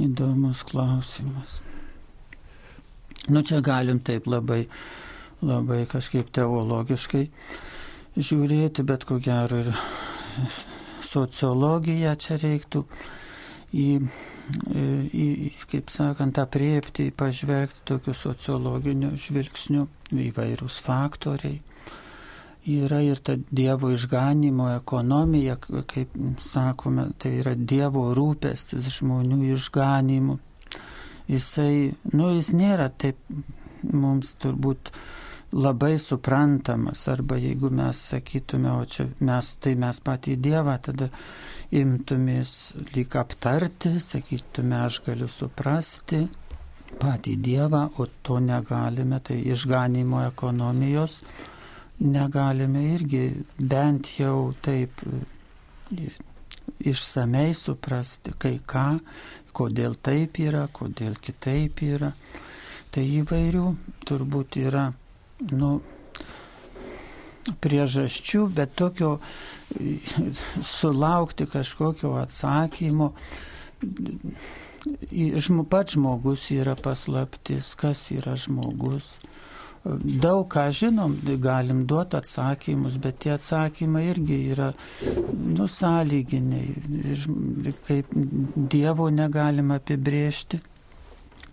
[0.00, 1.60] Įdomus klausimas.
[3.28, 4.64] Nu čia galim taip labai,
[5.44, 7.26] labai kažkaip teologiškai
[8.16, 9.70] žiūrėti, bet ko gero ir
[11.04, 12.84] sociologiją čia reiktų
[13.72, 13.88] į,
[15.14, 15.26] į
[15.70, 21.60] kaip sakant, apriepti, pažvelgti tokiu sociologiniu žvilgsniu įvairūs faktoriai.
[22.70, 25.56] Yra ir ta Dievo išganimo ekonomija,
[25.88, 26.12] kaip
[26.44, 30.36] sakome, tai yra Dievo rūpestis žmonių išganimu.
[31.30, 33.16] Jisai, nu, jis nėra taip
[33.86, 34.90] mums turbūt
[35.52, 41.08] labai suprantamas, arba jeigu mes sakytume, o čia mes, tai mes patį Dievą, tada
[41.70, 46.24] imtumės lyg aptarti, sakytume, aš galiu suprasti
[47.00, 51.20] patį Dievą, o to negalime, tai išganimo ekonomijos
[52.00, 53.24] negalime irgi
[53.58, 55.04] bent jau taip
[56.80, 58.86] išsamei suprasti, kai ką,
[59.52, 62.12] kodėl taip yra, kodėl kitaip yra.
[62.90, 63.66] Tai įvairių
[64.08, 64.88] turbūt yra,
[65.52, 65.76] nu,
[67.60, 69.18] priežasčių, bet tokio
[70.76, 73.12] sulaukti kažkokio atsakymo.
[75.70, 79.14] Pats žmogus yra paslaptis, kas yra žmogus.
[79.80, 84.72] Daug ką žinom, galim duoti atsakymus, bet tie atsakymai irgi yra
[85.56, 86.74] nusąlyginiai.
[87.88, 88.12] Kaip
[88.74, 90.60] Dievo negalima apibriežti,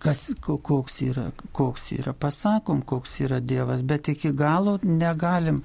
[0.02, 2.12] kas, koks, yra, koks yra.
[2.12, 5.62] Pasakom, koks yra Dievas, bet iki galo negalim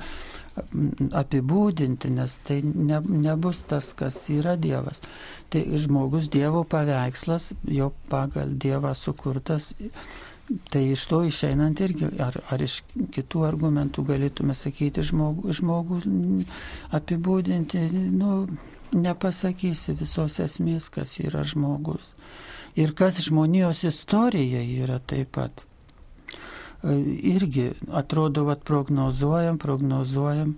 [1.18, 5.02] apibūdinti, nes tai ne, nebus tas, kas yra Dievas.
[5.54, 9.74] Tai žmogus Dievo paveikslas, jo pagal Dievą sukurtas.
[10.70, 12.82] Tai iš to išeinant irgi, ar, ar iš
[13.16, 16.00] kitų argumentų galėtume sakyti, žmogų, žmogų
[17.00, 18.34] apibūdinti, nu,
[18.94, 22.14] nepasakysi visos esmės, kas yra žmogus.
[22.76, 25.66] Ir kas žmonijos istorija yra taip pat.
[26.84, 30.56] Irgi atrodo, kad prognozuojam, prognozuojam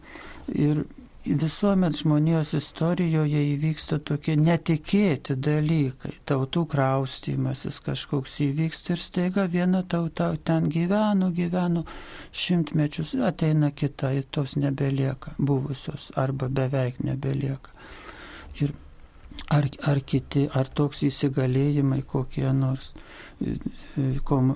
[0.47, 0.83] ir
[1.25, 6.13] visuomet žmonijos istorijoje įvyksta tokie netikėti dalykai.
[6.29, 11.85] Tautų kraustymasis kažkoks įvyksta ir staiga viena tauta ten gyveno, gyveno
[12.31, 17.73] šimtmečius, ateina kita ir tos nebelieka, buvusios arba beveik nebelieka.
[18.61, 18.73] Ir
[19.49, 23.55] ar, ar kiti, ar toks įsigalėjimai kokie nors e,
[23.97, 24.53] e, kom,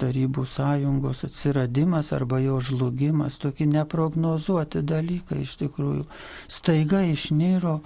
[0.00, 6.06] tarybų sąjungos atsiradimas arba jo žlugimas, tokie neprognozuoti dalykai iš tikrųjų
[6.50, 7.80] staiga išnyro,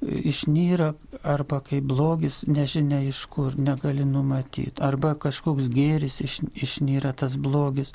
[0.00, 0.92] išnyra
[1.26, 7.92] arba kaip blogis, nežinia iš kur, negali numatyti, arba kažkoks gėris iš, išnyra tas blogis,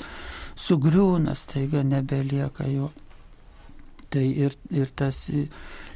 [0.59, 2.91] sugriūna staiga nebelieka jo.
[4.13, 5.25] Tai ir, ir tas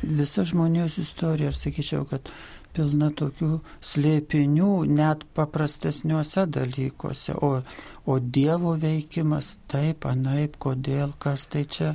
[0.02, 2.32] visa žmonijos istorija, aš sakyčiau, kad
[2.78, 3.52] pilna tokių
[3.92, 7.52] slėpinių net paprastesniuose dalykuose, o,
[8.06, 11.94] o Dievo veikimas taip, anaip, kodėl, kas tai čia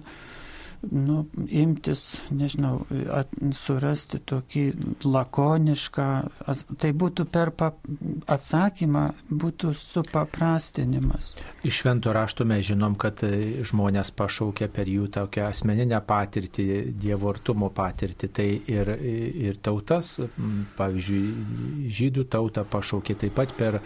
[0.90, 2.82] nu, imtis, nežinau,
[3.14, 4.64] at, surasti tokį
[5.06, 6.06] lakonišką,
[6.82, 7.70] tai būtų per pa,
[8.30, 11.32] atsakymą, būtų supaprastinimas.
[11.62, 16.66] Iš švento rašto mes žinom, kad e, žmonės pašaukia per jų tokią asmeninę patirtį,
[17.02, 18.30] Dievo artumo patirtį.
[18.32, 18.92] Tai ir,
[19.46, 20.16] ir tautas,
[20.78, 23.78] pavyzdžiui, žydų tautą pašaukė taip pat per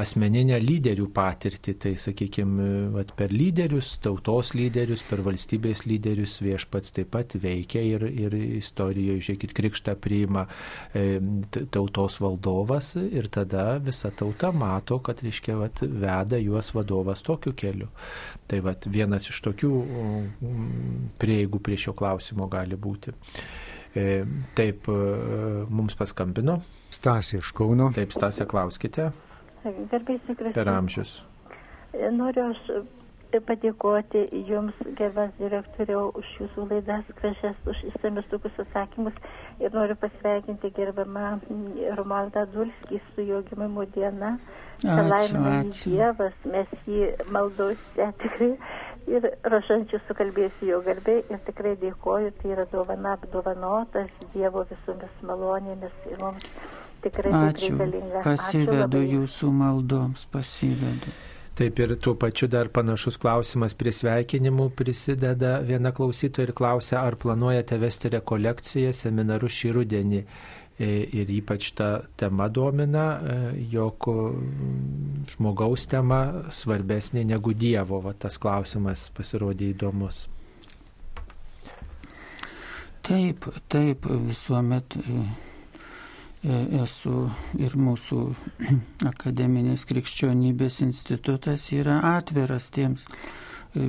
[0.00, 1.76] asmeninę lyderių patirtį.
[1.84, 8.36] Tai, sakykime, per lyderius, tautos lyderius, per valstybės lyderius viešpats taip pat veikia ir, ir
[8.60, 10.46] istorijoje, žiūrėkit, krikštą priima
[10.92, 11.18] e,
[11.74, 17.90] tautos valdovas ir tada visa tauta mato, kad, reiškia, vat, veda juos vadovas tokiu keliu.
[18.50, 19.72] Tai vat, vienas iš tokių
[21.20, 23.14] prieigų prie šio klausimo gali būti.
[23.94, 24.24] E,
[24.58, 25.12] taip, e,
[25.70, 26.58] mums paskambino.
[26.94, 27.90] Stasė iš Kauno.
[27.94, 29.12] Taip, Stasė, klauskite.
[29.64, 30.34] Garbėsiu.
[30.52, 31.22] Per amžius.
[31.94, 32.60] Noriu aš
[33.42, 39.18] padėkoti Jums, gerbas direktoriau, už Jūsų laidas gražias, už įsamius tokius atsakymus
[39.62, 41.40] ir noriu pasveikinti gerbamą
[41.98, 44.36] Romaldą Dulskį su jo gimimo diena.
[44.84, 48.52] Laimina Dievas, mes jį maldose tikrai
[49.10, 56.08] ir rožančių sukalbėsiu jo garbė ir tikrai dėkoju, tai yra dovana apdovanotas Dievo visomis malonėmis
[56.10, 56.48] ir mums
[57.04, 57.74] tikrai Ačiū.
[57.76, 58.24] reikalinga.
[58.24, 61.14] Pasivedu Ačiū jūsų maldoms, pasivedu.
[61.54, 67.14] Taip ir tuo pačiu dar panašus klausimas prie sveikinimų prisideda viena klausytoja ir klausia, ar
[67.22, 70.24] planuojate vesti rekolekciją, seminarus šį rudenį.
[70.74, 70.88] E,
[71.20, 73.36] ir ypač ta tema domina, e,
[73.70, 74.08] jog
[75.36, 78.02] žmogaus tema svarbesnė negu Dievo.
[78.02, 80.24] Va, tas klausimas pasirodė įdomus.
[83.06, 85.53] Taip, taip, visuomet E,
[86.44, 88.18] esu ir mūsų
[89.10, 93.88] akademinės krikščionybės institutas yra atviras tiems e,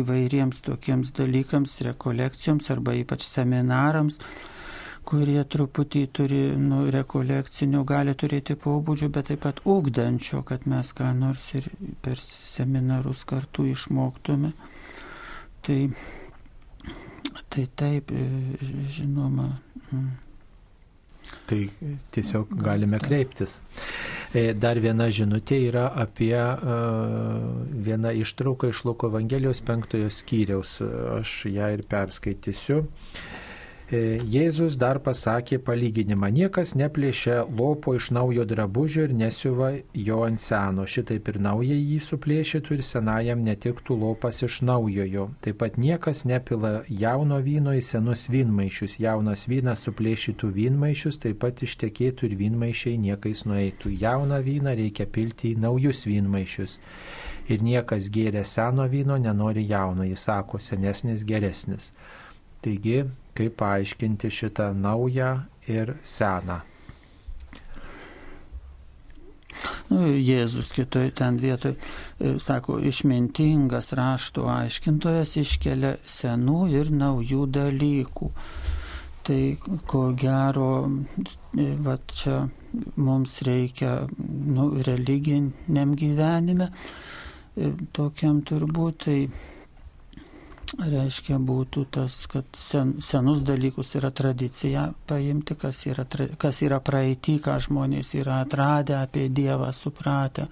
[0.00, 4.18] įvairiems tokiems dalykams, rekolekcijoms arba ypač seminarams,
[5.06, 11.12] kurie truputį turi nu, rekolekcinių, gali turėti pobūdžių, bet taip pat ūkdančio, kad mes ką
[11.14, 11.70] nors ir
[12.02, 14.50] per seminarus kartu išmoktume.
[15.62, 15.80] Tai,
[17.54, 18.30] tai taip, e,
[18.98, 19.52] žinoma.
[19.92, 20.25] Mm.
[21.46, 21.60] Tai
[22.14, 23.58] tiesiog galime kreiptis.
[24.34, 27.46] E, dar viena žinutė yra apie uh,
[27.86, 30.78] vieną ištrauką iš Luko Evangelijos penktojo skyriaus.
[31.18, 32.82] Aš ją ir perskaitysiu.
[33.86, 36.26] E, Jėzus dar pasakė palyginimą.
[36.34, 40.88] Niekas neplėšia lopo iš naujo drabužio ir nesiuva jo ant seno.
[40.90, 45.28] Šitaip ir naują jį suplėšytų ir senajam netiktų lopas iš naujojo.
[45.46, 48.98] Taip pat niekas nepila jauno vyno į senus vynmaišius.
[49.06, 53.94] Jaunas vynas suplėšytų vynmaišius, taip pat ištekėtų ir vynmaišiai niekais nueitų.
[54.02, 56.80] Jauną vyną reikia pilti į naujus vynmaišius.
[57.54, 61.92] Ir niekas gėrė seno vyno nenori jauno, jis sako, senesnis geresnis.
[62.64, 63.02] Taigi
[63.36, 65.34] kaip paaiškinti šitą naują
[65.68, 66.60] ir seną.
[69.88, 78.30] Nu, Jėzus kitoj ten vietoj e, sako, išmintingas rašto aiškintojas iškelia senų ir naujų dalykų.
[79.26, 79.40] Tai
[79.90, 80.70] ko gero,
[81.54, 82.40] e, va čia
[82.98, 83.94] mums reikia
[84.58, 86.70] nu, religiniam gyvenime,
[87.54, 89.20] e, tokiam turbūt, tai
[90.74, 96.06] reiškia būtų tas, kad sen, senus dalykus yra tradicija paimti, kas yra,
[96.38, 100.48] kas yra praeitį, ką žmonės yra atradę apie Dievą, supratę.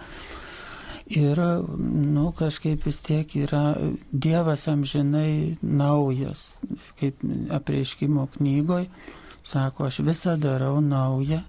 [1.15, 1.41] Ir,
[1.77, 3.75] nu, kažkaip vis tiek yra
[4.11, 6.63] Dievas amžinai naujas,
[7.01, 7.21] kaip
[7.53, 8.89] apreiškimo knygoje,
[9.45, 11.43] sako, aš visą darau naują.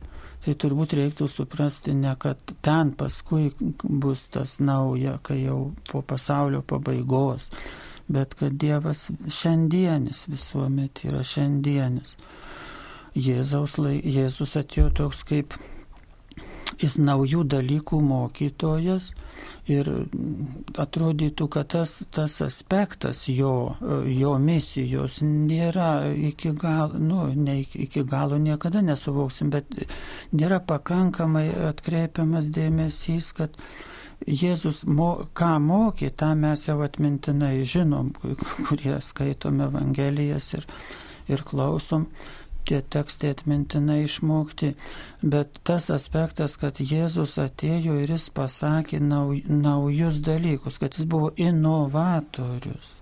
[0.45, 3.47] Tai turbūt reiktų suprasti ne, kad ten paskui
[3.81, 7.47] bus tas nauja, kai jau po pasaulio pabaigos
[8.07, 12.15] bet kad Dievas šiandienis visuomet yra šiandienis.
[13.15, 15.56] Jėzaus, Jėzus atėjo toks kaip
[16.82, 19.11] jis naujų dalykų mokytojas
[19.72, 19.88] ir
[20.77, 23.76] atrodytų, kad tas, tas aspektas jo,
[24.11, 29.72] jo misijos nėra iki galo, nu, ne iki galo niekada nesuvoksim, bet
[30.36, 33.56] nėra pakankamai atkreipiamas dėmesys, kad
[34.23, 38.13] Jėzus, mo, ką mokė, tą mes jau atmintinai žinom,
[38.69, 40.65] kurie skaitome Evangelijas ir,
[41.29, 42.07] ir klausom
[42.65, 44.71] tie tekstai atmintinai išmokti,
[45.21, 51.31] bet tas aspektas, kad Jėzus atėjo ir jis pasakė nau, naujus dalykus, kad jis buvo
[51.37, 52.95] inovatorius.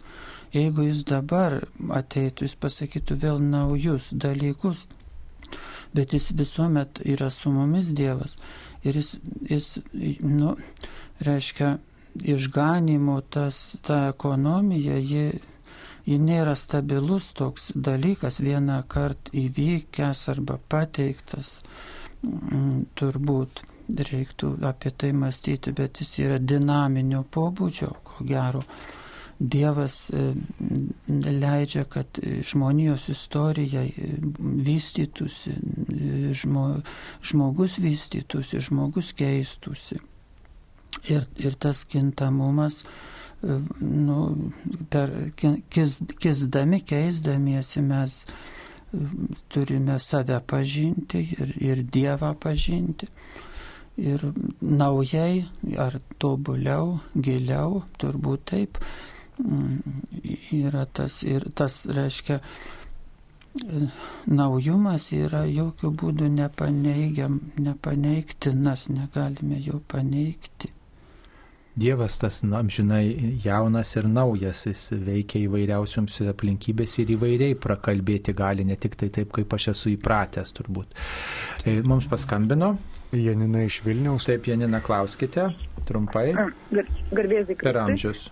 [0.54, 4.86] Jeigu jis dabar ateitų, jis pasakytų vėl naujus dalykus,
[5.96, 8.38] bet jis visuomet yra su mumis Dievas.
[8.84, 9.16] Ir jis,
[9.48, 9.68] jis
[10.22, 10.58] nu,
[11.20, 11.78] reiškia,
[12.24, 15.32] išganimo tas, ta ekonomija, ji
[16.06, 21.60] ji nėra stabilus toks dalykas, vieną kartą įvykęs arba pateiktas.
[22.24, 23.64] Mm, turbūt
[24.12, 28.64] reiktų apie tai mąstyti, bet jis yra dinaminio pobūdžio, ko gero.
[29.44, 30.30] Dievas e,
[31.10, 33.84] leidžia, kad žmonijos istorija
[34.40, 35.56] vystytųsi,
[36.40, 36.68] žmo,
[37.26, 40.00] žmogus vystytųsi, žmogus keistųsi.
[41.10, 42.84] Ir, ir tas kintamumas
[43.80, 44.52] nu,
[44.90, 45.12] per
[45.70, 48.26] kis, kisdami, keisdamiesi mes
[49.52, 53.10] turime save pažinti ir, ir Dievą pažinti.
[53.98, 54.22] Ir
[54.62, 55.44] naujai
[55.78, 58.80] ar tobuliau, giliau, turbūt taip,
[60.54, 62.40] yra tas ir tas reiškia,
[64.26, 70.72] naujumas yra jokių būdų nepaneigiam, nepaneigtinas, negalime jo paneigti.
[71.76, 78.78] Dievas tas amžinai jaunas ir naujas, jis veikia įvairiausioms aplinkybės ir įvairiai prakalbėti gali, ne
[78.78, 80.94] tik tai taip, kaip aš esu įpratęs turbūt.
[81.64, 82.76] Tai mums paskambino.
[83.14, 84.26] Janina iš Vilniaus.
[84.30, 85.50] Taip, Janina, klauskite
[85.86, 86.32] trumpai.
[86.38, 86.54] Gar,
[87.14, 88.28] Garbėzai, per amžius.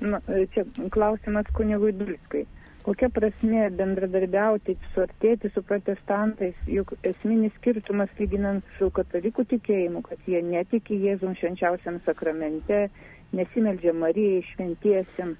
[0.00, 0.20] Na,
[0.54, 2.46] čia klausimas kunigui Dulskai
[2.86, 10.42] kokia prasmė bendradarbiauti, suartėti su protestantais, juk esminis skirtumas lyginant su katalikų tikėjimu, kad jie
[10.46, 12.88] netiki Jėzum švenčiausiam sakramente,
[13.36, 15.36] nesimeldžia Marijai šventiesiam.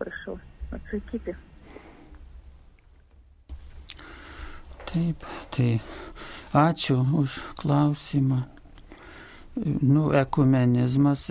[0.00, 0.38] Prašau
[0.74, 1.36] atsakyti.
[4.92, 5.24] Taip,
[5.54, 5.70] tai
[6.52, 8.42] ačiū už klausimą.
[9.82, 11.30] Nu, ekumenizmas,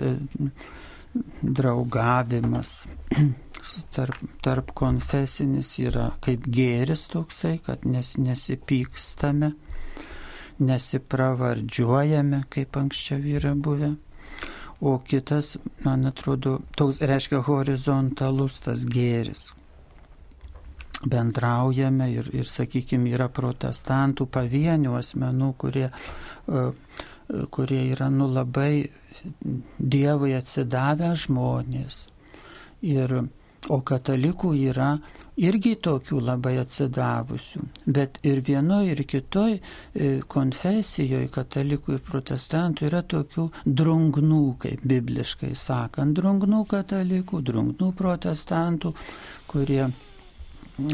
[1.42, 2.86] draugavimas
[3.94, 9.52] tarp, tarp konfesinis yra kaip gėris toksai, kad nes, nesipykstame,
[10.62, 13.94] nesipravardžiuojame, kaip anksčiau yra buvę.
[14.82, 19.52] O kitas, man atrodo, toks reiškia horizontalus tas gėris.
[21.02, 26.64] Bendraujame ir, ir sakykime, yra protestantų pavienių asmenų, kurie, e,
[27.54, 28.88] kurie yra nu labai
[29.78, 31.98] Dievui atsidavę žmonės.
[32.82, 33.12] Ir
[33.70, 34.96] O katalikų yra
[35.38, 43.46] irgi tokių labai atsidavusių, bet ir vienoje, ir kitoje konfesijoje katalikų ir protestantų yra tokių
[43.64, 48.94] drungnų, kaip bibliškai sakant, drungnų katalikų, drungnų protestantų,
[49.46, 49.86] kurie,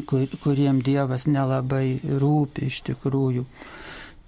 [0.04, 3.46] kur, kuriem Dievas nelabai rūpi iš tikrųjų.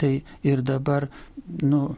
[0.01, 0.15] Tai
[0.49, 1.11] ir dabar,
[1.61, 1.91] nu,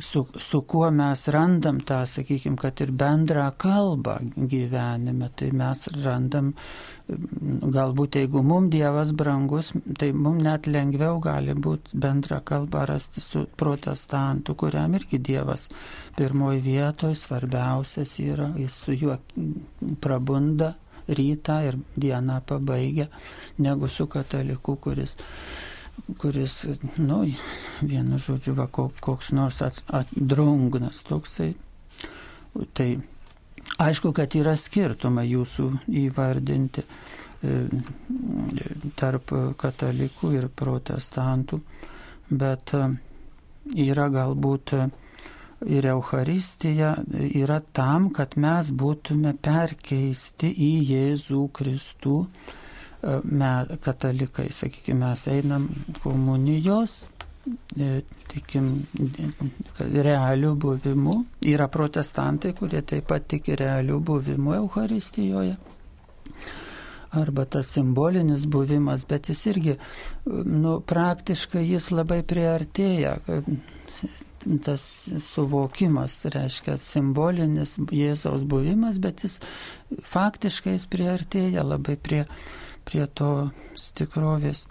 [0.00, 6.52] su, su kuo mes randam tą, sakykime, kad ir bendrą kalbą gyvenime, tai mes randam,
[7.76, 13.44] galbūt jeigu mums Dievas brangus, tai mums net lengviau gali būti bendrą kalbą rasti su
[13.56, 15.68] protestantu, kuriam irgi Dievas
[16.16, 19.18] pirmoji vietoje svarbiausias yra, jis su juo
[20.00, 20.74] prabunda
[21.08, 23.08] rytą ir dieną pabaigia,
[23.58, 25.16] negu su kataliku, kuris
[26.18, 26.64] kuris,
[26.96, 27.22] nu,
[27.80, 29.62] vienu žodžiu, va, koks nors
[30.12, 31.52] drungnas toksai.
[32.76, 32.88] Tai
[33.82, 35.68] aišku, kad yra skirtumai jūsų
[36.02, 37.60] įvardinti e,
[38.98, 41.60] tarp katalikų ir protestantų,
[42.30, 42.84] bet e,
[43.86, 44.74] yra galbūt
[45.72, 46.96] ir Euharistija
[47.38, 52.16] yra tam, kad mes būtume perkeisti į Jėzų Kristų
[53.02, 53.50] me,
[53.82, 55.66] katalikai, sakykime, mes einam
[56.02, 57.02] komunijos,
[57.74, 58.68] e, tikim
[59.80, 61.16] realių buvimų.
[61.52, 65.56] Yra protestantai, kurie taip pat tiki realių buvimų Euharistijoje.
[67.12, 69.74] Arba tas simbolinis buvimas, bet jis irgi,
[70.24, 73.18] nu, praktiškai jis labai priartėja
[74.64, 74.84] tas
[75.22, 79.38] suvokimas, reiškia simbolinis Jėzaus buvimas, bet jis
[80.08, 82.24] faktiškai jis priartėja labai prie,
[82.88, 84.66] prie tos tikrovės.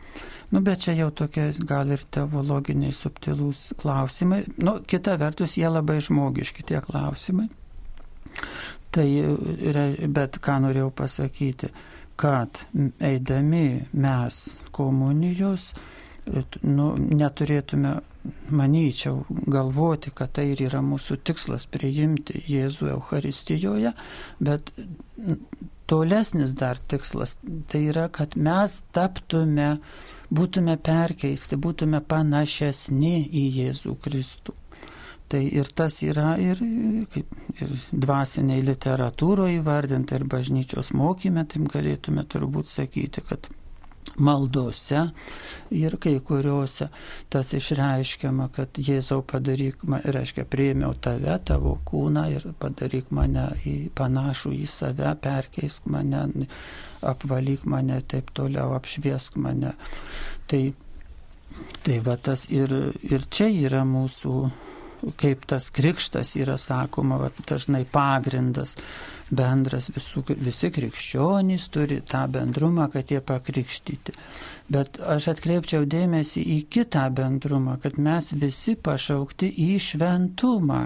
[0.52, 4.44] Nu, bet čia jau tokie gal ir teologiniai subtilūs klausimai.
[4.60, 7.48] Nu, kita vertus, jie labai žmogiški tie klausimai.
[8.92, 9.08] Tai,
[10.12, 11.72] bet ką norėjau pasakyti,
[12.20, 12.66] kad
[13.00, 14.40] eidami mes
[14.76, 15.72] komunijos,
[16.68, 17.96] nu, neturėtume,
[18.54, 23.96] manyčiau, galvoti, kad tai ir yra mūsų tikslas priimti Jėzų Euharistijoje,
[24.44, 24.70] bet
[25.90, 27.38] tolesnis dar tikslas
[27.72, 29.76] tai yra, kad mes taptume,
[30.32, 34.56] būtume perkeisti, būtume panašesni į Jėzų Kristų.
[35.32, 36.60] Tai ir tas yra ir,
[37.14, 43.48] kaip, ir dvasiniai literatūroje įvardinta, ir bažnyčios mokymė, taip galėtume turbūt sakyti, kad
[44.22, 45.06] maldose
[45.72, 46.88] ir kai kuriuose
[47.32, 54.54] tas išreiškiama, kad Jėzau padaryk, reiškia, priėmiau tave, tavo kūną ir padaryk mane į panašų
[54.58, 56.26] į save, perkeisk mane,
[57.02, 59.74] apvalyk mane, taip toliau apšviesk mane.
[60.52, 60.62] Tai,
[61.86, 62.76] tai va tas ir,
[63.08, 64.36] ir čia yra mūsų
[65.18, 68.76] kaip tas krikštas yra sakoma, va, dažnai pagrindas
[69.32, 74.16] bendras, visų, visi krikščionys turi tą bendrumą, kad jie pakrikštyti.
[74.72, 80.84] Bet aš atkreipčiau dėmesį į kitą bendrumą, kad mes visi pašaukti į šventumą.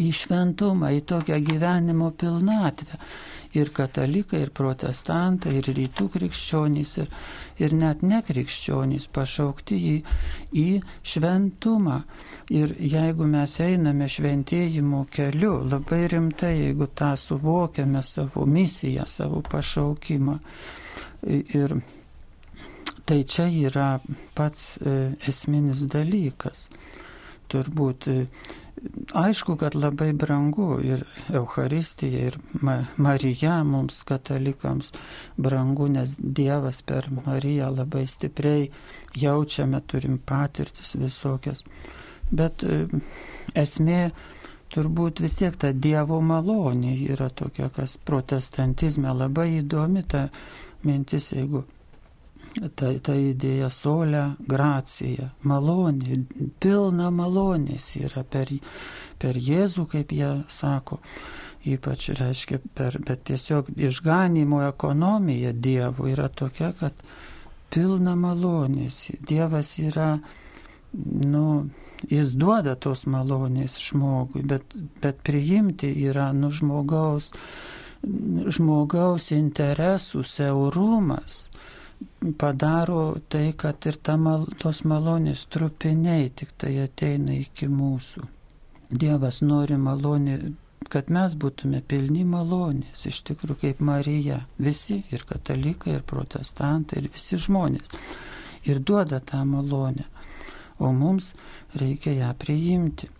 [0.00, 2.98] Į šventumą, į tokią gyvenimo pilnatvę
[3.54, 7.10] ir katalikai, ir protestantai, ir rytų krikščionys, ir,
[7.62, 9.94] ir net nekrikščionys pašaukti į,
[10.58, 10.66] į
[11.14, 12.00] šventumą.
[12.54, 20.38] Ir jeigu mes einame šventėjimo keliu, labai rimtai, jeigu tą suvokiame savo misiją, savo pašaukimą.
[21.30, 21.78] Ir
[23.04, 23.88] tai čia yra
[24.36, 26.68] pats e, esminis dalykas.
[27.52, 28.20] Turbūt e,
[29.12, 32.38] aišku, kad labai brangu ir Euharistija, ir
[32.96, 34.92] Marija mums katalikams
[35.36, 38.70] brangu, nes Dievas per Mariją labai stipriai
[39.14, 41.64] jaučiame, turim patirtis visokias.
[42.30, 42.86] Bet e,
[43.54, 44.10] esmė
[44.74, 50.28] turbūt vis tiek ta Dievo malonė yra tokia, kas protestantizme labai įdomi ta
[50.84, 51.64] mintis, jeigu
[52.54, 56.20] ta, ta idėja solė, gracija, malonė,
[56.62, 58.50] pilna malonės yra per,
[59.18, 61.00] per Jėzų, kaip jie sako.
[61.64, 66.98] Ypač reiškia, per, bet tiesiog išganimo ekonomija Dievo yra tokia, kad
[67.72, 69.06] pilna malonės.
[69.24, 70.10] Dievas yra,
[70.92, 71.46] nu,
[72.10, 77.32] jis duoda tos malonės žmogui, bet, bet priimti yra, nu, žmogaus,
[78.04, 81.46] žmogaus interesų siaurumas
[82.38, 88.24] padaro tai, kad ir ta mal, tos malonės trupiniai tik tai ateina iki mūsų.
[88.94, 90.38] Dievas nori malonė,
[90.92, 97.10] kad mes būtume pilni malonės, iš tikrųjų kaip Marija, visi ir katalikai, ir protestantai, ir
[97.14, 97.90] visi žmonės.
[98.68, 100.06] Ir duoda tą malonę,
[100.78, 101.32] o mums
[101.80, 103.10] reikia ją priimti.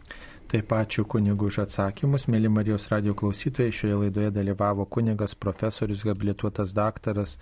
[0.55, 2.29] Taip ačiū kunigu už atsakymus.
[2.31, 7.41] Mėly Marijos radio klausytojai, šioje laidoje dalyvavo kunigas profesorius habilituotas daktaras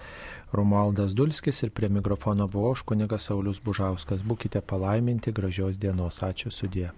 [0.56, 4.24] Romualdas Dulskis ir prie mikrofono buvau aš kunigas Saulis Bužauskas.
[4.24, 6.24] Būkite palaiminti, gražios dienos.
[6.24, 6.88] Ačiū sudė.